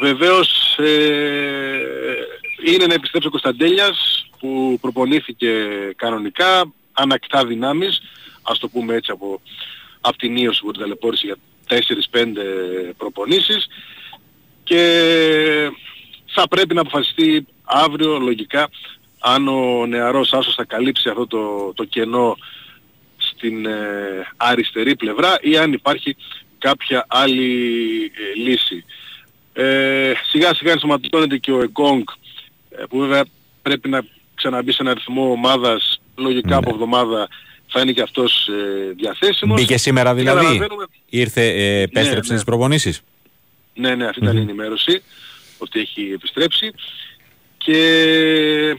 [0.00, 1.80] βεβαίως ε,
[2.64, 5.52] είναι να επιστρέψει ο Κωνσταντέλιας που προπονήθηκε
[5.96, 8.02] κανονικά, ανακτά δυνάμεις,
[8.42, 9.40] ας το πούμε έτσι από,
[10.00, 11.36] από την ίωση που την ταλαιπώρησε για
[12.12, 12.24] 4-5
[12.96, 13.66] προπονήσεις
[14.64, 15.70] και
[16.34, 18.70] θα πρέπει να αποφασιστεί αύριο λογικά
[19.18, 22.36] αν ο νεαρός Άσος θα καλύψει αυτό το, το κενό
[23.16, 23.72] στην ε,
[24.36, 26.16] αριστερή πλευρά ή αν υπάρχει
[26.58, 27.72] κάποια άλλη
[28.04, 28.84] ε, λύση.
[29.52, 32.02] Ε, σιγά σιγά ενσωματώνεται και ο Εκόνγκ
[32.70, 33.24] ε, που βέβαια
[33.62, 34.04] πρέπει να
[34.34, 36.54] ξαναμπεί σε ένα αριθμό ομάδας λογικά ναι.
[36.54, 37.28] από εβδομάδα
[37.66, 39.60] θα είναι και αυτός ε, διαθέσιμος.
[39.60, 40.66] Μπήκε σήμερα δηλαδή,
[41.08, 42.34] ήρθε, ε, επέστρεψε ναι, ναι.
[42.34, 43.02] τις προπονήσεις.
[43.74, 45.02] Ναι, ναι, αυτή ήταν η ενημέρωση
[45.62, 46.72] ότι έχει επιστρέψει
[47.58, 48.76] και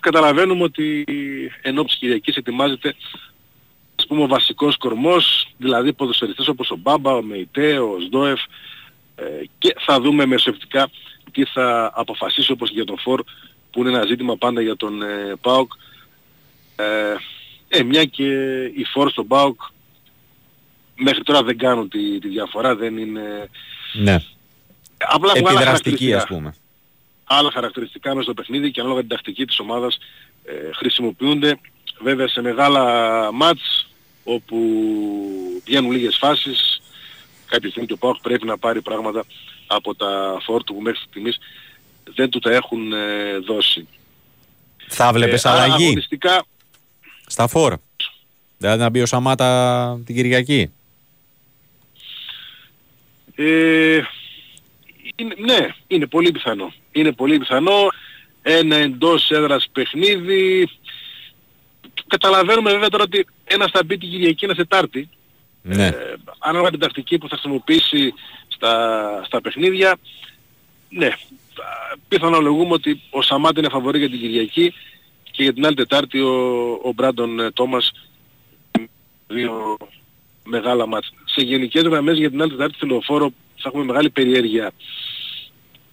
[0.00, 1.04] καταλαβαίνουμε ότι
[1.62, 2.94] ενώ Κυριακής ετοιμάζεται
[3.96, 8.40] ας πούμε ο βασικός κορμός, δηλαδή ποδοσφαιριστές όπως ο Μπάμπα, ο Μεϊτέ, ο Σδόεφ
[9.14, 9.24] ε,
[9.58, 10.90] και θα δούμε μεσοευτικά
[11.32, 13.22] τι θα αποφασίσει όπως για τον Φορ
[13.70, 15.72] που είναι ένα ζήτημα πάντα για τον ε, ΠΑΟΚ.
[16.76, 17.14] Ε,
[17.68, 18.24] ε, μια και
[18.64, 19.60] οι Φορ στον ΠΑΟΚ
[20.96, 23.48] μέχρι τώρα δεν κάνουν τη, τη διαφορά, δεν είναι...
[23.92, 24.16] Ναι.
[25.08, 26.54] Απλά Επιδραστική ας πούμε
[27.32, 29.98] άλλα χαρακτηριστικά μέσα στο παιχνίδι και ανάλογα την τακτική της ομάδας
[30.44, 31.58] ε, χρησιμοποιούνται
[32.00, 32.84] βέβαια σε μεγάλα
[33.32, 33.88] μάτς
[34.24, 34.56] όπου
[35.64, 36.82] βγαίνουν λίγες φάσεις
[37.46, 39.24] κάποια στιγμή και ο Πάοκ πρέπει να πάρει πράγματα
[39.66, 41.38] από τα φόρτου που μέχρι στιγμής
[42.14, 43.88] δεν του τα έχουν ε, δώσει.
[44.88, 46.44] Θα βλέπεις ε, αλλαγή αγωνιστικά...
[47.26, 47.76] στα φόρ.
[48.58, 50.72] Δηλαδή να μπει ο Σαμάτα την Κυριακή.
[53.34, 54.00] Ε,
[55.20, 56.72] είναι, ναι, είναι πολύ πιθανό.
[56.92, 57.88] Είναι πολύ πιθανό.
[58.42, 60.68] Ένα εντός έδρας παιχνίδι.
[62.06, 65.08] Καταλαβαίνουμε βέβαια τώρα ότι ένας θα μπει την Κυριακή, ένας Τετάρτη.
[65.62, 65.86] Ναι.
[65.86, 68.14] Ε, ανάλογα την τακτική που θα χρησιμοποιήσει
[68.48, 69.96] στα, στα παιχνίδια.
[70.88, 71.10] Ναι,
[72.08, 74.74] πιθανολογούμε ότι ο Σαμάτ είναι φαβορή για την Κυριακή
[75.30, 76.32] και για την άλλη Τετάρτη ο,
[76.82, 77.92] ο Μπράντον Τόμας
[79.26, 79.76] δύο
[80.44, 81.10] μεγάλα μάτια.
[81.24, 84.72] Σε γενικές γραμμές για την άλλη Τετάρτη στη λεωφόρο θα έχουμε μεγάλη περιέργεια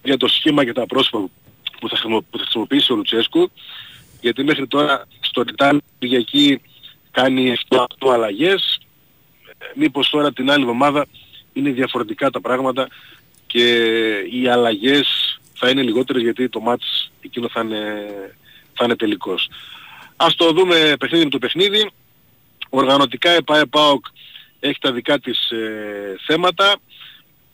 [0.08, 1.30] για το σχήμα και τα πρόσωπα
[1.80, 1.98] που θα,
[2.38, 3.52] χρησιμοποιήσει ο Λουτσέσκου
[4.22, 6.62] γιατί μέχρι τώρα στο Ριτάλ εκεί
[7.12, 8.80] κάνει 7 αλλαγές
[9.76, 11.06] μήπως τώρα την άλλη εβδομάδα
[11.54, 12.88] είναι διαφορετικά τα πράγματα
[13.48, 13.66] και
[14.32, 17.82] οι αλλαγές θα είναι λιγότερες γιατί το μάτς εκείνο θα είναι,
[18.74, 19.50] θα είναι τελικός.
[20.16, 21.92] Ας το δούμε παιχνίδι με το παιχνίδι.
[22.70, 23.64] Οργανωτικά η ΠΑΕ
[24.60, 26.76] έχει τα δικά της ε, θέματα.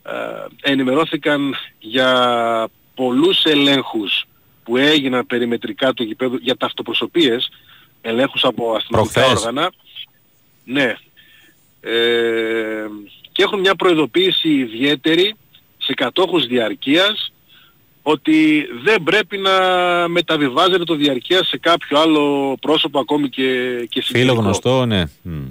[0.04, 4.26] Ε, ενημερώθηκαν για πολλούς ελέγχους
[4.64, 7.50] που έγιναν περιμετρικά του γηπέδου για ταυτοπροσωπίες,
[8.02, 9.72] ελέγχους από αστυνομικά όργανα.
[10.64, 10.96] Ναι.
[11.82, 12.86] Ε,
[13.32, 15.36] και έχουν μια προειδοποίηση ιδιαίτερη
[15.78, 17.34] σε κατόχους διαρκείας
[18.02, 19.52] ότι δεν πρέπει να
[20.08, 23.44] μεταβιβάζεται το διαρκεία σε κάποιο άλλο πρόσωπο ακόμη και,
[23.90, 24.42] και Φίλο συγγενικό.
[24.42, 25.04] γνωστό, ναι.
[25.22, 25.46] Μμ.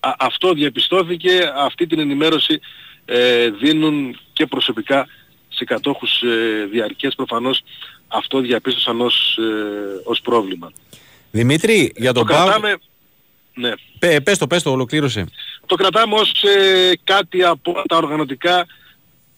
[0.00, 2.60] Α- αυτό διαπιστώθηκε, αυτή την ενημέρωση
[3.04, 5.06] ε, δίνουν και προσωπικά
[5.48, 7.62] σε κατόχους ε, διαρκείας προφανώς
[8.08, 10.72] αυτό διαπίστωσαν ως, ε, ως πρόβλημα.
[11.30, 12.76] Δημήτρη, για το τον ΠΑΟΚ, κρατάμε,
[13.54, 15.26] ναι, πέ- πες το, πες το, ολοκλήρωσε.
[15.66, 18.66] το κρατάμε ως ε, κάτι από τα οργανωτικά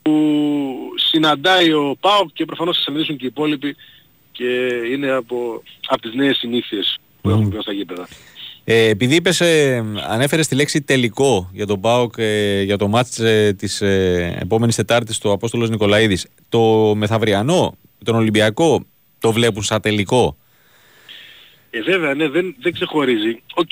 [0.03, 3.77] που συναντάει ο ΠΑΟΚ και προφανώς θα συναντήσουν και οι υπόλοιποι
[4.33, 4.45] και
[4.91, 8.09] είναι από, από τις νέες συνήθειες που έχουν πλέον στα γήπεδα.
[8.67, 13.19] Ε, επειδή είπες, ε, ανέφερες τη λέξη τελικό για τον ΠΑΟΚ ε, για το μάτς
[13.19, 16.27] ε, της ε, επόμενης Τετάρτης του Απόστολος Νικολαίδης.
[16.49, 18.85] Το μεθαυριανό, τον Ολυμπιακό,
[19.19, 20.37] το βλέπουν σαν τελικό;
[21.71, 23.43] Ε, βέβαια, ναι, δεν, δεν ξεχωρίζει.
[23.55, 23.71] Οκ,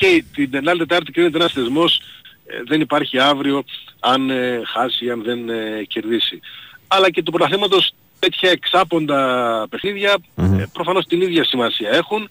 [0.50, 2.00] την άλλη Τετάρτη κρίνεται ένας θεσμός,
[2.46, 3.64] ε, δεν υπάρχει αύριο
[4.00, 6.40] αν ε, χάσει, αν δεν ε, κερδίσει.
[6.88, 12.28] Αλλά και του πρωταθλήματος τέτοια εξάποντα παιχνίδια ε, προφανώς την ίδια σημασία έχουν.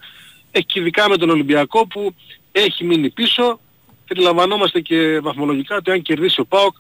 [0.52, 2.16] Έχει και ειδικά με τον Ολυμπιακό που
[2.52, 3.60] έχει μείνει πίσω
[4.06, 6.76] και αντιλαμβανόμαστε και βαθμολογικά ότι αν κερδίσει ο ΠΑΟΚ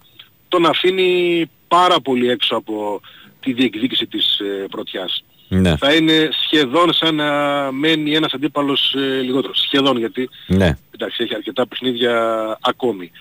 [0.47, 3.01] τον αφήνει πάρα πολύ έξω από
[3.39, 7.32] τη διεκδίκηση της ε, πρωτιάς Ναι, θα είναι σχεδόν σαν να
[7.72, 9.59] μένει ένας αντίπαλος ε, λιγότερος.
[9.59, 10.78] Σχεδόν γιατί ναι.
[10.91, 13.11] εντάξει έχει αρκετά παιχνίδια ακόμη.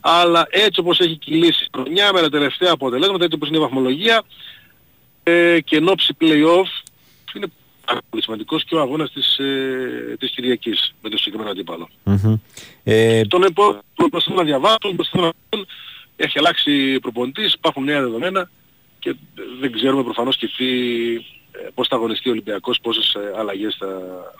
[0.00, 3.60] Αλλά έτσι όπως έχει κυλήσει η χρονιά με τα τελευταία αποτελέσματα, έτσι όπως είναι η
[3.60, 4.22] βαθμολογία
[5.22, 6.85] ε, και εν ώψη play-off είναι πάρα
[8.10, 11.88] πολύ σημαντικός και ο αγώνας της, ε, της Κυριακής με το συγκεκριμένο αντίπαλο.
[12.04, 12.34] Μμμ.
[12.84, 15.66] Ε, Τον επόμενο προσπαθούν να διαβάσουν, προσπαθούν να δουν,
[16.16, 18.50] έχει αλλάξει προπονητής, υπάρχουν νέα δεδομένα
[18.98, 19.14] και
[19.60, 20.64] δεν ξέρουμε προφανώς και τι,
[21.52, 23.86] ε, πώς θα αγωνιστεί ο Ολυμπιακός, πόσες ε, αλλαγές θα,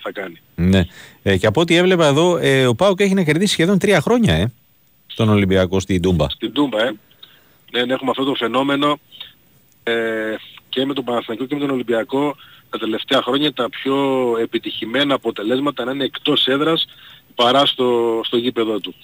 [0.02, 0.40] θα κάνει.
[0.54, 0.84] ναι.
[1.22, 4.34] Ε, και από ό,τι έβλεπα εδώ, ε, ο ΠΑΟΚ έχει να κερδίσει σχεδόν τρία χρόνια,
[4.34, 4.52] ε,
[5.06, 6.28] στον Ολυμπιακό στην Τούμπα.
[6.30, 6.92] Στην Τούμπα, ε.
[7.72, 8.98] Ναι, ναι, έχουμε αυτό το φαινόμενο
[9.82, 9.94] ε,
[10.68, 12.36] και με τον Παναθηναϊκό και με τον Ολυμπιακό
[12.78, 13.96] τα τελευταία χρόνια τα πιο
[14.40, 16.86] επιτυχημένα αποτελέσματα να είναι εκτός έδρας
[17.34, 18.94] παρά στο, στο γήπεδο του.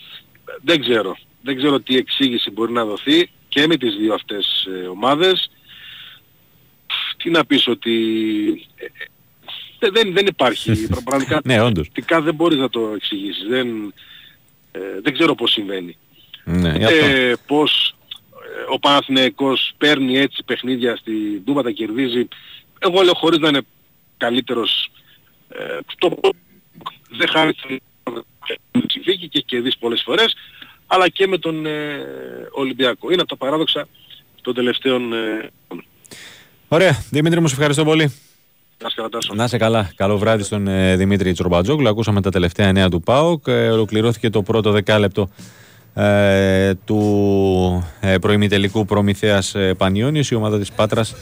[0.49, 1.17] Ε, Δεν ξέρω.
[1.43, 5.51] Δεν ξέρω τι εξήγηση μπορεί να δοθεί και με τις δύο αυτές ε, ομάδες.
[7.17, 7.93] Τι να πεις ότι
[8.77, 8.85] ε,
[9.79, 10.87] ε, δεν, δεν υπάρχει.
[11.05, 11.89] Πραγματικά Ναι, όντως.
[11.89, 13.47] πρακτικά δεν μπορείς να το εξηγήσεις.
[13.49, 13.95] Δεν,
[14.73, 15.97] ε, δεν ξέρω πώς συμβαίνει.
[16.45, 17.05] Ναι, γι' αυτό.
[17.07, 17.95] Ε, πώς
[18.31, 22.29] ε, ο Παναθηναϊκός παίρνει έτσι παιχνίδια στην Τούμπα, τα κερδίζει.
[22.85, 23.61] Εγώ λέω χωρίς να είναι
[24.17, 24.91] καλύτερος
[25.49, 26.19] ε, το
[27.11, 27.79] δεν χάνει τη
[28.87, 30.35] συνθήκη και έχει κερδίσει πολλές φορές
[30.87, 32.07] αλλά και με τον ε,
[32.53, 33.11] Ολυμπιακό.
[33.13, 33.89] Είναι από τα παράδοξα
[34.43, 35.51] των τελευταίων ε,
[36.69, 37.05] Ωραία.
[37.11, 38.15] Δημήτρη μου, σε ευχαριστώ πολύ.
[38.83, 39.35] να σε κρατάσω.
[39.35, 39.93] Να είσαι καλά.
[39.97, 41.89] Καλό βράδυ στον ε, Δημήτρη Τσορμπατζόγλου.
[41.89, 43.47] Ακούσαμε τα τελευταία νέα του ΠΑΟΚ.
[43.47, 45.31] Ε, ολοκληρώθηκε το πρώτο δεκάλεπτο
[45.95, 49.43] ε, του ε, προημητελικού προμηθεία
[49.77, 51.15] Πανώνει η ομάδα της πάτρας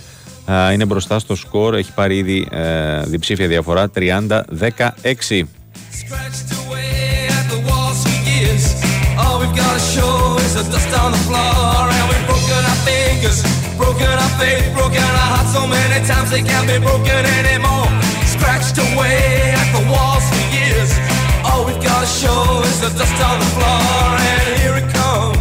[0.47, 1.75] ε, είναι μπροστά στο σκόρ.
[1.75, 2.49] Έχει πάρει ήδη
[3.05, 5.43] διψήφια διαφορά 30 16.
[16.81, 17.61] Μπροκεντρικά,
[19.73, 20.10] το wall.
[22.01, 24.17] All we've got to show is the dust on the floor.
[24.19, 25.40] And here it comes.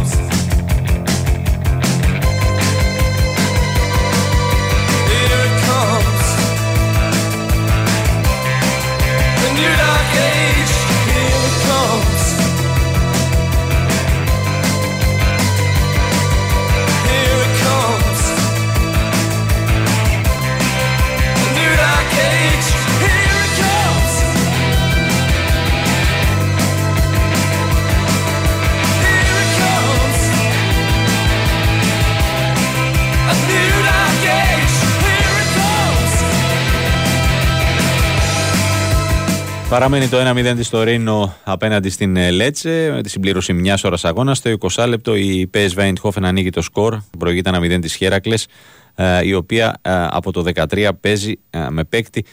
[39.70, 44.38] Παραμένει το 1-0 της Τωρίνο απέναντι στην ε, Λέτσε με τη συμπλήρωση μιας ώρας αγώνας.
[44.38, 46.96] Στο 20 λεπτό η PSV Eindhoven ανοίγει το σκορ.
[47.18, 48.46] Προηγείται 1-0 της Χέρακλες
[48.94, 52.24] ε, η οποία ε, από το 13 παίζει ε, με παίκτη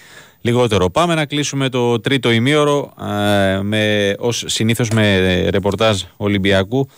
[0.41, 0.89] λιγότερο.
[0.89, 6.89] Πάμε να κλείσουμε το τρίτο ημίωρο ε, με, ως συνήθως με ε, ρεπορτάζ Ολυμπιακού.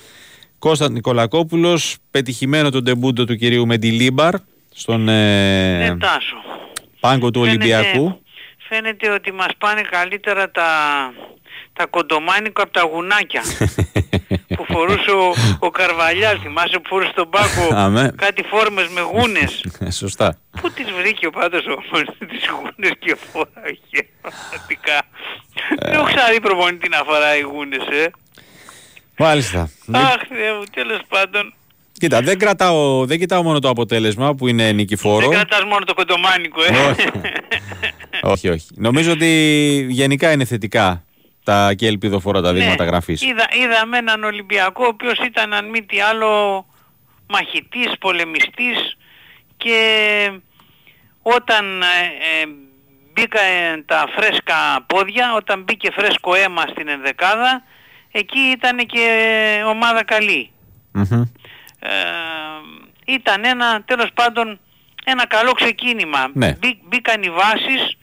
[0.59, 4.33] Κώστας Νικολακόπουλος, πετυχημένο το ντεμπούντο του κυρίου Μεντιλίμπαρ
[4.73, 6.35] στον ε, Ναι, Τάσο.
[6.99, 8.19] πάγκο του Φαίνεται- Ολυμπιακού.
[8.69, 10.69] Φαίνεται ότι μας πάνε καλύτερα τα,
[11.73, 13.41] τα κοντομάνικα από τα γουνάκια
[14.55, 16.39] που φορούσε ο, ο Καρβαλιάς.
[16.41, 18.13] Θυμάσαι που φορούσε τον πάκο Αμέ.
[18.17, 20.37] κάτι φόρμες με γούνες; Ε, Σωστά.
[20.61, 25.01] Πού τις βρήκε ο πάντως όμως τις γούνες και φοράγε πραγματικά.
[25.79, 28.11] Δεν έχω ξαναδεί προπονητή να φοράει γούνες, ε.
[29.17, 29.71] Μάλιστα.
[29.91, 31.53] Αχ, Θεέ μου, τέλος πάντων.
[31.99, 35.19] Κοίτα, δεν, κρατάω, δεν κοιτάω μόνο το αποτέλεσμα που είναι νικηφόρο.
[35.19, 36.69] Δεν κρατάς μόνο το κοντομάνικο, ε.
[36.69, 37.09] όχι.
[38.21, 38.67] όχι, όχι.
[38.75, 39.27] Νομίζω ότι
[39.89, 41.03] γενικά είναι θετικά
[41.43, 42.89] τα και ελπιδοφόρα τα δείγματα Ναι.
[42.89, 43.21] γραφής.
[43.21, 46.65] Είδα, είδαμε έναν Ολυμπιακό ο οποίος ήταν αν μη τι άλλο
[47.27, 48.97] μαχητής, πολεμιστής
[49.57, 49.79] και
[51.21, 51.85] όταν ε,
[52.41, 52.45] ε,
[53.13, 57.63] μπήκα ε, τα φρέσκα πόδια, όταν μπήκε φρέσκο αίμα στην ενδεκάδα,
[58.11, 59.05] εκεί ήταν και
[59.67, 60.51] ομάδα καλή.
[60.91, 61.23] Μμμ.
[61.79, 61.89] Ε,
[63.05, 64.59] ήταν ένα, τέλος πάντων,
[65.05, 66.29] ένα καλό ξεκίνημα.
[66.33, 66.53] Ναι.
[66.59, 67.97] Μπή- μπήκαν οι βάσεις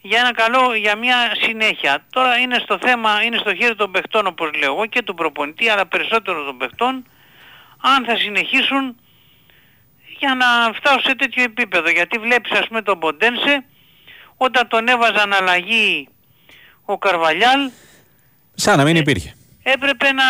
[0.00, 2.04] για, ένα καλό, για μια συνέχεια.
[2.10, 5.68] Τώρα είναι στο θέμα, είναι στο χέρι των παιχτών όπως λέω εγώ και του προπονητή
[5.68, 7.04] αλλά περισσότερο των παιχτών
[7.80, 8.96] αν θα συνεχίσουν
[10.18, 11.90] για να φτάσουν σε τέτοιο επίπεδο.
[11.90, 13.64] Γιατί βλέπεις ας πούμε τον Ποντένσε
[14.36, 16.08] όταν τον έβαζαν αλλαγή
[16.84, 17.70] ο Καρβαλιάλ
[18.54, 19.34] Σαν να μην υπήρχε.
[19.72, 20.24] Έπρεπε να,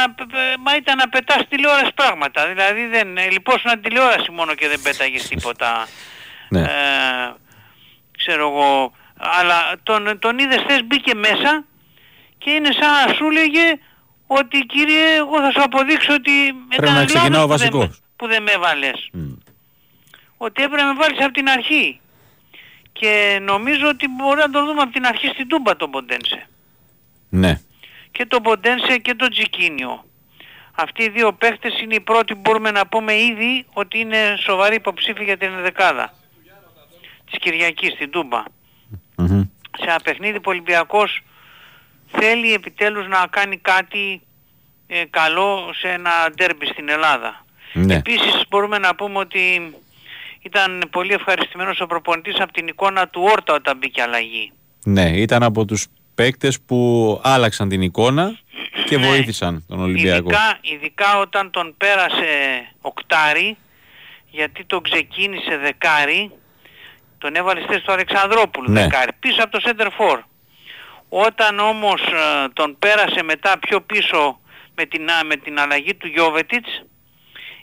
[0.65, 2.49] μα ήταν να πετάς τηλεόραση πράγματα.
[2.49, 5.71] Δηλαδή δεν, ε, λυπόσουν τηλεόραση μόνο και δεν πέταγες τίποτα.
[6.51, 6.61] Ναι.
[6.61, 6.67] Ε,
[8.19, 8.93] ξέρω εγώ.
[9.17, 11.65] Αλλά τον, τον είδες θες μπήκε μέσα
[12.39, 13.79] και είναι σαν να σου έλεγε
[14.27, 16.33] ότι κύριε εγώ θα σου αποδείξω ότι
[16.69, 18.01] Πρέπει ήταν να ξεκινάω λάθος που δεν, βασικός.
[18.17, 19.11] που δεν με έβαλες.
[20.37, 22.01] Ότι έπρεπε να με βάλεις από την αρχή.
[22.93, 26.47] Και νομίζω ότι μπορεί να τον δούμε από την αρχή στην Τούμπα τον Ποντένσε
[27.29, 27.61] Ναι.
[28.19, 30.05] Και τον Ποντένσε και τον Τζικίνιο.
[30.75, 34.75] Αυτοί οι δύο παίχτες είναι οι πρώτοι που μπορούμε να πούμε ήδη ότι είναι σοβαροί
[34.75, 36.13] υποψήφοι για την δεκάδα
[37.31, 38.43] της Κυριακής στην Τούμπα.
[39.17, 39.43] Μμμ.
[39.79, 41.23] Σε ένα παιχνίδι που ο Ολυμπιακός
[42.07, 44.21] θέλει επιτέλους να κάνει κάτι
[44.87, 47.45] ε, καλό σε ένα ντέρμπι στην Ελλάδα.
[47.73, 47.95] Ναι.
[47.95, 49.75] Επίσης μπορούμε να πούμε ότι
[50.43, 54.53] ήταν πολύ ευχαριστημένος ο προπονητής από την εικόνα του Όρτα όταν μπήκε αλλαγή.
[54.85, 55.87] Ναι, ήταν από τους
[56.23, 58.39] παίκτες που άλλαξαν την εικόνα
[58.85, 60.31] και βοήθησαν τον Ολυμπιακό.
[60.31, 60.37] Ναι.
[60.37, 62.29] Ειδικά, ειδικά όταν τον πέρασε
[62.81, 63.57] οκτάρι,
[64.31, 66.31] γιατί τον ξεκίνησε δεκάρι,
[67.19, 68.81] τον έβαλε στη θέση του Αλεξανδρόπουλου Ναι.
[68.83, 70.19] δεκάρι, πίσω από το center for.
[71.09, 74.41] Όταν όμως ε, τον πέρασε μετά πιο πίσω
[74.75, 76.83] με την, α- με την αλλαγή του Γιώβετιτς,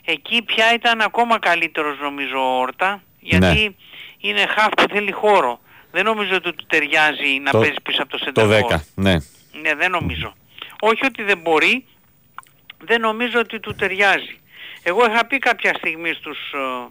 [0.04, 4.28] εκεί πια ήταν ακόμα καλύτερος νομίζω ο Όρτα, γιατί Ναι.
[4.30, 5.60] είναι χαφ που θέλει χώρο.
[5.92, 8.72] Δεν νομίζω ότι του ταιριάζει να Το- παίζει πίσω από το center Το for.
[8.76, 9.12] 10, ναι.
[9.62, 10.34] Ναι, δεν νομίζω.
[10.80, 11.86] Όχι ότι δεν μπορεί,
[12.78, 14.40] δεν νομίζω ότι του ταιριάζει.
[14.82, 16.88] Εγώ είχα πει κάποια στιγμή στους ε,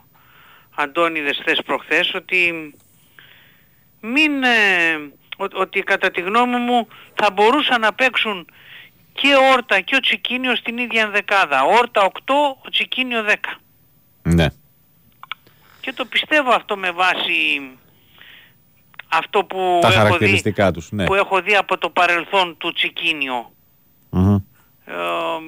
[0.76, 2.74] Αντώνιδες θες προχθές ότι
[4.02, 4.94] μην, ε,
[5.38, 8.48] ο- ότι κατά τη γνώμη μου θα μπορούσαν να παίξουν
[9.14, 11.64] και ο Όρτα και ο Τσικίνιο στην ίδια ενδεκάδα.
[11.64, 12.34] Ο Όρτα 8,
[12.66, 13.36] ο Τσικίνιο 10.
[14.22, 14.48] Ναι.
[15.82, 17.62] Και το πιστεύω αυτό με βάση
[19.18, 21.06] αυτό που, Τα έχω δει, χαρακτηριστικά τους, ναι.
[21.06, 23.52] που έχω δει από το παρελθόν του Τσικίνιο.
[24.10, 24.36] Μμμ.
[24.86, 24.94] Ε,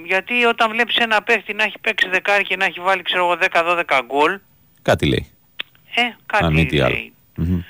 [0.06, 3.38] γιατί όταν βλέπεις ένα παίχτη να έχει παίξει δεκάρι και να έχει βάλει ξέρω εγώ
[3.88, 4.39] 10-12 γκολ,
[4.81, 5.31] Κάτι λέει.
[5.95, 6.94] ε, κάτι Αν μη τι άλλο.
[6.94, 7.14] λέει.
[7.35, 7.61] Μμμ.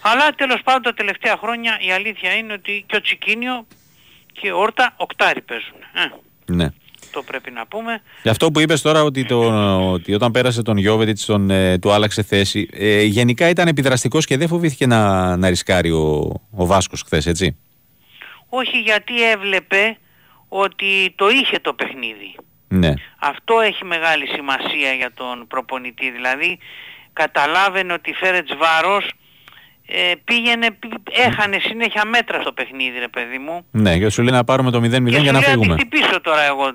[0.00, 3.66] Αλλά τέλος πάντων τα τελευταία χρόνια η αλήθεια είναι ότι και ο Τσικίνιο
[4.32, 5.76] και ο Όρτα οκτάρι παίζουν.
[5.94, 6.10] Ε,
[6.52, 6.68] Ναι.
[7.16, 8.02] Το πρέπει να πούμε.
[8.22, 9.40] Γι' αυτό που είπες τώρα ότι, το,
[9.92, 14.36] ότι όταν πέρασε τον Γιώβετιτς τον, ε, του άλλαξε θέση, ε, γενικά ήταν επιδραστικός και
[14.36, 17.56] δεν φοβήθηκε να, να ρισκάρει ο, ο Βάσκος χθες, έτσι;
[18.48, 19.96] Όχι γιατί έβλεπε
[20.48, 22.34] ότι το είχε το παιχνίδι.
[22.68, 22.92] Ναι.
[23.18, 26.10] Αυτό έχει μεγάλη σημασία για τον προπονητή.
[26.10, 26.58] Δηλαδή
[27.12, 29.12] καταλάβαινε ότι Φέρετς Βάρος
[29.86, 33.66] ε, πήγαινε, πή- έχανε συνέχεια μέτρα στο παιχνίδι ρε παιδί μου.
[33.70, 35.74] Ναι, και σου λέει να πάρουμε το 0-0 και για να σου λέει φύγουμε.
[35.74, 36.72] τη χτυπήσω τώρα εγώ.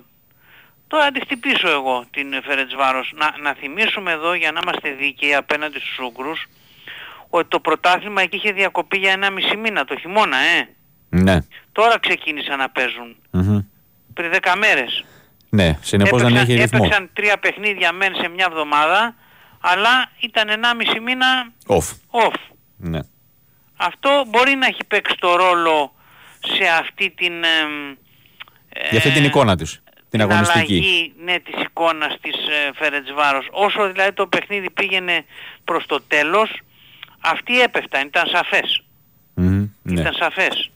[0.92, 3.14] Τώρα να τη χτυπήσω εγώ την Φέρετς Βάρος.
[3.16, 6.46] Να, να θυμίσουμε εδώ για να είμαστε δίκαιοι απέναντι στους Ούγκρους
[7.30, 10.70] ότι το πρωτάθλημα εκεί είχε διακοπεί για ένα μισή μήνα το χειμώνα, ε.
[11.10, 11.38] Ναι.
[11.72, 13.16] Τώρα ξεκίνησαν να παίζουν.
[13.32, 13.60] Μμμ.
[14.14, 15.06] Πριν 10 μέρες.
[15.50, 16.80] Ναι, συνεπώς δεν έχει ρυθμό.
[16.84, 19.16] έπαιξαν τρία παιχνίδια μεν σε μια εβδομάδα,
[19.62, 22.26] αλλά ήταν 1,5 μήνα Off.
[22.26, 22.36] off.
[22.78, 23.00] Ναι.
[23.76, 25.94] Αυτό μπορεί να έχει παίξει το ρόλο
[26.40, 27.96] σε αυτή την, εμ,
[28.90, 29.81] Για αυτή την εικόνα της,
[30.12, 30.74] την την αγωνιστική.
[30.74, 33.48] αλλαγή ναι, της εικόνας της ε, Φερετσβάρος.
[33.52, 35.26] Όσο δηλαδή το παιχνίδι πήγαινε
[35.64, 36.60] προς το τέλος,
[37.20, 38.84] αυτοί έπεφταν, ήταν σαφές.
[39.34, 40.02] Μμμ, Ναι.
[40.02, 40.72] Ήταν σαφές.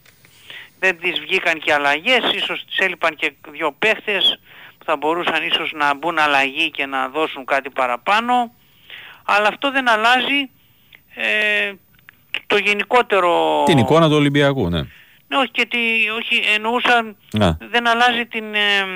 [0.78, 4.40] Δεν τις βγήκαν και αλλαγές, ίσως τις έλειπαν και δύο παίχτες
[4.78, 8.52] που θα μπορούσαν ίσως να μπουν αλλαγή και να δώσουν κάτι παραπάνω.
[9.24, 10.50] Αλλά αυτό δεν αλλάζει
[11.14, 11.72] ε,
[12.46, 13.62] το γενικότερο...
[13.66, 14.86] Την εικόνα του Ολυμπιακού, ναι.
[15.28, 15.78] Ναι, όχι, και τη,
[16.18, 17.58] όχι εννοούσα Να.
[17.60, 18.86] δεν αλλάζει την ε,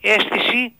[0.00, 0.74] αίσθηση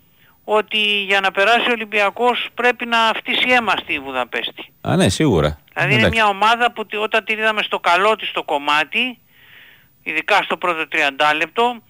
[0.44, 4.73] ότι για να περάσει ο Ολυμπιακός πρέπει να φτύσει αίμα στη Βουδαπέστη.
[4.81, 5.59] Α, ναι, σίγουρα.
[5.73, 6.20] Δηλαδή είναι Εντάξει.
[6.20, 9.19] μια ομάδα που τη- όταν την είδαμε στο καλό της το κομμάτι,
[10.03, 11.82] ειδικά στο πρώτο 30 λεπτό,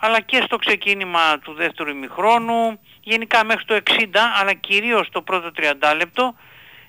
[0.00, 4.04] αλλά και στο ξεκίνημα του δεύτερου ημιχρόνου, γενικά μέχρι το 60
[4.40, 6.34] αλλά κυρίως το πρώτο 30 λεπτό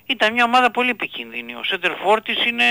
[0.06, 1.54] ήταν μια ομάδα πολύ επικίνδυνη.
[1.54, 1.92] Ο Σέντερ
[2.22, 2.64] της είναι...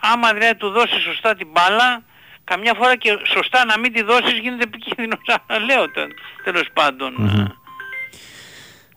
[0.00, 2.02] χμ, Άμα δηλαδή του δώσεις σωστά την μπάλα,
[2.44, 5.18] καμιά φορά και σωστά να μην τη δώσεις γίνεται επικίνδυνος.
[5.46, 6.10] Αλλά λέω τε-
[6.44, 7.14] τέλος πάντων.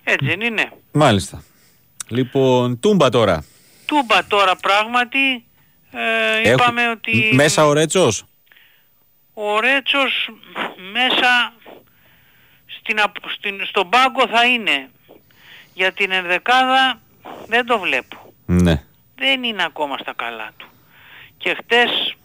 [0.03, 0.71] Έτσι δεν είναι.
[0.91, 1.43] Μάλιστα.
[2.07, 3.45] Λοιπόν, τούμπα τώρα.
[3.85, 5.45] Τούμπα τώρα πράγματι
[5.91, 8.23] ε, Έχω- είπαμε ότι Μέσα ο Ρέτσος;
[9.33, 10.29] ο Ρέτσος
[10.91, 11.53] μέσα
[12.79, 14.89] στην, απ- στην, στον πάγκο θα είναι.
[15.73, 17.01] Για την ενδεκάδα
[17.47, 18.33] δεν το βλέπω.
[18.45, 18.83] Ναι.
[19.15, 20.67] Δεν είναι ακόμα στα καλά του.
[21.41, 22.15] Και χτες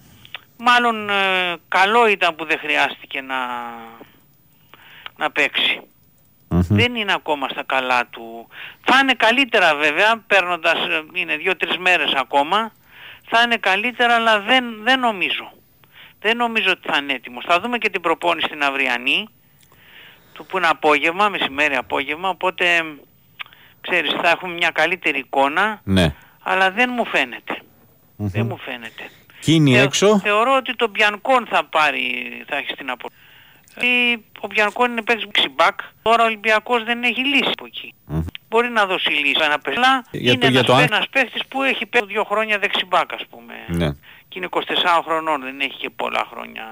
[0.57, 3.37] μάλλον ε, καλό ήταν που δεν χρειάστηκε να,
[5.17, 5.81] να παίξει.
[6.49, 8.49] Δεν είναι ακόμα στα καλά του.
[8.85, 12.73] Θα είναι καλύτερα βέβαια, παίρνοντας, ε, είναι δύο-τρεις μέρες ακόμα,
[13.29, 15.53] θα είναι καλύτερα αλλά δεν, δεν νομίζω.
[16.21, 17.45] Δεν νομίζω ότι θα είναι έτοιμος.
[17.49, 19.29] Θα δούμε και την προπόνηση την αυριανή,
[20.33, 22.83] του που είναι απόγευμα, μεσημέρι απόγευμα, οπότε
[23.81, 26.15] ξέρεις θα έχουμε μια καλύτερη εικόνα, Ναι.
[26.43, 27.61] αλλά δεν μου φαίνεται.
[28.17, 29.11] Δεν μου φαίνεται.
[29.41, 30.19] Κίνη Θεω- έξω.
[30.19, 32.03] Θεωρώ ότι το Μπιανκόν θα πάρει,
[32.49, 33.09] θα έχει στην απο...
[33.75, 33.87] Ε,
[34.41, 35.81] Ο Μπιανκόν είναι παίκτης μπακ.
[36.03, 37.95] Τώρα ο Ολυμπιακός δεν έχει λύση από εκεί.
[38.49, 39.41] Μπορεί να δώσει λύση.
[39.45, 42.07] Ένα παιδί, αλλά Για είναι το- για ένας, το αν- ένας παίκτης που έχει παίξει
[42.07, 43.55] δύο χρόνια δεξιμπάκ ας πούμε.
[43.67, 43.93] Ναι.
[44.29, 46.65] Και είναι 24 χρονών, δεν έχει και πολλά χρόνια.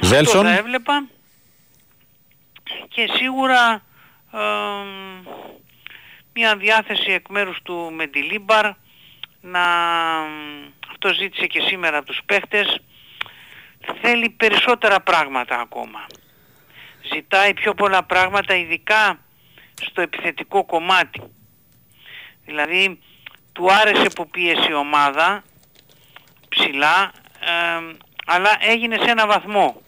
[0.00, 0.36] Ζέλσον.
[0.46, 1.04] Αυτό θα έβλεπα.
[2.88, 3.82] Και σίγουρα
[4.32, 5.24] εμ,
[6.34, 8.66] μια διάθεση εκ μέρους του Μεντιλίμπαρ
[9.50, 9.64] να
[10.90, 12.80] αυτό ζήτησε και σήμερα από τους παίχτες.
[14.00, 16.06] Θέλει περισσότερα πράγματα ακόμα.
[17.14, 19.18] Ζητάει πιο πολλά πράγματα ειδικά
[19.74, 21.22] στο επιθετικό κομμάτι.
[22.44, 22.98] Δηλαδή
[23.52, 25.42] του άρεσε που πίεσε η ομάδα
[26.48, 27.12] ψηλά
[27.76, 27.96] εμ,
[28.26, 29.82] αλλά έγινε σε ένα βαθμό.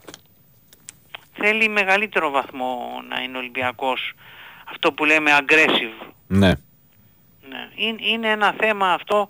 [1.33, 4.13] Θέλει μεγαλύτερο βαθμό να είναι ο Ολυμπιακός
[4.71, 6.07] αυτό που λέμε aggressive.
[6.27, 6.53] Ναι.
[7.79, 7.85] Ναι.
[7.85, 9.29] Είναι, είναι ένα θέμα αυτό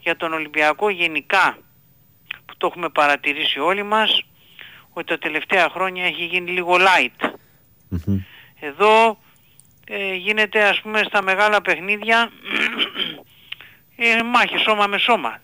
[0.00, 1.58] για τον Ολυμπιακό γενικά
[2.46, 4.22] που το έχουμε παρατηρήσει όλοι μας
[4.92, 7.30] ότι τα τελευταία χρόνια έχει γίνει λίγο light.
[8.60, 9.18] Εδώ
[9.86, 12.30] ε, γίνεται ας πούμε στα μεγάλα παιχνίδια
[13.96, 15.38] ε, μάχη σώμα με σώμα.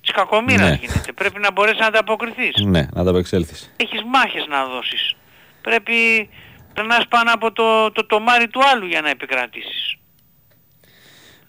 [0.00, 0.78] Της κακομήρας Ναι.
[0.80, 1.12] γίνεται.
[1.12, 2.54] Πρέπει να μπορέσεις να ανταποκριθείς.
[2.64, 3.72] Ναι, να τα απεξέλθεις.
[3.76, 5.14] Έχεις μάχες να δώσεις.
[5.62, 6.28] Πρέπει
[6.74, 9.96] περνάς πάνω από το, το τομάρι του άλλου για να επικρατήσεις.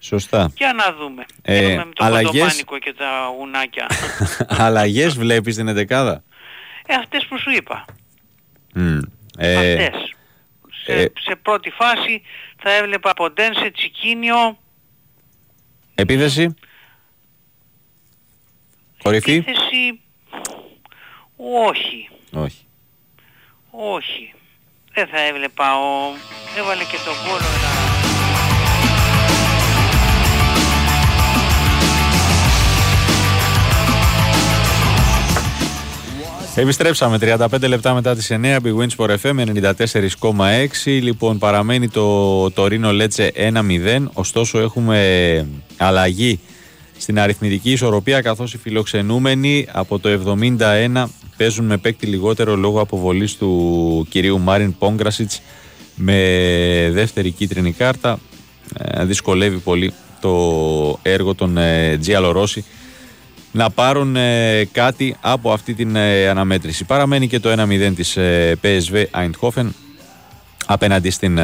[0.07, 0.51] Σωστά.
[0.57, 1.25] Για να δούμε.
[1.41, 3.87] Ε, Δούμε με το αλλαγές- κοντομάνικο και τα γουνάκια.
[4.65, 6.23] Αλλαγές βλέπεις στην εντεκάδα.
[6.87, 7.85] ε, αυτές που σου είπα.
[8.73, 8.99] Μμ.
[9.37, 10.13] Ε, Αυτές.
[10.83, 12.21] Σε, ε, σε πρώτη φάση
[12.61, 14.57] θα έβλεπα Ποντένσε, Τσικίνιο.
[15.95, 16.53] επίθεση;
[19.03, 19.99] Κορυφή; Επίθεση...
[21.67, 22.09] Όχι.
[22.31, 22.65] Όχι.
[23.71, 24.33] Όχι.
[24.93, 25.75] Δεν θα έβλεπα.
[25.79, 26.13] Ο...
[26.57, 27.86] Έβαλε και τον κόλλο ένα...
[36.59, 39.45] Επιστρέψαμε 35 λεπτά μετά τις 9 Big Wins for FM
[40.21, 43.31] 94,6 Λοιπόν παραμένει το, το Ρήνο Λέτσε
[43.99, 45.47] 1-0 Ωστόσο έχουμε
[45.77, 46.39] αλλαγή
[46.97, 51.05] στην αριθμητική ισορροπία καθώς οι φιλοξενούμενοι από το 71
[51.37, 55.41] παίζουν με παίκτη λιγότερο λόγω αποβολής του κυρίου Μάριν Πόγκρασιτς
[55.95, 58.19] με δεύτερη κίτρινη κάρτα.
[58.77, 62.65] Ε, δυσκολεύει πολύ το έργο των ε, Τζιαλο Ρώση
[63.57, 66.83] να πάρουν ε, κάτι από αυτή την ε, αναμέτρηση.
[66.83, 69.67] Παραμένει και το 1-0 της ε, PSV Eindhoven
[70.65, 71.43] απέναντι στην ε,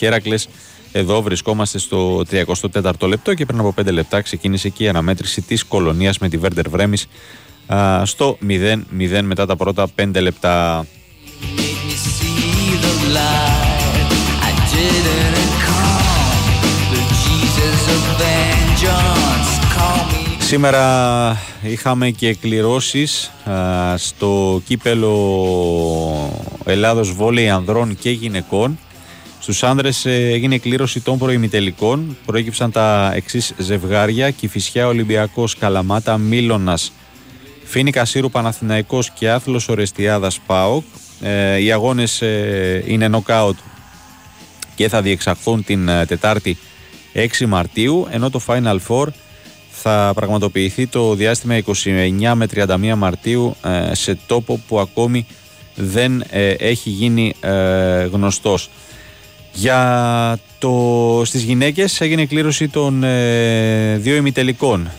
[0.00, 0.44] Heracles.
[0.92, 5.64] Εδώ βρισκόμαστε στο 34ο λεπτό και πριν από 5 λεπτά ξεκίνησε και η αναμέτρηση της
[5.64, 7.06] κολονίας με τη Werder Βρέμις
[7.66, 10.86] α, στο 0-0 μετά τα πρώτα 5 λεπτά.
[18.78, 19.27] see
[20.48, 25.14] Σήμερα είχαμε και εκκληρώσεις α, στο κύπελο
[26.64, 28.78] Ελλάδος Βόλεϊ Ανδρών και Γυναικών.
[29.40, 32.16] Στους άνδρες ε, έγινε εκκλήρωση των προημιτελικών.
[32.26, 34.30] Προέκυψαν τα εξής ζευγάρια.
[34.30, 36.92] Κηφισιά Ολυμπιακός Καλαμάτα Μίλωνας
[37.64, 40.84] Φίνη Κασίρου Παναθηναϊκός και Άθλος Ορεστιάδας ΠΑΟΚ.
[41.20, 43.56] Ε, οι αγώνες ε, είναι knockout
[44.74, 46.58] και θα διεξαχθούν την ε, Τετάρτη
[47.14, 49.06] 6 Μαρτίου ενώ το Final Four
[49.82, 55.26] θα πραγματοποιηθεί το διάστημα 29 με 31 Μαρτίου ε, σε τόπο που ακόμη
[55.74, 58.70] δεν ε, έχει γίνει ε, γνωστός.
[59.52, 64.90] Για το, στις γυναίκες έγινε κλήρωση των ε, δύο ημιτελικών.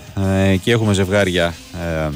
[0.52, 2.10] Ε, και έχουμε ζευγάρια ε,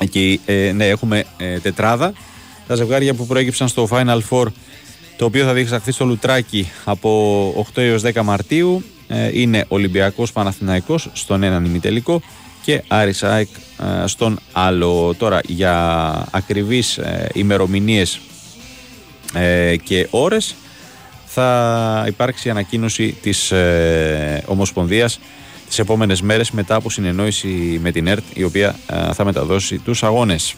[0.00, 2.12] εκεί, ε, ναι έχουμε ε, τετράδα.
[2.66, 4.46] Τα ζευγάρια που προέκυψαν στο Final Four
[5.16, 8.82] το οποίο θα διεξαχθεί στο Λουτράκι από 8 έως 10 Μαρτίου.
[8.82, 8.99] ε,
[9.32, 12.22] είναι Ολυμπιακός Παναθηναϊκός στον έναν ημιτελικό
[12.62, 13.48] και Άρης ΑΕΚ
[14.02, 15.14] ε, στον άλλο.
[15.18, 18.20] Τώρα για ακριβείς ε, ημερομηνίες
[19.34, 20.54] ε, και ώρες
[21.26, 25.18] θα υπάρξει ανακοίνωση της ε, Ομοσπονδίας
[25.70, 30.02] τις επόμενες μέρες μετά από συνεννόηση με την ΕΡΤ η οποία ε, θα μεταδώσει τους
[30.02, 30.54] αγώνες.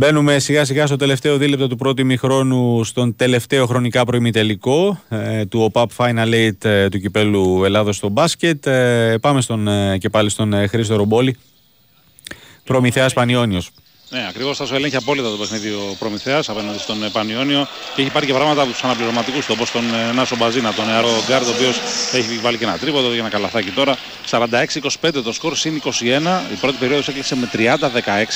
[0.00, 5.60] Μπαίνουμε σιγά σιγά στο τελευταίο δίλεπτο του πρώτου ημιχρόνου στον τελευταίο χρονικά προημιτελικό ε, του
[5.60, 8.66] ΟΠΑΠ Final 8 ε, του κυπέλου Ελλάδος στο μπάσκετ.
[8.66, 11.36] Ε, πάμε στον, ε, και πάλι στον ε, Χρήστο Ρομπόλη.
[12.64, 13.70] Προμηθέας Πανιόνιος.
[14.12, 18.02] Ναι, ακριβώς θα σου ελέγχει απόλυτα το παιχνίδι ο Προμηθέας απέναντι στον ε, Πανιόνιο και
[18.02, 21.08] έχει πάρει και πράγματα από τους αναπληρωματικούς του όπως τον ε, Νάσο Μπαζίνα, τον νεαρό
[21.28, 21.80] Γκάρντ, ο οποίος
[22.12, 23.96] έχει βάλει και ένα τρίποδο για ένα καλαθάκι τώρα.
[24.30, 25.90] 46-25 το σκορ, συν 21.
[26.52, 27.50] Η πρώτη περίοδος έκλεισε με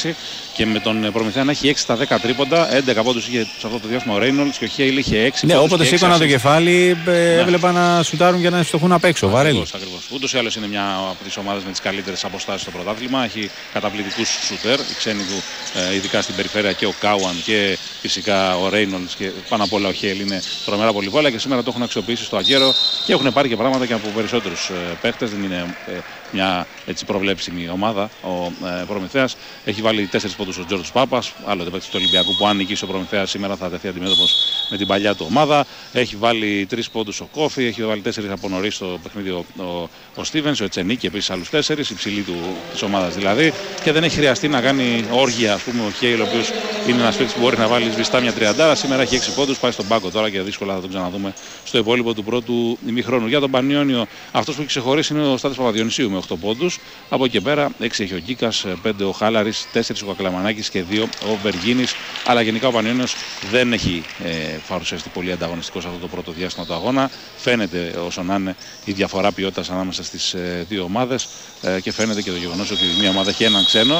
[0.04, 0.10] 30-16
[0.54, 2.68] και με τον ε, Προμηθέα να έχει 6 στα 10 τρίποντα.
[2.86, 5.46] 11 πόντου είχε σε αυτό το διάστημα ο Ρέινολτς και ο Χέιλ είχε 6.
[5.46, 6.28] Ναι, πόντους όποτε και έξι σήκωνα το assist.
[6.28, 9.28] κεφάλι, ε, έβλεπα να σουτάρουν και να στοχούν απ' έξω.
[9.28, 9.58] Βαρέλι.
[9.58, 10.02] Ακριβώς, ακριβώς.
[10.10, 13.24] Ούτως ή άλλως είναι μια από τις ομάδες με τις καλύτερες αποστάσεις στο πρωτάθλημα.
[13.24, 15.63] Έχει καταπληκτικούς σουτέρ, οι ξένοι του, ε,
[15.94, 19.92] ειδικά στην περιφέρεια και ο Κάουαν και φυσικά ο Ρέινολτς και πάνω απ' όλα ο
[19.92, 23.56] Χέλ είναι τρομερά πολυβόλα και σήμερα το έχουν αξιοποιήσει στο Αγκέρο και έχουν πάρει και
[23.56, 25.30] πράγματα και από περισσότερους ε, παίχτες.
[25.30, 25.98] Δεν είναι ε,
[26.30, 29.36] μια έτσι προβλέψιμη ομάδα ο ε, Προμηθέας.
[29.64, 32.86] Έχει βάλει 4 πόντους ο Τζόρτζ Πάπας, άλλο παίκτη του Ολυμπιακού που αν νικήσει ο
[32.86, 34.34] Προμηθέας σήμερα θα τεθεί αντιμέτωπος
[34.70, 35.66] με την παλιά του ομάδα.
[35.92, 39.88] Έχει βάλει 3 πόντους ο Κόφι, έχει βάλει 4 από νωρίς στο παιχνίδι ο, ο,
[40.14, 42.36] ο Στίβενς, ο Ετσενίκη επίσης άλλους 4, υψηλή του
[42.72, 43.52] της ομάδας δηλαδή
[43.82, 46.50] και δεν έχει χρειαστεί να κάνει όργια ας πούμε ο Χέιλ ο οποίος
[46.88, 49.70] είναι ένας παίκτης που μπορεί να βάλει σβηστά μια τριαντάρα, σήμερα έχει 6 πόντους, πάει
[49.70, 51.32] στον πάγκο τώρα και δύσκολα θα τον ξαναδούμε
[51.64, 53.26] στο υπόλοιπο του πρώτου ημιχρόνου.
[53.26, 56.73] Για τον Πανιόνιο αυτός που έχει ξεχωρίσει είναι ο Στάτης Παπαδιονυσίου με 8 πόντους,
[57.08, 60.84] από εκεί και πέρα 6 έχει ο Γκίκας, 5 ο Χάλαρης, 4 ο Κακλαμανάκης και
[60.90, 61.94] 2 ο Βεργίνης,
[62.26, 63.16] αλλά γενικά ο Πανιόνιος
[63.50, 64.30] δεν έχει ε,
[64.68, 67.10] παρουσιαστεί πολύ ανταγωνιστικός σε αυτό το πρώτο διάστημα του αγώνα.
[67.36, 71.28] Φαίνεται όσο να είναι η διαφορά ποιότητας ανάμεσα στις ε, δύο ομάδες.
[71.62, 73.96] Ε, και φαίνεται και το γεγονός ότι η μία ομάδα έχει έναν ξένο,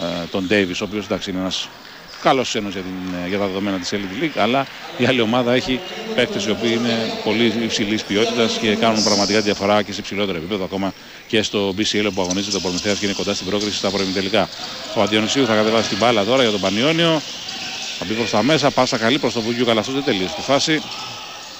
[0.00, 1.68] ε, τον Ντέιβις, ο οποίος εντάξει είναι ένας
[2.26, 4.66] καλό ξένο για, την- για τα δεδομένα της Elite League, αλλά
[4.96, 5.80] η άλλη ομάδα έχει
[6.14, 10.64] παίκτες οι οποίοι είναι πολύ υψηλής ποιότητας και κάνουν πραγματικά διαφορά και σε υψηλότερο επίπεδο
[10.64, 10.92] ακόμα
[11.26, 14.48] και στο BCL που αγωνίζεται ο Προμηθέας και είναι κοντά στην πρόκριση στα προημιτελικά.
[14.92, 17.22] Ο Αντιονυσίου θα κατεβάσει την μπάλα τώρα για τον Πανιόνιο.
[17.98, 20.42] Θα μπει προς τα μέσα, πάσα καλή προς τον Βουγιούκα, αλλά αυτός δεν τελείωσε τη
[20.42, 20.80] φάση.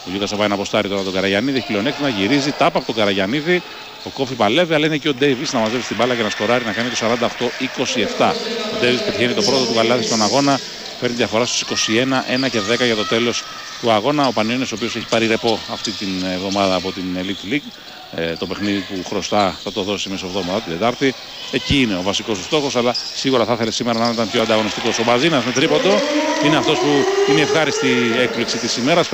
[0.07, 2.95] Ο Γιούκας θα πάει να αποστάρει τώρα τον Καραγιανίδη, έχει πλεονέκτημα, γυρίζει, τάπα από τον
[2.95, 3.62] Καραγιανίδη.
[4.05, 6.65] Ο Κόφι παλεύει, αλλά είναι και ο Ντέιβις να μαζεύει την μπάλα και να σκοράρει
[6.65, 6.97] να κάνει το
[8.19, 8.33] 48-27.
[8.74, 10.61] Ο Ντέιβις πετυχαίνει το πρώτο του γαλάδι στον αγώνα,
[11.01, 13.45] παίρνει διαφορά στους 21, 1 και 10 για το τέλος
[13.81, 14.27] του αγώνα.
[14.27, 17.69] Ο Πανιόνιος ο οποίος έχει πάρει ρεπό αυτή την εβδομάδα από την Elite League.
[18.15, 21.15] Ε, το παιχνίδι που χρωστά θα το δώσει μέσα εβδομάδα την Τετάρτη.
[21.53, 24.99] Εκεί είναι ο βασικός τους στόχος, αλλά σίγουρα θα ήθελε σήμερα να ήταν πιο ανταγωνιστικός.
[24.99, 26.01] Ο Μπαζίνα με τρίποντο
[26.45, 27.89] είναι αυτός που είναι η ευχάριστη
[28.19, 29.09] έκπληξη της ημέρας.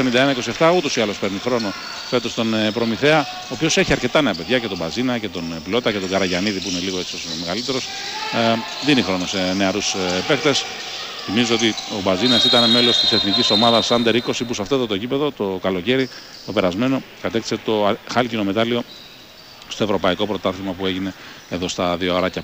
[0.59, 1.73] 51-27, ούτως ή άλλως παίρνει χρόνο
[2.09, 5.52] φέτος τον ε, Προμηθέα, ο οποίος έχει αρκετά νέα παιδιά και τον Μπαζίνα και τον
[5.52, 7.85] ε, Πιλότα και τον Καραγιανίδη που είναι λίγο έτσι όσο είναι μεγαλύτερος.
[8.32, 8.56] Ε,
[8.86, 10.64] δίνει χρόνο σε νεαρούς ε, παίκτες.
[11.24, 14.86] Θυμίζω ότι ο Μπαζίνας ήταν μέλος της εθνικής ομάδας Under 20 που σε αυτό το,
[14.86, 16.09] το γήπεδο το καλοκαίρι,
[16.44, 18.82] το περασμένο, κατέκτησε το α- χάλκινο μετάλλιο
[19.69, 21.15] στο Ευρωπαϊκό Πρωτάθλημα που έγινε
[21.49, 22.43] εδώ στα δύο ωράκια.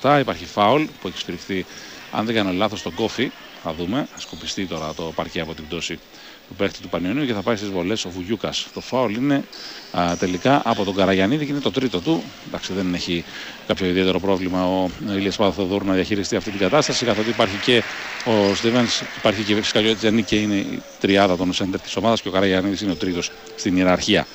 [0.00, 1.66] 51-27 υπάρχει φάουλ που έχει σφυριχθεί,
[2.10, 3.32] αν δεν κάνω λάθος, στον Κόφι.
[3.64, 4.08] Θα δούμε.
[4.12, 5.98] Θα σκοπιστεί τώρα το παρκέ από την πτώση
[6.48, 8.66] του παίχτη του Πανιωνίου και θα πάει στις βολές ο Βουγιούκας.
[8.74, 9.44] Το φάουλ είναι
[9.92, 12.22] α, τελικά από τον Καραγιανίδη και είναι το τρίτο του.
[12.48, 13.24] Εντάξει, δεν έχει
[13.66, 17.82] κάποιο ιδιαίτερο πρόβλημα ο Ηλίας Παδοθοδούρου να διαχειριστεί αυτή την κατάσταση καθότι υπάρχει και
[18.24, 21.96] ο Στίβενς, υπάρχει και φυσικά και ο Τζανί και είναι η τριάδα των σέντερ της
[21.96, 24.26] ομάδας και ο Καραγιανίδης είναι ο τρίτος στην ιεραρχία.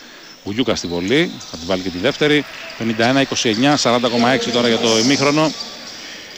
[0.44, 2.46] Βουγιούκα στη βολή, θα την βάλει και τη δεύτερη.
[2.80, 5.52] 51-29, 40,6 τώρα για το ημίχρονο.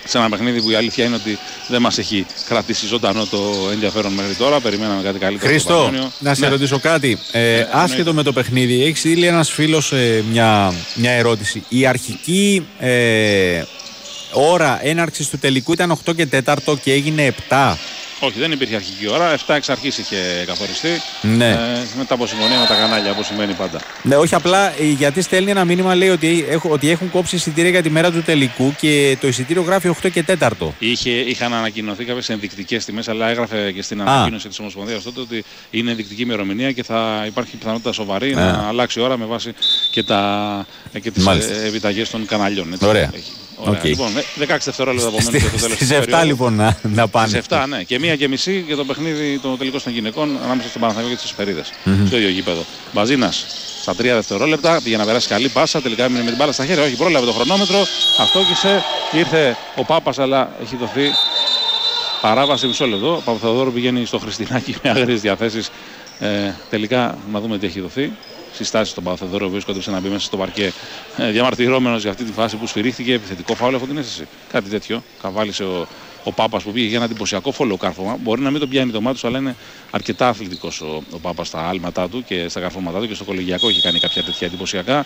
[0.10, 1.38] Σε ένα παιχνίδι που η αλήθεια είναι ότι
[1.68, 4.60] δεν μας έχει κρατήσει ζωντανό το ενδιαφέρον μέχρι τώρα.
[4.60, 5.40] Περιμέναμε κάτι καλύτερο.
[5.40, 6.12] στο Χρήστο, Πανιόνιο.
[6.20, 6.48] να σε Ναι.
[6.48, 7.18] ρωτήσω κάτι.
[7.32, 9.94] Ε, άσχετο με το παιχνίδι, έχεις στείλει ένας φίλος
[10.32, 11.64] μια, μια ερώτηση.
[11.70, 13.62] Η αρχική ε,
[14.32, 17.76] ώρα έναρξης του τελικού ήταν 8 και 4 και έγινε 7.
[18.20, 19.36] Όχι, δεν υπήρχε αρχική ώρα.
[19.48, 20.90] 7 εξ αρχής είχε καθοριστεί.
[21.22, 21.50] Ναι.
[21.50, 21.58] Ε,
[21.98, 23.80] μετά από συμφωνία με τα κανάλια, όπως σημαίνει πάντα.
[24.04, 27.70] Ναι, όχι απλά ε, γιατί στέλνει ένα μήνυμα λέει ότι, έχω, ότι έχουν κόψει εισιτήρια
[27.70, 30.50] για τη μέρα του τελικού και το εισιτήριο γράφει 8 και 4.
[30.80, 34.04] Είχε, είχαν ανακοινωθεί κάποιες ενδεικτικές τιμές, αλλά έγραφε και στην Α.
[34.14, 38.36] ανακοίνωση της Ομοσπονδίας τότε ότι είναι ενδεικτική ημερομηνία και θα υπάρχει πιθανότητα σοβαρή Α.
[38.36, 39.54] να αλλάξει η ώρα με βάση
[39.92, 40.66] και, τα,
[41.02, 41.54] και τις Μάλιστα.
[41.54, 42.74] ε, επιταγές των καναλιών.
[42.74, 42.86] Έτσι.
[42.86, 43.10] Ωραία.
[43.14, 43.32] Έχει.
[43.60, 43.80] Ωραία.
[43.80, 43.86] Οκ.
[43.86, 46.26] Λοιπόν, ε, 16 δευτερόλεπτα απομένουν για το τέλος Στις της 7 περίοδου.
[46.28, 47.28] λοιπόν να, να πάνε.
[47.28, 47.84] Στις 7, ναι.
[47.84, 51.22] Και μία και μισή για το παιχνίδι το τελικό των γυναικών ανάμεσα στον Παναθηναϊκό και
[51.22, 51.72] τις Εσπερίδες.
[51.84, 52.08] Μμμ.
[52.08, 52.66] Στο ίδιο γήπεδο.
[52.94, 53.46] Μπαζίνας
[53.82, 55.82] στα 3 δευτερόλεπτα πήγε να περάσει καλή πάσα.
[55.82, 56.84] Τελικά έμεινε με την μπάλα στα χέρια.
[56.84, 57.86] Όχι, πρόλαβε το χρονόμετρο.
[58.20, 58.84] Αυτόκησε.
[59.12, 61.10] Ήρθε ο Πάπας, αλλά έχει δοθεί
[62.22, 63.12] παράβαση μισό λεπτό.
[63.16, 65.70] Ο Παπαθεοδόρου πηγαίνει στο Χριστινάκι με άγριες διαθέσεις.
[66.20, 68.12] Ε, τελικά να δούμε τι έχει δοθεί.
[68.54, 70.74] Συστάσεις στον Παπαθεοδόρο βρίσκονται σε να μπει μέσα στο παρκέ
[71.18, 73.14] ε, διαμαρτυρόμενος για αυτή τη φάση που σφυρίχθηκε.
[73.14, 74.28] Επιθετικό φάουλ, έχω την αίσθηση.
[74.52, 75.04] Κάτι τέτοιο.
[75.22, 75.88] Καβάλισε ο,
[76.24, 78.18] ο Πάπας που πήγε για ένα εντυπωσιακό φόλο κάρφωμα.
[78.22, 79.56] Μπορεί να μην τον πιάνει το μάτι του, αλλά είναι
[79.92, 83.70] αρκετά αθλητικός ο, ο Πάπας στα άλματά του και στα καρφώματά του και στο κολεγιακό
[83.70, 85.06] έχει κάνει κάποια τέτοια εντυπωσιακά.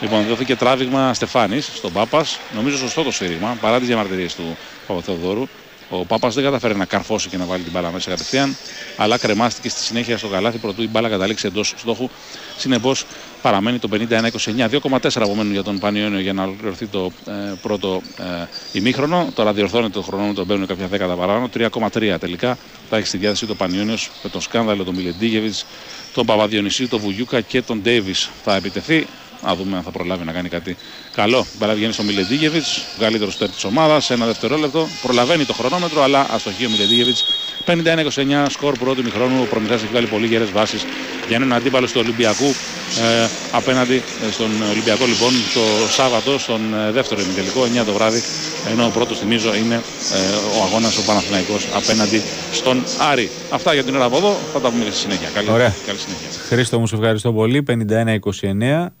[0.00, 2.38] Λοιπόν, δόθηκε τράβηγμα Στεφάνης στον Πάπας.
[2.54, 4.56] Νομίζω σωστό το σφύριγμα παρά τις διαμαρτυρίες του
[4.86, 5.46] Παπαθεοδόρου.
[5.94, 8.56] Ο Πάπας δεν καταφέρει να καρφώσει και να βάλει την μπάλα μέσα κατευθείαν,
[8.96, 12.08] αλλά κρεμάστηκε στη συνέχεια στο καλάθι προτού η μπάλα καταλήξει εντός στόχου.
[12.56, 13.04] Συνεπώς
[13.42, 14.68] παραμένει το 51-29.
[14.70, 17.32] 2,4 απομένουν για τον Πανιόνιο για να ολοκληρωθεί το ε,
[17.62, 19.28] πρώτο ε, ημίχρονο.
[19.34, 21.48] Τώρα διορθώνεται το χρονόμετρο, μπαίνουν κάποια δέκατα παραπάνω.
[21.54, 22.58] 3,3 τελικά
[22.90, 25.66] θα έχει στη διάθεση το Πανιόνιος με τον σκάνδαλο τον Μιλεντίγεβιτς,
[26.14, 28.30] τον Παπαδιονυσίου, τον Βουγιούκα και τον Ντέιβις.
[28.44, 29.06] Θα επιτεθεί.
[29.44, 30.76] Να δούμε αν θα προλάβει να κάνει κάτι
[31.12, 31.46] καλό.
[31.52, 34.10] Η μπάλα βγαίνει στο Μιλεντίγεβιτς, καλύτερος στέρ της ομάδας.
[34.10, 34.86] Ένα δευτερόλεπτο.
[35.02, 37.24] Προλαβαίνει το χρονόμετρο, αλλά αστοχεί ο Μιλεντίγεβιτς.
[37.66, 39.40] 51-29 σκορ πρώτου ημιχρόνου.
[39.42, 40.84] Ο Προμηθέας έχει βγάλει πολύ γερές βάσεις
[41.28, 42.54] για έναν αντίπαλο του Ολυμπιακού
[43.00, 48.22] ε, απέναντι ε, στον Ολυμπιακό λοιπόν το Σάββατο στον ε, δεύτερο ημιτελικό 9 το βράδυ
[48.70, 52.22] ενώ ο πρώτος θυμίζω είναι ε, ο αγώνας ο Παναθηναϊκός απέναντι
[52.52, 53.30] στον Άρη.
[53.50, 55.28] Αυτά για την ώρα από εδώ θα τα πούμε και στη συνέχεια.
[55.34, 55.74] Καλή, Ωραία.
[55.86, 56.28] καλή συνέχεια.
[56.48, 57.64] Χρήστο μου, σε ευχαριστώ πολύ.
[57.68, 57.72] 51-29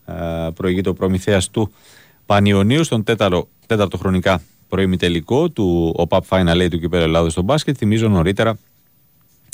[0.06, 1.72] ε, προηγείται ο προμηθέας του
[2.26, 7.74] Πανιωνίου στον τέταρτο, τέταρτο χρονικά προημιτελικό του ΟΠΑΠ Final A του Κυπέλλου Ελλάδος στο μπάσκετ.
[7.78, 8.58] Θυμίζω νωρίτερα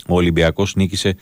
[0.09, 1.17] ο Ολυμπιακός νίκησε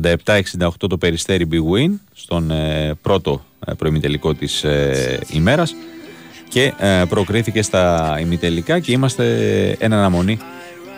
[0.00, 5.74] 87-68 το Περιστέρι Big Win στον ε, πρώτο ε, προημιτελικό της ε, ημέρας
[6.48, 10.38] και ε, προκρίθηκε στα ημιτελικά και είμαστε εν αναμονή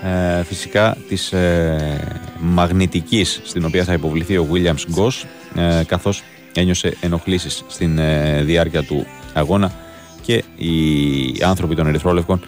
[0.02, 5.24] ε, φυσικά της ε, μαγνητικής στην οποία θα υποβληθεί ο Williams Goss
[5.54, 6.22] ε, καθώς
[6.54, 9.06] ένιωσε ενοχλήσεις στην ε, διάρκεια του
[9.38, 9.72] αγώνα
[10.22, 12.40] και οι άνθρωποι των ερυθρόλευκων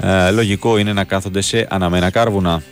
[0.00, 2.62] ε, λογικό είναι να κάθονται σε αναμένα κάρβουνα.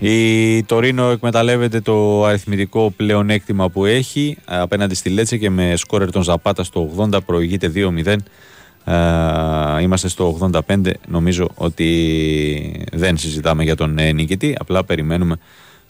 [0.00, 6.10] Η Τωρίνο εκμεταλλεύεται το αριθμητικό πλεονέκτημα που έχει ε, απέναντι στη Λέτσε και με σκόρερ
[6.10, 8.16] τον Ζαπάτα στο 80 προηγείται 2-0.
[8.84, 10.90] Ε, είμαστε στο 85.
[11.08, 14.56] Νομίζω ότι δεν συζητάμε για τον ε, νικητή.
[14.58, 15.36] Απλά περιμένουμε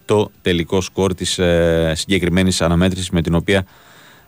[0.08, 3.66] το τελικό σκορ της ε, συγκεκριμένης αναμέτρησης με την οποία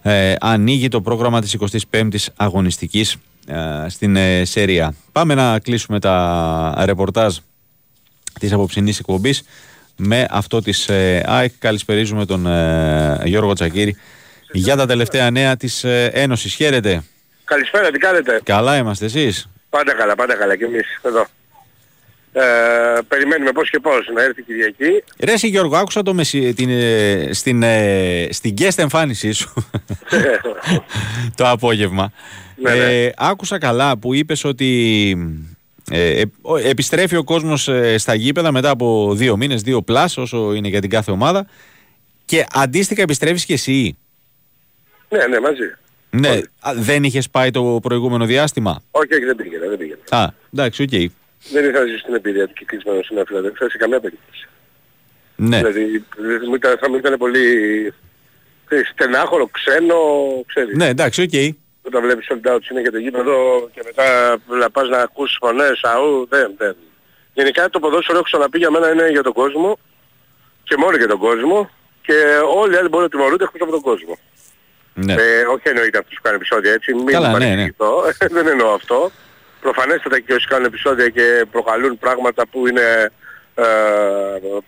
[0.02, 1.57] ε, ανοίγει το πρόγραμμα της
[1.90, 3.16] 25ης αγωνιστικής
[3.47, 4.94] ε, στην ε, Σέρια.
[5.12, 7.36] Πάμε να κλείσουμε τα ρεπορτάζ
[8.40, 9.43] της απόψινής εκπομπής
[9.97, 11.52] με αυτό της ε, ΑΕΚ.
[11.59, 13.97] Καλησπερίζουμε τον ε, Γιώργο Τσακύρη
[14.52, 16.55] για τα τελευταία νέα της ε, Ένωσης.
[16.55, 17.02] Χαίρετε.
[17.44, 21.27] Καλησπέρα, τι κάνετε; Καλά είμαστε εσείς; Πάντα καλά, πάντα καλά και εμείς εδώ.
[22.32, 22.43] Ε,
[23.09, 25.05] περιμένουμε πώς και πώς να έρθει η Κυριακή.
[25.19, 29.52] Ρε εσύ Γιώργο, άκουσα το μεση, την, ε, στην, ε, στην guest εμφάνισή σου
[31.36, 32.12] το απόγευμα.
[32.57, 33.05] Ναι, ναι.
[33.05, 35.11] Ε, άκουσα καλά που είπες ότι
[35.90, 40.16] ε, ε, ο- επιστρέφει ο κόσμος ε, στα γήπεδα μετά από δύο μήνες, δύο πλάς
[40.16, 41.47] όσο είναι για την κάθε ομάδα
[42.24, 43.97] και αντίστοιχα επιστρέφεις και εσύ.
[45.09, 45.74] Ναι, ναι, μαζί.
[46.11, 49.98] Ναι, α, δεν είχες πάει το προηγούμενο διάστημα; Όχι, όχι, δεν πήγαινα, δεν πήγαινα.
[50.11, 51.11] Α, εντάξει, οκ.
[51.53, 54.49] Δεν ήθελα να ζήσω στην εμπειρία του κεκλεισμένο στην Φιλαδέλφεια σε καμία περίπτωση.
[55.37, 55.57] Ναι.
[55.57, 57.45] Δηλαδή δεν μου ήταν- θα μου ήταν πολύ
[58.67, 59.97] ξέρεις, στενάχωρο, ξένο,
[60.47, 60.77] ξέρεις.
[60.77, 61.57] Ναι, εντάξει, οκ.
[61.83, 65.81] Όταν βλέπεις sold out είναι για το γήπεδο και μετά να πας να ακούσεις φωνές,
[65.83, 66.77] αού, δεν, δεν.
[67.33, 69.79] Γενικά το ποδόσφαιρο έχω ξαναπεί για μένα είναι για τον κόσμο
[70.62, 71.71] και μόνο για τον κόσμο
[72.03, 72.15] και
[72.55, 74.19] όλοι οι άλλοι μπορούν να τιμωρούνται εκτός από τον κόσμο.
[74.95, 75.12] Ναι.
[75.12, 77.39] Ε, όχι εννοείται αυτούς που κάνουν επεισόδια έτσι, μην Καλά, ναι, ναι.
[77.45, 78.03] παρεξηγηθώ.
[78.43, 79.11] δεν εννοώ αυτό.
[79.61, 83.11] Προφανέστατα και όσοι κάνουν επεισόδια και προκαλούν πράγματα που είναι
[83.55, 83.65] ε,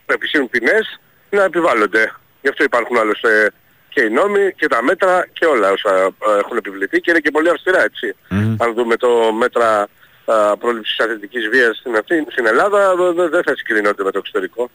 [0.06, 1.00] επισύρουν ποινές
[1.30, 2.12] να επιβάλλονται.
[2.42, 3.50] Γι' αυτό υπάρχουν άλλωστε
[3.88, 7.30] και οι νόμοι και τα μέτρα και όλα όσα ε, έχουν επιβληθεί και είναι και
[7.30, 8.16] πολύ αυστηρά έτσι.
[8.58, 9.86] Αν δούμε το μέτρα
[10.24, 14.18] ε, πρόληψης αθλητικής βίας στην, αυτή, στην Ελλάδα δε- δε- δεν θα συγκρινόνται με το
[14.18, 14.70] εξωτερικό.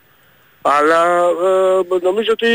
[0.61, 1.03] Αλλά
[1.91, 2.47] ε, νομίζω ότι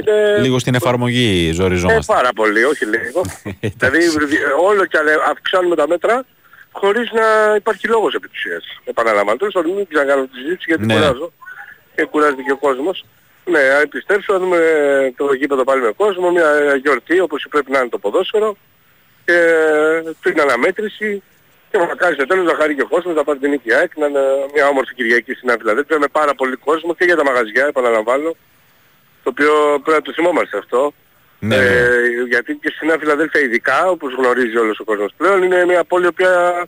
[0.00, 0.38] είναι...
[0.40, 2.12] Λίγο στην εφαρμογή Ε, ζοριζόμαστε.
[2.12, 3.22] πάρα πολύ, όχι λίγο.
[3.78, 6.24] δηλαδή δι- όλο και ale- αυξάνουμε τα μέτρα
[6.80, 8.64] χωρίς να υπάρχει λόγος επί της ουσίας.
[8.84, 10.94] Επαναλαμβάνω, τέλος πάντων μην ξανακάνω τη συζήτηση γιατί Ναι.
[10.94, 11.32] κουράζω
[11.94, 13.04] και κουράζεται και ο κόσμος.
[13.44, 14.58] Ναι, αν επιστρέψω να δούμε
[15.16, 18.56] το γήπεδο πάλι με κόσμο, μια γιορτή όπως πρέπει να είναι το ποδόσφαιρο
[19.24, 19.36] και
[20.22, 21.22] την αναμέτρηση
[21.70, 24.06] και μακάρι στο τέλος να χαρεί και ο κόσμος να πάρει την νίκη ΑΕΚ, να
[24.06, 24.20] είναι
[24.54, 28.30] μια όμορφη Κυριακή στην Αφιλαδέλφια με πάρα πολύ κόσμο και για τα μαγαζιά, επαναλαμβάνω,
[29.22, 29.52] το οποίο
[29.84, 30.92] πρέπει να το θυμόμαστε αυτό.
[31.40, 31.88] Ναι, ε,
[32.28, 36.04] γιατί και στην Νέα Φιλαδέλφια ειδικά, όπως γνωρίζει όλος ο κόσμος πλέον, είναι μια πόλη
[36.04, 36.64] η οποία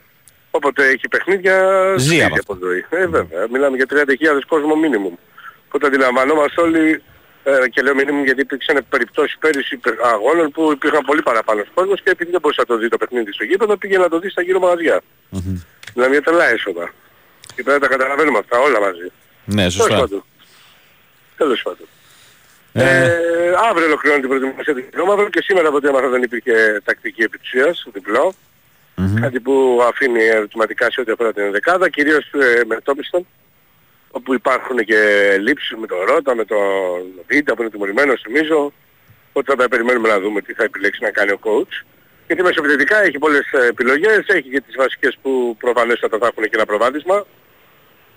[0.51, 1.55] όποτε έχει παιχνίδια
[1.97, 2.85] Ζει σβήσει από από ζωή.
[2.91, 3.47] Ε, βέβαια.
[3.51, 5.15] Μιλάμε για 30.000 κόσμο μίνιμουμ.
[5.67, 7.03] Οπότε αντιλαμβανόμαστε όλοι,
[7.45, 12.03] ε, και λέω μίνιμουμ γιατί υπήρξαν περιπτώσεις πέρυσι πε- αγώνων που υπήρχαν πολύ παραπάνω κόσμος
[12.03, 14.31] και επειδή δεν μπορούσε να το δει το παιχνίδι στο γήπεδο, πήγε να το δει
[14.31, 15.01] στα γύρω μαγαζιά.
[15.95, 16.93] Δηλαδή μια τρελά έσοδα.
[17.55, 19.13] Και πρέπει να τα καταλαβαίνουμε αυτά όλα μαζί.
[19.45, 19.99] Ναι, Τέλος σωστά.
[19.99, 20.25] πάντων.
[21.37, 21.87] Τέλος πάντων.
[22.73, 26.81] Ε, Ε, αύριο ολοκληρώνει την προετοιμασία του κιλόμαυρου και σήμερα από ό,τι έμαθα δεν υπήρχε
[26.85, 28.33] τακτική επιτουσίας, διπλό.
[29.21, 33.27] Κάτι που αφήνει ερωτηματικά σε ό,τι αφορά την δεκάδα, κυρίως ε, με Τόπιστον,
[34.11, 35.01] όπου υπάρχουν και
[35.41, 36.59] λήψεις με τον Ρότα, με τον
[37.27, 38.73] Βίντα που είναι τιμωρημένος νομίζω,
[39.33, 41.85] οπότε θα περιμένουμε να δούμε τι θα επιλέξει να κάνει ο coach.
[42.27, 46.57] Γιατί μεσοπαιδευτικά έχει πολλές ε, επιλογές, έχει και τις βασικές που προφανέστατα θα έχουν και
[46.57, 47.27] ένα προβάδισμα.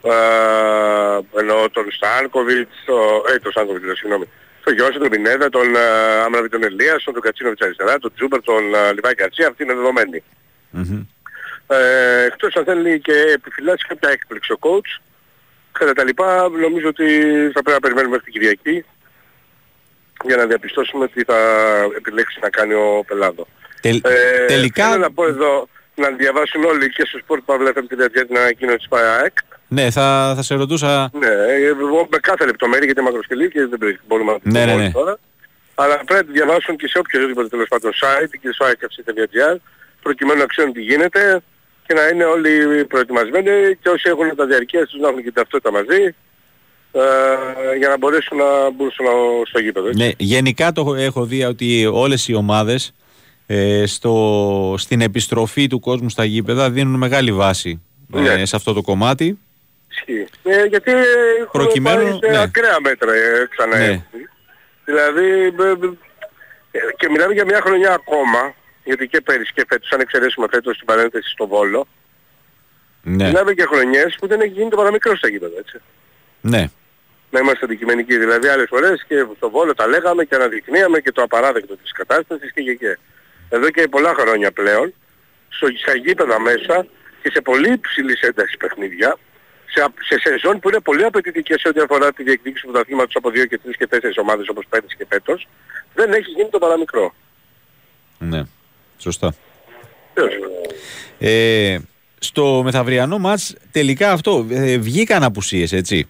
[0.03, 4.29] Ε, εννοώ τον Στάνκοβιτς, το, ε, τον Στάνκοβιτς, λέω, συγγνώμη,
[4.63, 5.79] τον Γιώργο, τον Πινέδα, τον ε,
[6.25, 10.23] Άμραβη, τον Ελίασον, τον Κατσίνοβιτς αριστερά, τον Τζούμπερ, τον ε, Λιβάη Καρτσία, αυτή είναι δεδομένη.
[11.67, 15.01] Ε, εκτός αν θέλει και επιφυλάσσει κάποια έκπληξη ο coach.
[15.71, 17.05] Κατά τα λοιπά, νομίζω ότι
[17.53, 18.85] θα πρέπει να περιμένουμε μέχρι την Κυριακή
[20.23, 21.37] για να διαπιστώσουμε τι θα
[21.97, 23.47] επιλέξει να κάνει ο Πελάδο.
[23.81, 28.79] τελ- Ε, τελικά, Θέλω να πω εδώ να διαβάσουν όλοι και στο sport.fm.gr την ανακοίνωσης
[28.79, 29.37] της ΠΑΕΑΕΚ.
[29.73, 31.09] Ναι, θα, θα σε ρωτούσα...
[31.19, 34.51] Ναι, ε, εγώ με κάθε λεπτομέρεια γιατί είναι μακροσκελή και δεν πρέπει- μπορούμε να την
[34.51, 34.91] Ναι, πούμε ναι, όλοι ναι.
[34.91, 35.19] τώρα.
[35.75, 39.55] Αλλά πρέπει να τη διαβάσουν και σε οποιοδήποτε τέλος πάντων site και στο ikfc.gr
[40.01, 41.41] προκειμένου να ξέρουν τι γίνεται
[41.87, 43.51] και να είναι όλοι προετοιμασμένοι
[43.81, 46.01] και όσοι έχουν τα διαρκεία τους να έχουν και την ταυτότητα μαζί
[46.91, 47.01] ε,
[47.77, 49.03] για να μπορέσουν να μπουν στο,
[49.47, 49.87] στο γήπεδο.
[49.87, 50.03] έτσι.
[50.03, 52.93] Ναι, γενικά το έχω δει ότι όλες οι ομάδες
[53.47, 57.81] ε, στο, στην επιστροφή του κόσμου στα γήπεδα δίνουν μεγάλη βάση
[58.15, 58.45] ε, Ναι.
[58.45, 59.37] σε αυτό το κομμάτι.
[59.95, 60.27] Ισχύει.
[60.43, 62.41] Ε, γιατί έχουμε Προκειμένου, πάει σε ναι.
[62.41, 63.85] ακραία μέτρα ε, ξανά Ναι.
[63.85, 64.29] έτσι.
[64.85, 65.97] Δηλαδή μπ- μπ-
[66.71, 68.53] ε, και μιλάμε για μια χρονιά ακόμα
[68.83, 71.87] γιατί και πέρυσι και φέτος αν εξαιρέσουμε φέτος την παρένθεση στο Βόλο
[73.03, 75.77] Ναι, μιλάμε για χρονιές που δεν έχει γίνει το παραμικρό στα γήπεδα έτσι.
[76.41, 76.69] ναι.
[77.29, 78.17] Να είμαστε αντικειμενικοί.
[78.17, 82.51] Δηλαδή άλλες φορές και στο Βόλο τα λέγαμε και αναδεικνύαμε και το απαράδεκτο της κατάστασης
[82.53, 82.97] και και και.
[83.49, 84.93] Εδώ και πολλά χρόνια πλέον,
[85.49, 86.85] στο, στα γήπεδα μέσα
[87.21, 89.17] και σε πολύ υψηλής έντασης παιχνίδια,
[89.73, 93.15] σε, α- σε σεζόν που είναι πολύ απαιτητικές σε ό,τι αφορά τη διεκδίκηση του πρωταθλήματος
[93.15, 95.47] από 2 και 3 και 4 ομάδες όπως πέρυσι και φέτος,
[95.93, 97.13] δεν έχει γίνει το παραμικρό.
[98.17, 98.41] ναι.
[98.97, 99.35] Σωστά.
[100.13, 100.33] Τέλος.
[101.19, 101.77] Ε,
[102.19, 106.07] στο μεθαυριανό μάτς τελικά αυτό ε, βγήκαν απουσίες έτσι;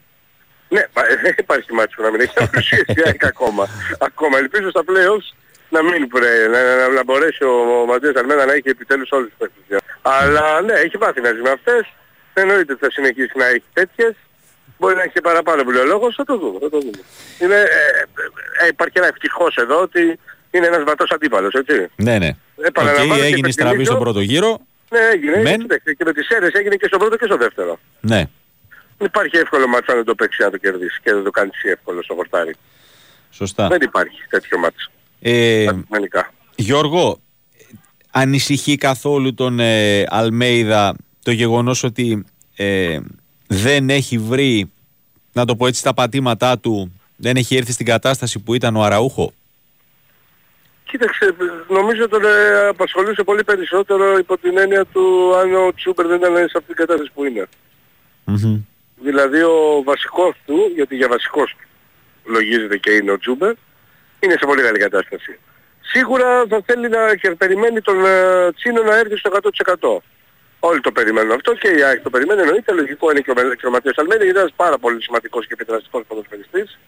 [0.69, 3.67] Ναι, μα, ε, δεν υπάρχει μάτσο να μην έχει απουσίες η ΑΕΚ ακόμα.
[3.99, 4.37] ακόμα.
[4.37, 5.35] Ελπίζω στα playoffs
[5.69, 9.27] να μην πρέπει, να, να, να μπορέσει ο, ο Ματίας Αλμένα να έχει επιτέλους όλους
[9.27, 9.79] τους παίκτες.
[10.01, 11.93] Αλλά ναι, έχει πάθει να ζει με αυτές.
[12.33, 14.13] Εννοείται ότι θα συνεχίσει να έχει τέτοιες.
[14.79, 16.59] Μπορεί να έχει και παραπάνω που λέει ο λόγος, θα το δούμε.
[16.59, 16.99] Θα το δούμε.
[17.39, 20.19] Είναι, ε, ε, ε, υπάρχει ένα ευτυχώς εδώ ότι
[20.51, 21.87] είναι ένας βατός αντίπαλος, έτσι.
[21.95, 22.29] Ναι, ναι.
[22.61, 24.59] Επαναλαμβάνω Οκ, και έγινε στραβή υπενθυμίζω- στον πρώτο γύρο.
[24.89, 25.41] Ναι, έγινε.
[25.41, 25.59] Μεν.
[25.61, 27.79] Κοιτάξτε, Και με τις Σέρρες έγινε και στο πρώτο και στο δεύτερο.
[27.99, 28.23] Ναι.
[28.97, 31.51] Δεν υπάρχει εύκολο ματς αν δεν το παίξει να το κερδίσει και δεν το κάνεις
[31.55, 32.55] εσύ εύκολο στο χορτάρι.
[33.29, 33.67] Σωστά.
[33.67, 34.89] Δεν υπάρχει τέτοιο μάτς.
[35.21, 36.31] Ε, Αντικειμενικά.
[36.55, 37.19] Γιώργο,
[38.11, 42.25] ανησυχεί καθόλου τον ε, Αλμέιδα το γεγονός ότι
[42.55, 42.99] ε,
[43.47, 44.71] δεν έχει βρει,
[45.33, 48.83] να το πω έτσι, τα πατήματά του, δεν έχει έρθει στην κατάσταση που ήταν ο
[48.83, 49.33] Αραούχο;
[50.93, 51.35] Κοίταξε,
[51.69, 56.35] νομίζω τον ε, απασχολούσε πολύ περισσότερο υπό την έννοια του αν ο Τσούπερ δεν ήταν
[56.35, 57.47] σε αυτή την κατάσταση που είναι.
[58.95, 61.67] Δηλαδή ο βασικός του, γιατί για βασικός του
[62.31, 63.53] λογίζεται και είναι ο Τσούπερ,
[64.19, 65.39] είναι σε πολύ καλή κατάσταση.
[65.81, 69.31] Σίγουρα θα θέλει να και περιμένει τον ε, Τσίνο να έρθει στο
[70.01, 70.12] 100%.
[70.69, 72.41] Όλοι το περιμένουν αυτό και η ΑΕΚ το περιμένει.
[72.41, 75.47] Εννοείται λογικό είναι και ο, Μελ- και ο Ματίας Αλμένη, είναι ένας πάρα πολύ σημαντικός
[75.47, 76.79] και επιδραστικός ποδοσφαιριστής.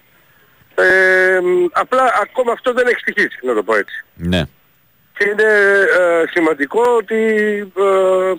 [0.76, 4.04] Ε, μ, απλά ακόμα αυτό δεν έχει στοιχήσει, να το πω έτσι.
[4.16, 4.42] Ναι.
[5.18, 5.50] Και είναι
[6.00, 7.22] ε, σημαντικό ότι
[7.78, 8.34] ε,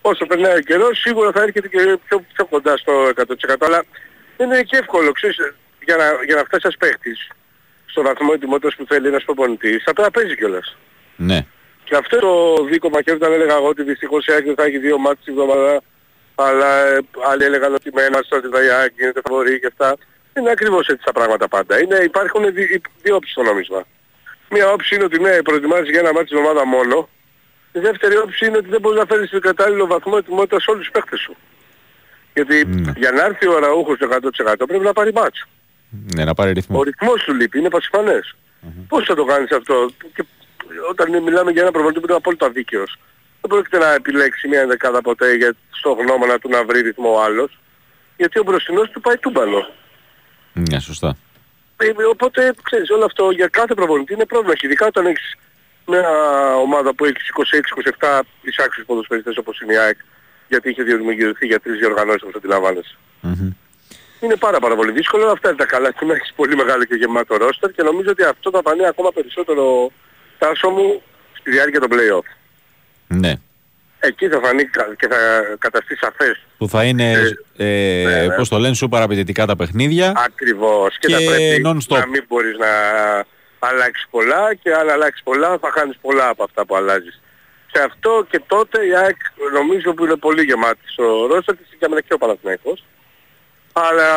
[0.00, 3.54] όσο περνάει ο καιρός σίγουρα θα έρχεται και πιο, πιο κοντά στο 100%.
[3.58, 3.84] Αλλά
[4.36, 5.36] δεν είναι και εύκολο, ξέρεις,
[5.84, 7.28] για να, για να φτάσει ένας παίχτης
[7.86, 10.76] στο βαθμό ετοιμότητας που θέλει ένας προπονητής, θα πρέπει να παίζει κιόλας.
[11.16, 11.46] Ναι.
[11.84, 14.98] Και αυτό το δίκο μαχαίρι όταν έλεγα εγώ ότι δυστυχώς η Άκη θα έχει δύο
[14.98, 15.82] μάτς την εβδομάδα,
[16.34, 16.98] αλλά ε,
[17.30, 19.96] άλλοι έλεγαν ότι με ένας ότι θα η Άκη γίνεται φαβορή και αυτά.
[20.32, 21.80] Δεν είναι ακριβώς έτσι τα πράγματα πάντα.
[21.80, 23.84] Είναι, υπάρχουν δι, δύο όψεις στο νόμισμα.
[24.50, 27.08] Μία όψη είναι ότι ναι, προετοιμάζεις για ένα μάτς την εβδομάδα μόνο.
[27.72, 30.82] Η δεύτερη όψη είναι ότι δεν μπορείς να φέρεις τον κατάλληλο βαθμό ετοιμότητας σε όλους
[30.82, 31.36] τους παίχτες σου.
[32.34, 32.56] Γιατί
[32.96, 34.08] για να έρθει ο Αραούχος στο
[34.52, 35.46] 100% πρέπει να πάρει μάτς.
[36.14, 36.78] Ναι, να πάρει ρυθμό.
[36.78, 38.36] Ο ρυθμός του λείπει, είναι πασιφανές.
[38.88, 40.24] Πώς θα το κάνεις αυτό; Και
[40.90, 42.98] όταν μιλάμε για ένα προπονητή που είναι απόλυτα δίκαιος.
[43.40, 47.22] Δεν πρόκειται να επιλέξει μια δεκάδα ποτέ για στο γνώμονα του να βρει ρυθμό ο
[47.22, 47.58] άλλος.
[48.16, 49.70] Γιατί ο μπροστινός του πάει τούμπαλο.
[50.52, 51.16] Ναι, σωστά.
[51.76, 54.54] Ε, Οπότε, ξέρεις, όλο αυτό για κάθε προπονητή είναι πρόβλημα.
[54.54, 55.34] Και ειδικά όταν έχεις
[55.86, 56.08] μια
[56.56, 57.16] ομάδα που έχει
[58.00, 59.98] 26-27 εισάξιους ποδοσφαιριστές όπως είναι η ΑΕΚ,
[60.48, 62.96] γιατί είχε δημιουργηθεί για τρεις διοργανώσεις όπως αντιλαμβάνεσαι.
[64.20, 65.30] Είναι πάρα πάρα πολύ δύσκολο.
[65.30, 68.22] Αυτά είναι τα καλά και να έχεις πολύ μεγάλο και γεμάτο ρόστερ και νομίζω ότι
[68.22, 69.90] αυτό θα φανεί ακόμα περισσότερο
[70.46, 71.02] τάσο μου
[71.38, 72.26] στη διάρκεια των play-off.
[73.06, 73.32] Ναι.
[74.00, 75.16] Εκεί θα φανεί κα- και θα
[75.58, 77.12] καταστεί σαφές Που θα είναι,
[77.56, 77.64] ε,
[78.06, 78.34] ναι, ναι.
[78.34, 80.12] πώς το λένε, σούπερ απαιτητικά τα παιχνίδια.
[80.16, 80.98] Ακριβώς.
[80.98, 81.98] Και, Και θα πρέπει non-stop.
[81.98, 82.68] να μην μπορείς να
[83.58, 87.20] αλλάξεις πολλά και αν αλλάξεις πολλά θα χάνεις πολλά από αυτά που αλλάζεις.
[87.72, 89.16] Σε αυτό και τότε η ΑΕΚ
[89.52, 92.84] νομίζω που είναι πολύ γεμάτη στο ρόστερ της και και ο Παναθηναϊκός.
[93.72, 94.08] Αλλά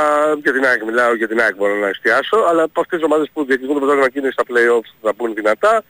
[0.44, 3.30] για την ΑΕΚ μιλάω, για την ΑΕΚ μπορώ να εστιάσω, αλλά από αυτές τις ομάδες
[3.34, 5.84] που διεκδικούν το πρωτάθλημα και είναι στα play-offs θα μπουν δυνατά,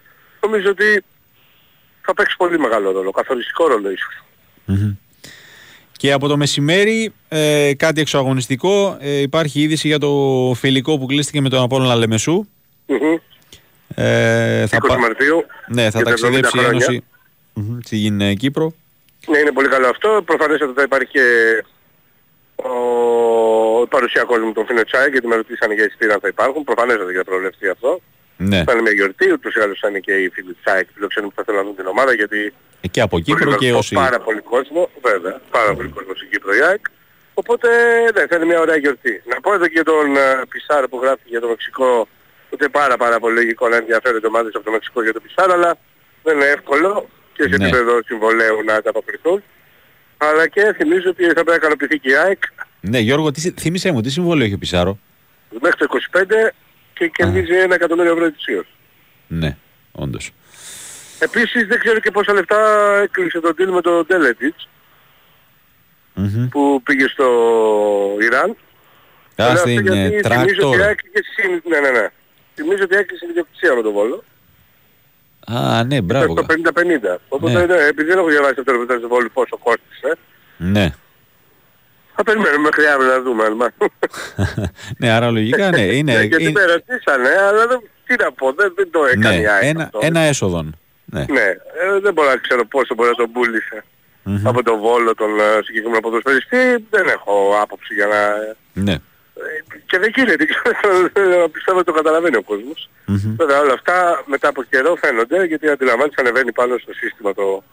[0.45, 1.03] νομίζω ότι
[2.01, 4.23] θα παίξει πολύ μεγάλο ρόλο, καθοριστικό ρόλο ίσως.
[5.97, 8.97] Και από το μεσημέρι ε, κάτι εξωαγωνιστικό.
[8.99, 10.11] Ε, υπάρχει είδηση για το
[10.55, 12.47] φιλικό που κλείστηκε με τον Απόλλωνα Λεμεσού.
[12.85, 13.15] Μμμ.
[13.95, 15.45] Ε, θα 20 πα- Μαρτίου.
[15.67, 16.69] Ναι, θα για τα 70 ταξιδέψει η χρόνια.
[16.85, 17.03] Ένωση
[17.53, 18.73] Μμμ, στην ε, Κύπρο.
[19.27, 20.21] Ναι, είναι πολύ καλό αυτό.
[20.25, 21.21] Προφανές ότι θα υπάρχει και
[22.55, 26.63] ο παρουσιακός μου τον Φίνο Τσάι γιατί με ρωτήσανε για εισιτήρια αν θα υπάρχουν.
[26.63, 28.01] Προφανές ότι θα προβλεφθεί αυτό.
[28.37, 28.63] Ναι.
[28.63, 31.29] Θα είναι μια γιορτή, ούτως ή άλλως θα είναι και οι φίλοι της ΑΕΚ φιλοξενούν
[31.29, 33.77] που θα θέλουν να δουν την ομάδα γιατί Ε, Και από Κύπρο μπορεί και να
[33.77, 33.95] όσοι.
[33.95, 36.85] πάρα πολύ κόσμο, βέβαια, πάρα πολύ κόσμο στην Κύπρο η ΑΕΚ.
[37.33, 37.67] Οπότε
[38.15, 39.21] ναι, θα είναι μια ωραία γιορτή.
[39.25, 42.07] Να πω εδώ και για τον ε, Πισάρο που γράφει για το Μεξικό,
[42.49, 45.77] ούτε πάρα πάρα πολύ λογικό να ενδιαφέρονται ομάδες από το Μεξικό για το Πισάρο, αλλά
[46.23, 47.55] δεν είναι εύκολο και σε Ναι.
[47.55, 49.43] επίπεδο συμβολέου να ανταποκριθούν.
[50.17, 52.41] Αλλά και θυμίζω ότι θα πρέπει να ικανοποιηθεί και η ΑΕΚ
[52.81, 54.99] Ναι, Γιώργο, τι, συ- θύμισέ μου, τι συμβόλαιο έχει ο Πισάρο;
[55.61, 56.51] μέχρι το 25
[56.95, 58.65] και κερδίζει ένα εκατομμύριο ευρώ ετησίως.
[59.27, 59.57] Ναι,
[59.91, 60.31] όντως.
[61.19, 62.59] Επίσης δεν ξέρω και πόσα λεφτά
[63.03, 64.69] έκλεισε το deal με τον Τέλετιτς
[66.13, 66.47] Μμμ.
[66.49, 67.27] που πήγε στο
[68.21, 68.49] Ιράν.
[68.49, 68.55] Α,
[69.35, 70.79] Το λέω αυτό στην γιατί ε, Θυμίζω ότι Τράκτορ.
[70.81, 71.61] έκλεισε συν...
[71.71, 72.07] Ναι, ναι, ναι.
[72.55, 74.23] Θυμίζω ότι έκλεισε ιδιοκτησία με τον Βόλο.
[75.47, 76.33] Α, ναι, μπράβο.
[76.33, 77.15] Το 50-50.
[77.27, 77.65] Οπότε Ναι.
[77.75, 80.17] ναι, επειδή δεν έχω διαβάσει αυτό το ρεπορτάζ του Βόλου πόσο κόστησε,
[80.57, 80.93] Ναι.
[82.15, 83.43] Θα περιμένουμε μέχρι αύριο να δούμε.
[83.43, 83.89] αν μάθουμε.
[84.99, 85.81] ναι, άρα λογικά ναι.
[85.97, 89.35] Είναι, Ναι, γιατί είναι- με ρωτήσανε, αλλά δεν, τι να πω, δεν, δεν το έκανε
[89.35, 89.99] ναι, η ΑΕΚ ένα, αυτό.
[90.01, 90.75] ένα έσοδον.
[91.05, 91.25] Ναι.
[91.29, 93.83] Ναι, ε, δεν μπορώ να ξέρω πόσο μπορεί να τον πούλησε
[94.23, 94.47] Μμμ.
[94.47, 96.85] από τον Βόλο τον ε, συγκεκριμένο ποδοσφαιριστή.
[96.89, 98.19] Δεν έχω άποψη για να...
[98.83, 98.95] Ναι.
[99.85, 100.45] Και δεν γίνεται,
[101.55, 102.89] πιστεύω ότι το καταλαβαίνει ο κόσμος.
[103.05, 103.35] Μμμ.
[103.37, 107.63] Βέβαια όλα αυτά μετά από καιρό φαίνονται γιατί αντιλαμβάνεις ανεβαίνει πάνω στο σύστημα το,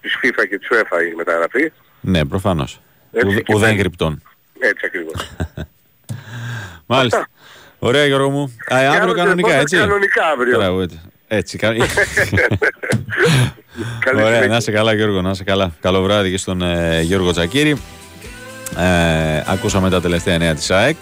[0.00, 1.72] της FIFA και της UEFA η μεταγραφή.
[2.00, 2.80] Ναι, προφανώς.
[3.16, 3.78] Έτσι Ουδέ- και Ουδέν μένει.
[3.80, 4.22] γρυπτών.
[4.58, 5.30] Έτσι ακριβώς.
[6.86, 7.28] Μάλιστα.
[7.78, 8.56] Ωραία Γιώργο μου.
[8.68, 9.76] Α, ε, αύριο αύριο κανονικά, τηλεφώνω έτσι.
[9.76, 10.56] κανονικά αύριο.
[10.58, 11.00] Μπράβο, έτσι.
[11.28, 11.68] Έτσι, κα-
[14.04, 14.46] Καλή Ωραία, συνέχεια.
[14.48, 15.72] να είσαι καλά Γιώργο, να είσαι καλά.
[15.80, 17.70] Καλό βράδυ και στον ε, Γιώργο Τζακύρη.
[18.78, 20.96] Ε, ακούσαμε τα τελευταία νέα της ΑΕΚ.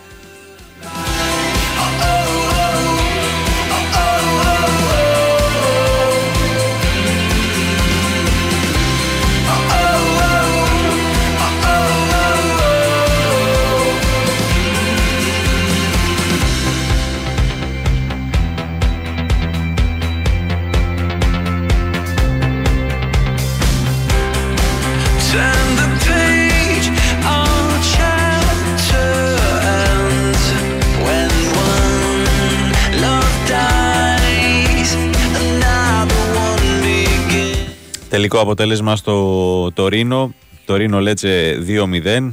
[38.15, 40.35] Τελικό αποτέλεσμα στο Τωρίνο.
[40.65, 42.31] Τωρίνο Λέτσε 2-0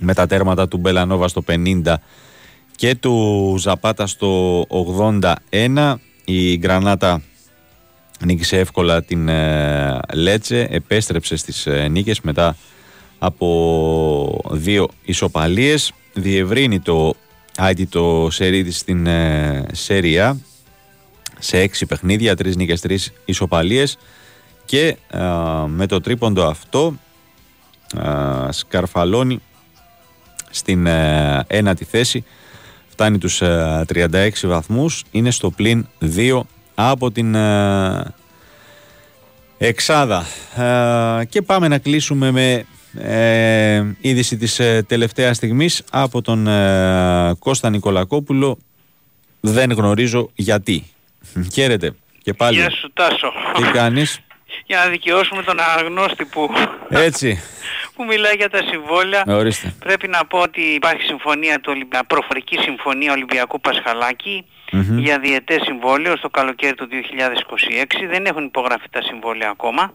[0.00, 1.94] με τα τέρματα του Μπελανόβα στο 50
[2.76, 4.64] και του Ζαπάτα στο
[5.50, 5.94] 81.
[6.24, 7.22] Η Γκρανάτα
[8.24, 12.56] νίκησε εύκολα την ε, Λέτσε, επέστρεψε στις ε, νίκες μετά
[13.18, 15.92] από δύο ισοπαλίες.
[16.12, 17.14] Διευρύνει το
[17.56, 20.40] Άιτι το σερί της στην ε, Σέρια
[21.38, 23.98] σε έξι παιχνίδια, τρεις νίκες, τρεις ισοπαλίες
[24.68, 26.94] και α, με το τρίποντο αυτό
[27.98, 29.40] α, σκαρφαλώνει
[30.50, 32.24] στην ε, ένατη θέση.
[32.88, 35.04] Φτάνει τους ε, 36 βαθμούς.
[35.10, 35.86] Είναι στο πλήν
[36.16, 36.40] 2
[36.74, 38.14] από την ε,
[39.58, 40.24] εξάδα.
[41.20, 42.64] Ε, και πάμε να κλείσουμε με
[42.94, 48.58] ε, είδηση της ε, τελευταίας στιγμής από τον ε, Κώστα Νικολακόπουλο.
[49.40, 50.84] Δεν γνωρίζω γιατί.
[51.52, 51.94] Χαίρετε.
[52.22, 53.32] Και πάλι Γεια σου Τάσο.
[53.56, 54.20] τι κάνεις;
[54.68, 56.50] Για να δικαιώσουμε τον αναγνώστη που,
[56.88, 57.42] έτσι
[57.94, 59.24] που μιλάει για τα συμβόλαια.
[59.26, 62.04] ορίστε Πρέπει να πω ότι υπάρχει συμφωνία του Ολυμπια...
[62.04, 64.98] προφορική συμφωνία Ολυμπιακού Πασχαλάκη Μμμ.
[64.98, 67.84] για διετές συμβόλαιο στο καλοκαίρι του 2026.
[68.10, 69.94] Δεν έχουν υπογραφεί τα συμβόλαια ακόμα.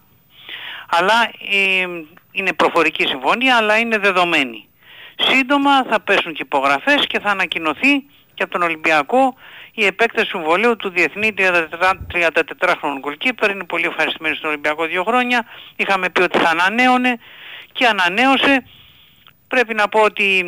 [0.90, 1.88] Αλλά ε,
[2.32, 4.68] είναι προφορική συμφωνία αλλά είναι δεδομένη.
[5.16, 9.36] Σύντομα θα πέσουν και υπογραφές και θα ανακοινωθεί και από τον Ολυμπιακό
[9.74, 13.50] η επέκταση του βολέου του διεθνή 34χρονου γκολκίπερ.
[13.50, 15.46] Είναι πολύ ευχαριστημένοι στον Ολυμπιακό δύο χρόνια.
[15.76, 17.20] Είχαμε πει ότι θα ανανέωνε
[17.72, 18.64] και ανανέωσε.
[19.48, 20.46] Πρέπει να πω ότι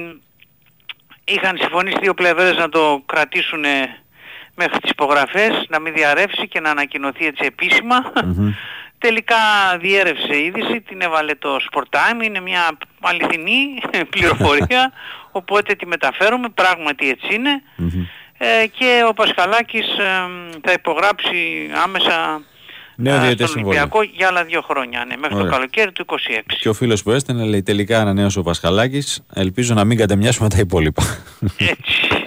[1.23, 3.63] είχαν συμφωνήσει δύο πλευρές να το κρατήσουν
[4.55, 7.45] μέχρι τις υπογραφές, να μην διαρρεύσει και να ανακοινωθεί έτσι
[9.05, 9.35] Τελικά
[9.79, 13.59] διέρευσε η είδηση, την έβαλε το Sport Time, είναι μια αληθινή
[14.13, 14.91] πληροφορία,
[15.39, 17.61] οπότε τη μεταφέρουμε, πράγματι έτσι είναι.
[18.37, 20.29] Ε, και ο Πασχαλάκης ε,
[20.63, 22.41] θα υπογράψει άμεσα
[22.95, 25.51] Νέο ε, διαιτές στον Ολυμπιακό για άλλα δύο χρόνια, ναι, μέχρι το Ωραία.
[25.51, 26.15] καλοκαίρι του 26.
[26.59, 29.23] Και ο φίλος που έστελνε λέει τελικά ανανέωσε ο Πασχαλάκης.
[29.33, 31.03] Ελπίζω να μην κατεμοιάσουμε τα υπόλοιπα.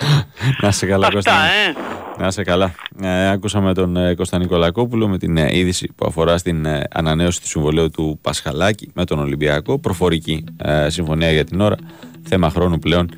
[0.62, 1.32] να σε καλά, Αυτά, Κώστα.
[1.32, 1.74] ε.
[2.22, 2.74] Να σε καλά.
[3.02, 7.40] Ε, άκουσαμε τον ε, Κώστα Νικολακόπουλο με την ε, είδηση που αφορά στην ε, ανανέωση
[7.40, 9.78] του συμβολέου του Πασχαλάκη με τον Ολυμπιακό.
[9.78, 11.76] Προφορική ε, συμφωνία για την ώρα.
[12.22, 13.10] Θέμα χρόνου πλέον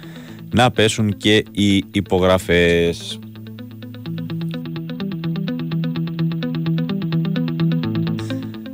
[0.54, 3.18] να πέσουν και οι υπογραφές.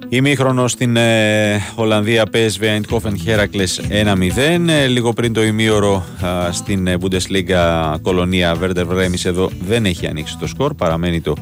[0.09, 4.05] Ημίχρονος στην ε, Ολλανδία PSV Eindhoven Heracles
[4.37, 4.69] 1-0.
[4.69, 10.07] Ε, λίγο πριν το ημίωρο α, στην ε, Bundesliga Κολονία Werder Bremen εδώ δεν έχει
[10.07, 10.74] ανοίξει το σκορ.
[10.74, 11.35] Παραμένει το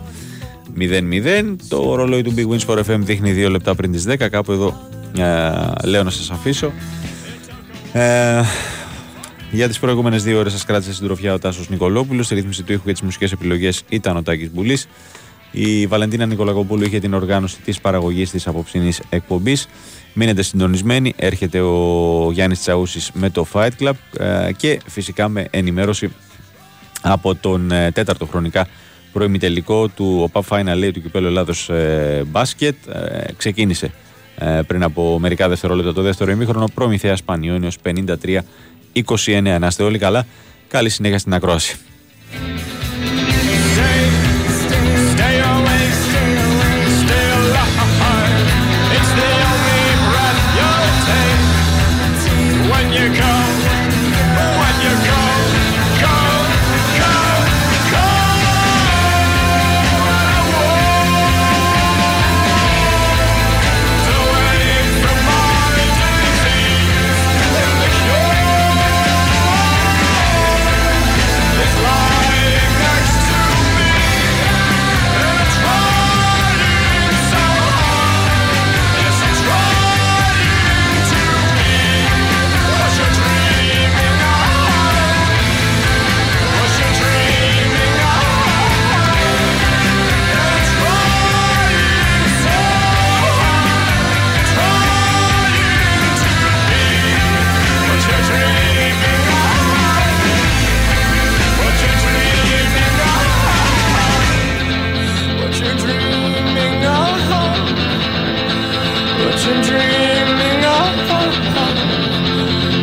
[0.78, 1.56] 0-0.
[1.68, 4.28] Το ρολόι του Big Wins for FM δείχνει 2 λεπτά πριν τις 10.
[4.30, 4.80] Κάπου εδώ
[5.18, 6.72] ε, λέω να σας αφήσω.
[7.92, 8.40] Ε,
[9.50, 12.26] για τις προηγούμενες δύο ώρες σας κράτησε συντροφιά ο Τάσος Νικολόπουλος.
[12.26, 14.88] Στη ρύθμιση του ήχου και τις μουσικές επιλογές ήταν ο Τάκης Μπουλής.
[15.56, 19.68] Η Βαλεντίνα Νικολακοπούλου είχε την οργάνωση της παραγωγής της απόψινής εκπομπής.
[20.12, 26.12] Μείνετε συντονισμένοι, έρχεται ο Γιάννης Τσαούσης με το Fight Club ε, και φυσικά με ενημέρωση
[27.00, 28.68] από τον ε, τέταρτο χρονικά
[29.12, 32.86] προημιτελικό του ΟΠΑΠ Final Day του Κυπέλου Ελλάδος ε, Μπάσκετ.
[32.86, 33.92] Ε, ξεκίνησε
[34.38, 36.68] ε, πριν από μερικά δευτερόλεπτα το δεύτερο ημίχρονο.
[36.74, 39.56] Προμηθέας Πανιόνιος 53-29.
[39.58, 40.26] Να είστε όλοι καλά.
[40.68, 41.76] Καλή συνέχεια στην ακρόαση.